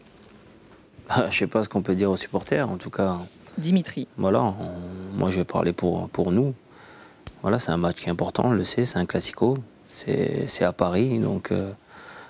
Je 1.31 1.35
sais 1.37 1.47
pas 1.47 1.63
ce 1.63 1.69
qu'on 1.69 1.81
peut 1.81 1.95
dire 1.95 2.11
aux 2.11 2.15
supporters, 2.15 2.69
en 2.69 2.77
tout 2.77 2.89
cas. 2.91 3.17
Dimitri. 3.57 4.07
Voilà, 4.17 4.41
on- 4.43 5.17
moi 5.17 5.29
je 5.31 5.37
vais 5.37 5.45
parler 5.45 5.73
pour, 5.73 6.07
pour 6.09 6.31
nous. 6.31 6.53
Voilà, 7.41 7.57
c'est 7.59 7.71
un 7.71 7.77
match 7.77 7.97
qui 7.97 8.07
est 8.07 8.11
important, 8.11 8.43
on 8.47 8.51
le 8.51 8.63
sait, 8.63 8.85
c'est 8.85 8.99
un 8.99 9.05
classico. 9.05 9.57
C'est 9.87 10.45
c'est 10.47 10.65
à 10.65 10.71
Paris, 10.71 11.17
donc 11.19 11.51
euh, 11.51 11.71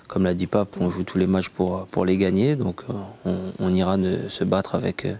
comme 0.08 0.24
l'a 0.24 0.32
dit 0.34 0.46
Pape, 0.46 0.76
on 0.80 0.88
joue 0.88 1.02
tous 1.04 1.18
les 1.18 1.26
matchs 1.26 1.50
pour, 1.50 1.86
pour 1.90 2.04
les 2.06 2.16
gagner. 2.16 2.56
Donc 2.56 2.82
euh, 2.88 2.92
on, 3.26 3.36
on 3.58 3.74
ira 3.74 3.96
de- 3.98 4.28
se 4.28 4.44
battre 4.44 4.74
avec, 4.76 5.04
euh, 5.04 5.14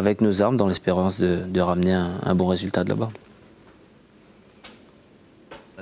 avec 0.00 0.20
nos 0.20 0.42
armes 0.42 0.56
dans 0.56 0.66
l'espérance 0.66 1.20
de, 1.20 1.40
de 1.48 1.60
ramener 1.60 1.92
un, 1.92 2.10
un 2.24 2.34
bon 2.34 2.46
résultat 2.46 2.82
de 2.84 2.88
là-bas. 2.90 3.10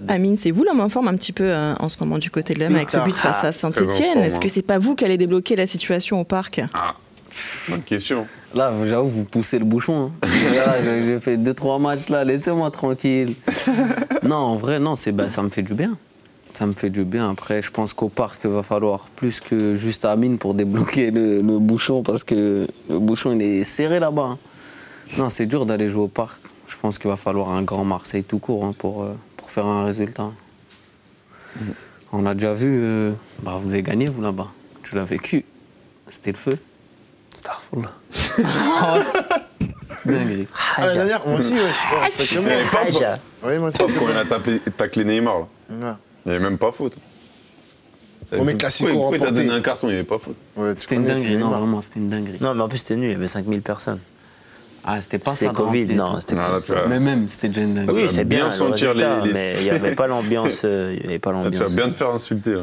Amine, 0.06 0.36
c'est 0.36 0.52
vous 0.52 0.62
l'homme 0.62 0.80
en 0.80 0.88
forme 0.88 1.08
un 1.08 1.16
petit 1.16 1.32
peu 1.32 1.44
euh, 1.52 1.74
en 1.80 1.88
ce 1.88 1.96
moment 1.98 2.18
du 2.18 2.30
côté 2.30 2.54
de 2.54 2.60
l'homme 2.60 2.76
avec 2.76 2.90
ce 2.90 2.98
but 3.04 3.16
face 3.16 3.42
à 3.42 3.50
Saint-Etienne. 3.52 4.18
Est-ce 4.18 4.38
que 4.38 4.48
c'est 4.48 4.62
pas 4.62 4.78
vous 4.78 4.94
qui 4.94 5.04
allez 5.04 5.16
débloquer 5.18 5.56
la 5.56 5.66
situation 5.66 6.20
au 6.20 6.24
parc? 6.24 6.60
Bonne 7.68 7.82
question. 7.82 8.26
Là, 8.54 8.72
j'avoue, 8.86 9.08
vous 9.08 9.24
poussez 9.24 9.58
le 9.58 9.64
bouchon. 9.64 10.12
hein. 10.22 10.28
Là, 10.54 10.82
j'ai 10.82 11.02
j'ai 11.02 11.20
fait 11.20 11.36
2-3 11.36 11.80
matchs 11.82 12.08
là, 12.10 12.24
laissez-moi 12.24 12.70
tranquille. 12.70 13.34
non, 14.22 14.36
en 14.36 14.56
vrai, 14.56 14.78
non, 14.78 14.94
c'est 14.96 15.12
bah, 15.12 15.28
ça 15.28 15.42
me 15.42 15.50
fait 15.50 15.62
du 15.62 15.74
bien. 15.74 15.96
Ça 16.58 16.66
me 16.66 16.72
fait 16.72 16.90
du 16.90 17.04
bien. 17.04 17.30
Après, 17.30 17.62
je 17.62 17.70
pense 17.70 17.92
qu'au 17.92 18.08
parc, 18.08 18.40
il 18.42 18.50
va 18.50 18.64
falloir 18.64 19.10
plus 19.14 19.38
que 19.38 19.76
juste 19.76 20.04
Amine 20.04 20.38
pour 20.38 20.54
débloquer 20.54 21.12
le, 21.12 21.40
le 21.40 21.58
bouchon 21.60 22.02
parce 22.02 22.24
que 22.24 22.66
le 22.90 22.98
bouchon, 22.98 23.30
il 23.32 23.40
est 23.42 23.62
serré 23.62 24.00
là-bas. 24.00 24.30
hein. 24.30 24.38
Non, 25.18 25.30
c'est 25.30 25.46
dur 25.46 25.66
d'aller 25.66 25.88
jouer 25.88 26.02
au 26.02 26.08
parc. 26.08 26.40
Je 26.66 26.74
pense 26.82 26.98
qu'il 26.98 27.08
va 27.08 27.16
falloir 27.16 27.50
un 27.50 27.62
grand 27.62 27.84
Marseille 27.84 28.24
tout 28.24 28.40
court 28.40 28.64
hein, 28.64 28.72
pour, 28.76 29.04
euh, 29.04 29.14
pour 29.36 29.52
faire 29.52 29.66
un 29.66 29.84
résultat. 29.84 30.32
On 32.10 32.26
a 32.26 32.34
déjà 32.34 32.54
vu, 32.54 32.80
euh, 32.82 33.12
bah, 33.44 33.60
vous 33.62 33.74
avez 33.74 33.84
gagné, 33.84 34.08
vous 34.08 34.20
là-bas. 34.20 34.48
Tu 34.82 34.96
l'as 34.96 35.04
vécu. 35.04 35.44
C'était 36.10 36.32
le 36.32 36.38
feu. 36.38 36.58
Starful. 37.36 37.84
Dinguerie. 40.04 40.48
Ah, 40.76 40.86
la 40.86 40.94
dernière, 40.94 41.24
moi 41.24 41.38
aussi, 41.38 41.52
ouais, 41.54 41.60
je 41.72 42.00
respecte-moi. 42.02 43.14
Ouais, 43.44 43.60
moi, 43.60 43.70
c'est 43.70 43.78
pas 43.78 43.86
Quand 43.86 44.08
a 44.08 44.24
tapé, 44.24 44.60
taclé 44.76 45.04
Neymar, 45.04 45.38
là. 45.38 45.46
Ouais. 45.70 45.94
Il 46.28 46.30
n'y 46.30 46.36
avait 46.36 46.44
même 46.44 46.58
pas 46.58 46.72
faute. 46.72 46.94
Oh, 48.36 48.44
mais 48.44 48.54
classico 48.56 48.90
Pourquoi 48.90 49.16
il 49.16 49.20
t'a 49.20 49.26
remporté. 49.26 49.46
donné 49.46 49.56
un 49.58 49.62
carton, 49.62 49.86
il 49.88 49.92
n'y 49.92 49.96
avait 49.98 50.06
pas 50.06 50.18
faute 50.18 50.36
Ouais, 50.56 50.72
C'était 50.76 50.96
une 50.96 51.04
dinguerie, 51.04 51.36
non, 51.36 51.48
vraiment, 51.50 51.80
c'était 51.80 51.98
une 52.00 52.10
dinguerie. 52.10 52.36
Non, 52.40 52.54
mais 52.54 52.60
en 52.62 52.68
plus 52.68 52.78
c'était 52.78 52.96
nul, 52.96 53.08
il 53.08 53.12
y 53.12 53.14
avait 53.14 53.26
5000 53.26 53.62
personnes. 53.62 54.00
Ah, 54.84 55.00
c'était 55.00 55.18
pas 55.18 55.32
C'est 55.34 55.50
Covid, 55.52 55.86
non, 55.94 56.20
c'était 56.20 56.34
vas- 56.36 56.58
Mais 56.88 57.00
même, 57.00 57.26
c'était 57.28 57.48
déjà 57.48 57.62
une 57.62 57.74
dinguerie. 57.74 58.02
Oui, 58.02 58.08
c'est 58.12 58.24
bien 58.24 58.40
bien, 58.40 58.50
sentir 58.50 58.92
le 58.94 59.00
résultat, 59.02 59.20
les- 59.24 59.26
les- 59.28 59.34
mais 59.34 59.54
il 59.58 59.64
n'y 59.64 59.70
avait 59.70 59.94
pas 59.94 60.06
l'ambiance. 60.06 60.62
euh, 60.64 60.94
Il 60.98 61.04
y 61.04 61.08
avait 61.08 61.18
pas 61.18 61.32
Là, 61.32 61.38
tu 61.50 61.56
vas 61.56 61.64
l'ambiance. 61.64 61.74
bien 61.76 61.88
te 61.88 61.94
faire 61.94 62.10
insulter. 62.10 62.52
là. 62.52 62.62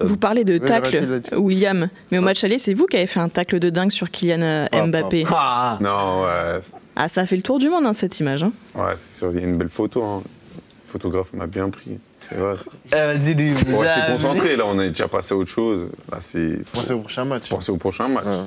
Vous 0.00 0.16
parlez 0.18 0.44
de 0.44 0.58
tacle. 0.58 1.20
William, 1.34 1.88
mais 2.10 2.18
au 2.18 2.22
match 2.22 2.42
aller, 2.44 2.58
c'est 2.58 2.74
vous 2.74 2.86
qui 2.86 2.96
avez 2.96 3.06
fait 3.06 3.20
un 3.20 3.28
tacle 3.30 3.58
de 3.58 3.70
dingue 3.70 3.90
sur 3.90 4.10
Kylian 4.10 4.42
euh, 4.42 4.66
Ah, 4.72 4.86
Mbappé. 4.86 5.24
Ah, 5.30 5.78
Non, 5.80 6.22
ouais. 6.24 6.60
Ah, 6.96 7.08
ça 7.08 7.22
a 7.22 7.26
fait 7.26 7.36
le 7.36 7.42
tour 7.42 7.58
du 7.58 7.68
monde, 7.70 7.86
hein, 7.86 7.92
cette 7.94 8.18
image. 8.20 8.42
hein. 8.42 8.52
Ouais, 8.74 8.92
c'est 8.98 9.18
sûr, 9.18 9.30
il 9.32 9.40
y 9.40 9.44
a 9.44 9.46
une 9.46 9.56
belle 9.56 9.68
photo. 9.70 10.02
hein. 10.02 10.22
Le 10.24 10.90
photographe 10.92 11.32
m'a 11.34 11.46
bien 11.46 11.68
pris. 11.70 11.98
C'est 12.28 12.36
vrai. 12.36 12.54
vas-y, 12.90 13.34
lui. 13.34 13.50
Faut 13.54 13.78
rester 13.78 14.00
Ah, 14.06 14.10
concentré. 14.12 14.56
Là, 14.56 14.64
on 14.66 14.78
est 14.80 14.88
déjà 14.90 15.08
passé 15.08 15.34
à 15.34 15.36
autre 15.36 15.50
chose. 15.50 15.88
Là, 16.10 16.18
c'est. 16.20 16.58
Pensez 16.72 16.92
au 16.92 17.00
prochain 17.00 17.24
match. 17.24 17.48
penser 17.48 17.72
au 17.72 17.76
prochain 17.76 18.08
match. 18.08 18.24
Ouais. 18.24 18.42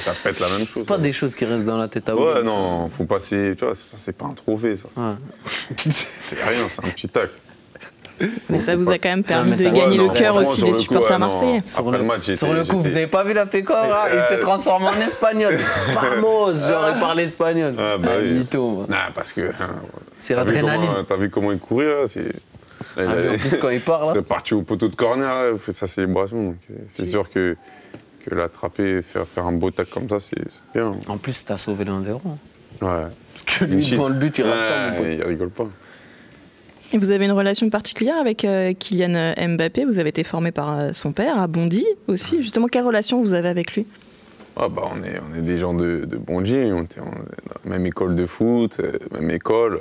Ça 0.00 0.12
peut 0.22 0.30
être 0.30 0.40
la 0.40 0.48
même 0.48 0.60
chose. 0.66 0.72
C'est 0.76 0.86
pas 0.86 0.96
des 0.98 1.12
choses 1.12 1.34
qui 1.34 1.44
restent 1.44 1.66
dans 1.66 1.76
la 1.76 1.88
tête 1.88 2.08
à 2.08 2.16
Ouais, 2.16 2.42
non, 2.42 2.88
faut 2.88 3.04
passer. 3.04 3.54
Tu 3.58 3.64
vois, 3.64 3.74
ça, 3.74 3.84
c'est 3.96 4.16
pas 4.16 4.24
un 4.26 4.32
trophée, 4.34 4.76
ça. 4.76 4.86
ça. 4.94 5.00
Ouais. 5.00 5.76
C'est 6.18 6.42
rien, 6.42 6.66
c'est 6.70 6.84
un 6.84 6.88
petit 6.88 7.08
tac. 7.08 7.30
Mais 8.50 8.58
ça 8.58 8.76
vous 8.76 8.90
a 8.90 8.98
quand 8.98 9.08
même 9.08 9.24
permis 9.24 9.56
de 9.56 9.64
gagner 9.64 9.98
Ouais, 9.98 10.08
le 10.08 10.12
cœur 10.12 10.36
aussi 10.36 10.62
des 10.62 10.74
supporters 10.74 11.18
marseillais. 11.18 11.60
Sur 11.64 11.90
le, 11.90 11.98
le 11.98 12.04
match, 12.04 12.30
sur 12.32 12.52
le 12.52 12.64
coup, 12.64 12.78
vous 12.80 12.96
avez 12.96 13.06
pas 13.06 13.24
vu 13.24 13.32
la 13.32 13.46
pécore 13.46 13.76
hein? 13.82 14.08
Il 14.12 14.20
s'est 14.28 14.34
Euh, 14.34 14.40
transformé 14.40 14.86
en 14.88 15.00
espagnol. 15.00 15.58
Vamos, 15.92 16.52
j'aurais 16.54 17.00
parlé 17.00 17.22
espagnol. 17.24 17.74
Ah, 17.78 17.96
bah 17.98 18.10
oui. 18.22 18.30
mytho, 18.32 18.68
moi. 18.70 18.86
Non, 18.90 18.96
parce 19.14 19.32
que. 19.32 19.40
hein, 19.60 19.70
C'est 20.18 20.34
t'as 20.34 20.44
vu 20.44 20.52
l'adrénaline. 20.52 20.86
comment- 20.90 21.04
T'as 21.04 21.16
vu 21.16 21.30
comment 21.30 21.52
il 21.52 21.58
courait, 21.58 21.86
là 21.86 22.08
c'est- 22.08 22.32
Là, 23.04 23.14
Ah, 23.30 23.34
en 23.34 23.38
plus, 23.38 23.56
quand 23.58 23.68
il 23.70 23.80
part, 23.80 24.02
il 24.10 24.14
là. 24.14 24.20
est 24.20 24.22
parti 24.28 24.54
au 24.54 24.62
poteau 24.62 24.88
de 24.88 24.96
corner, 24.96 25.28
là, 25.28 25.50
il 25.52 25.58
fait 25.58 25.72
sa 25.72 25.86
célébration. 25.86 26.56
C'est 26.88 27.06
sûr 27.06 27.28
que, 27.30 27.56
que 28.24 28.34
l'attraper, 28.34 29.02
faire, 29.02 29.26
faire 29.26 29.46
un 29.46 29.52
beau 29.52 29.70
tac 29.70 29.88
comme 29.90 30.08
ça, 30.08 30.20
c'est 30.20 30.36
c'est 30.48 30.60
bien. 30.78 30.94
En 31.08 31.18
plus, 31.18 31.44
t'as 31.44 31.56
sauvé 31.56 31.84
le 31.84 31.92
1-0. 31.92 32.14
Ouais. 32.14 32.18
Parce 32.80 33.58
que 33.58 33.64
lui, 33.64 33.84
devant 33.90 34.08
le 34.08 34.14
but, 34.14 34.38
il 34.38 34.44
rate 34.44 34.58
pas, 34.58 34.90
pote. 34.96 35.06
Ouais, 35.06 35.16
il 35.16 35.22
rigole 35.24 35.50
pas. 35.50 35.66
Et 36.92 36.98
vous 36.98 37.12
avez 37.12 37.24
une 37.26 37.32
relation 37.32 37.70
particulière 37.70 38.16
avec 38.20 38.44
euh, 38.44 38.72
Kylian 38.72 39.14
euh, 39.14 39.48
Mbappé? 39.48 39.84
Vous 39.84 40.00
avez 40.00 40.08
été 40.08 40.24
formé 40.24 40.50
par 40.50 40.76
euh, 40.76 40.90
son 40.92 41.12
père, 41.12 41.38
à 41.38 41.46
Bondy 41.46 41.86
aussi. 42.08 42.42
Justement, 42.42 42.66
quelle 42.66 42.84
relation 42.84 43.20
vous 43.22 43.32
avez 43.34 43.48
avec 43.48 43.74
lui? 43.74 43.86
Ah 44.56 44.68
bah 44.68 44.82
on 44.92 45.00
est, 45.04 45.20
on 45.20 45.38
est 45.38 45.42
des 45.42 45.56
gens 45.58 45.72
de, 45.72 46.04
de 46.04 46.16
Bondy, 46.16 46.56
on 46.56 46.82
était 46.82 46.98
on 47.00 47.04
est 47.12 47.48
dans 47.48 47.54
la 47.64 47.70
même 47.70 47.86
école 47.86 48.16
de 48.16 48.26
foot, 48.26 48.78
même 49.12 49.30
école. 49.30 49.80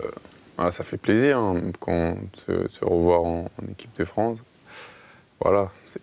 Voilà, 0.60 0.74
ça 0.74 0.84
fait 0.84 0.98
plaisir 0.98 1.38
hein, 1.38 1.56
quand 1.80 2.18
se, 2.46 2.68
se 2.68 2.84
revoir 2.84 3.24
en, 3.24 3.46
en 3.46 3.72
équipe 3.72 3.96
de 3.98 4.04
France. 4.04 4.40
Voilà, 5.42 5.70
c'est- 5.86 6.02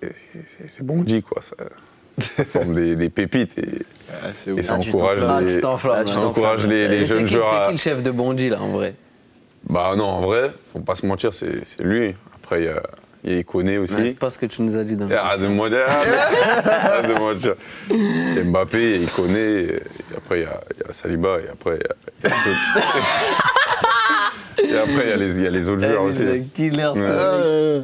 c'est 0.67 0.83
Bondy 0.83 1.23
quoi. 1.23 1.43
Ça, 1.43 1.57
ça 2.19 2.43
forme 2.47 2.75
des, 2.75 2.97
des 2.97 3.11
pépites 3.11 3.59
et, 3.59 3.83
Ah, 4.11 4.29
et 4.57 4.63
ça 4.63 4.77
Ah, 4.77 4.79
encourage. 4.79 5.19
Ah, 5.29 5.43
les, 5.43 5.55
tu 5.57 5.61
t'enflammes. 5.61 5.97
Ah, 6.01 6.05
tu 6.05 6.13
ça 6.15 6.21
encourage 6.21 6.65
les, 6.67 7.05
jeunes 7.05 7.27
qui- 7.27 7.35
joueurs. 7.35 7.45
C'est 7.53 7.67
qui 7.67 7.73
le 7.73 7.77
chef 7.77 8.03
de 8.03 8.11
Bondy, 8.11 8.49
là, 8.49 8.63
en 8.63 8.69
vrai? 8.69 8.95
Bah 9.69 9.93
non, 9.95 10.07
en 10.07 10.21
vrai, 10.23 10.51
faut 10.73 10.81
pas 10.81 10.95
se 10.95 11.05
mentir, 11.05 11.35
c'est 11.35 11.51
lui. 11.81 12.15
Après, 12.37 12.63
il 12.63 12.65
y 12.65 12.69
a, 12.69 12.83
il 13.25 13.33
y 13.33 13.37
a 13.37 13.39
Ikoné 13.41 13.77
aussi. 13.77 14.09
C'est 14.09 14.19
pas 14.19 14.31
ce 14.31 14.39
que 14.39 14.47
tu 14.47 14.63
nous 14.63 14.75
as 14.75 14.85
dit 14.85 14.97
dans 14.97 15.07
Ah, 15.23 15.37
de 15.37 15.49
moi, 15.49 15.69
ah, 15.71 17.03
de 17.03 17.13
moi, 17.13 17.35
tiens. 17.39 17.57
Il 17.91 18.35
y 18.37 18.39
a 18.39 18.45
Mbappé, 18.45 19.01
il 19.03 19.11
connaît, 19.11 19.65
et 19.65 19.83
après 20.17 20.39
il 20.41 20.43
y 20.45 20.47
a, 20.47 20.61
il 20.71 20.87
y 20.87 20.89
a 20.89 20.93
Saliba, 20.95 21.41
et 21.41 21.49
après 21.53 21.77
il 21.79 21.83
y 21.83 21.85
a, 21.85 21.95
il 22.25 22.31
y 22.31 22.33
a 22.33 22.37
d'autres- 22.37 23.83
Et 24.63 24.77
après 24.77 25.05
il 25.05 25.09
y 25.11 25.13
a 25.13 25.17
les, 25.17 25.37
il 25.37 25.43
y 25.43 25.47
a 25.47 25.51
les 25.51 25.69
autres 25.69 25.81
joueurs 25.87 26.03
mais 26.05 26.09
aussi. 26.11 26.19
c'est 26.19 26.45
killer, 26.55 26.87
Ouais. 26.95 27.07
ça. 27.07 27.35
Euh, 27.35 27.83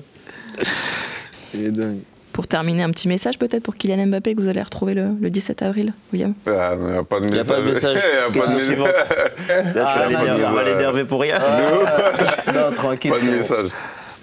Il 1.55 1.65
est 1.67 1.71
dingue. 1.71 1.99
Pour 2.33 2.47
terminer, 2.47 2.83
un 2.83 2.91
petit 2.91 3.09
message 3.09 3.39
peut-être 3.39 3.63
pour 3.63 3.75
Kylian 3.75 4.07
Mbappé 4.07 4.35
que 4.35 4.41
vous 4.41 4.49
allez 4.49 4.63
retrouver 4.63 4.95
le, 4.95 5.09
le 5.21 5.31
17 5.31 5.61
avril, 5.61 5.93
William 6.15 6.33
Ah, 6.47 6.75
non, 6.79 6.87
il 6.89 6.93
n'y 6.93 6.99
a 6.99 7.05
pas 7.05 7.21
de 7.21 7.27
Il 7.27 7.31
n'y 7.31 7.37
message. 7.37 7.51
a 7.51 7.55
pas 7.55 7.61
de 7.61 7.67
message. 7.67 7.99
Il 8.03 8.15
y 8.15 8.19
a 8.19 8.23
pas 8.23 8.29
de 8.29 8.33
Question 8.33 8.53
message. 8.55 8.67
suivante. 8.67 8.89
Là, 9.49 9.65
je 9.75 9.79
Ah, 9.79 10.09
non, 10.11 10.19
l'énerver- 10.19 10.41
non, 10.41 10.49
on 10.49 10.53
va 10.53 10.63
non. 10.63 10.69
l'énerver 10.69 11.05
pour 11.05 11.21
rien. 11.21 11.39
Ah, 11.39 12.53
Non, 12.55 12.73
tranquille. 12.75 13.11
Pas 13.13 13.19
de 13.19 13.31
message. 13.37 13.69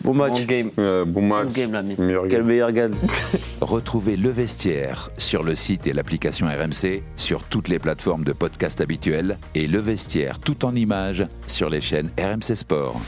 Bon 0.04 0.14
match. 0.14 0.40
Bon 0.42 0.46
game. 0.46 0.72
Euh, 0.80 1.06
bon 1.06 1.22
match. 1.22 1.48
Bon 1.48 1.52
game, 1.52 1.74
l'ami. 1.74 1.96
Meilleur 1.98 2.24
Quel 2.28 2.40
game. 2.40 2.48
meilleur 2.48 2.72
gagne 2.72 2.94
Retrouvez 3.62 4.16
Le 4.18 4.30
Vestiaire 4.30 5.10
sur 5.18 5.44
le 5.44 5.56
site 5.56 5.88
et 5.88 5.94
l'application 5.94 6.48
RMC, 6.48 7.02
sur 7.16 7.44
toutes 7.44 7.68
les 7.68 7.80
plateformes 7.80 8.24
de 8.24 8.34
podcast 8.34 8.82
habituelles 8.82 9.38
et 9.56 9.68
Le 9.68 9.80
Vestiaire 9.80 10.40
tout 10.40 10.66
en 10.66 10.76
images 10.76 11.26
sur 11.48 11.70
les 11.70 11.82
chaînes 11.82 12.10
RMC 12.18 12.56
Sport. 12.56 13.00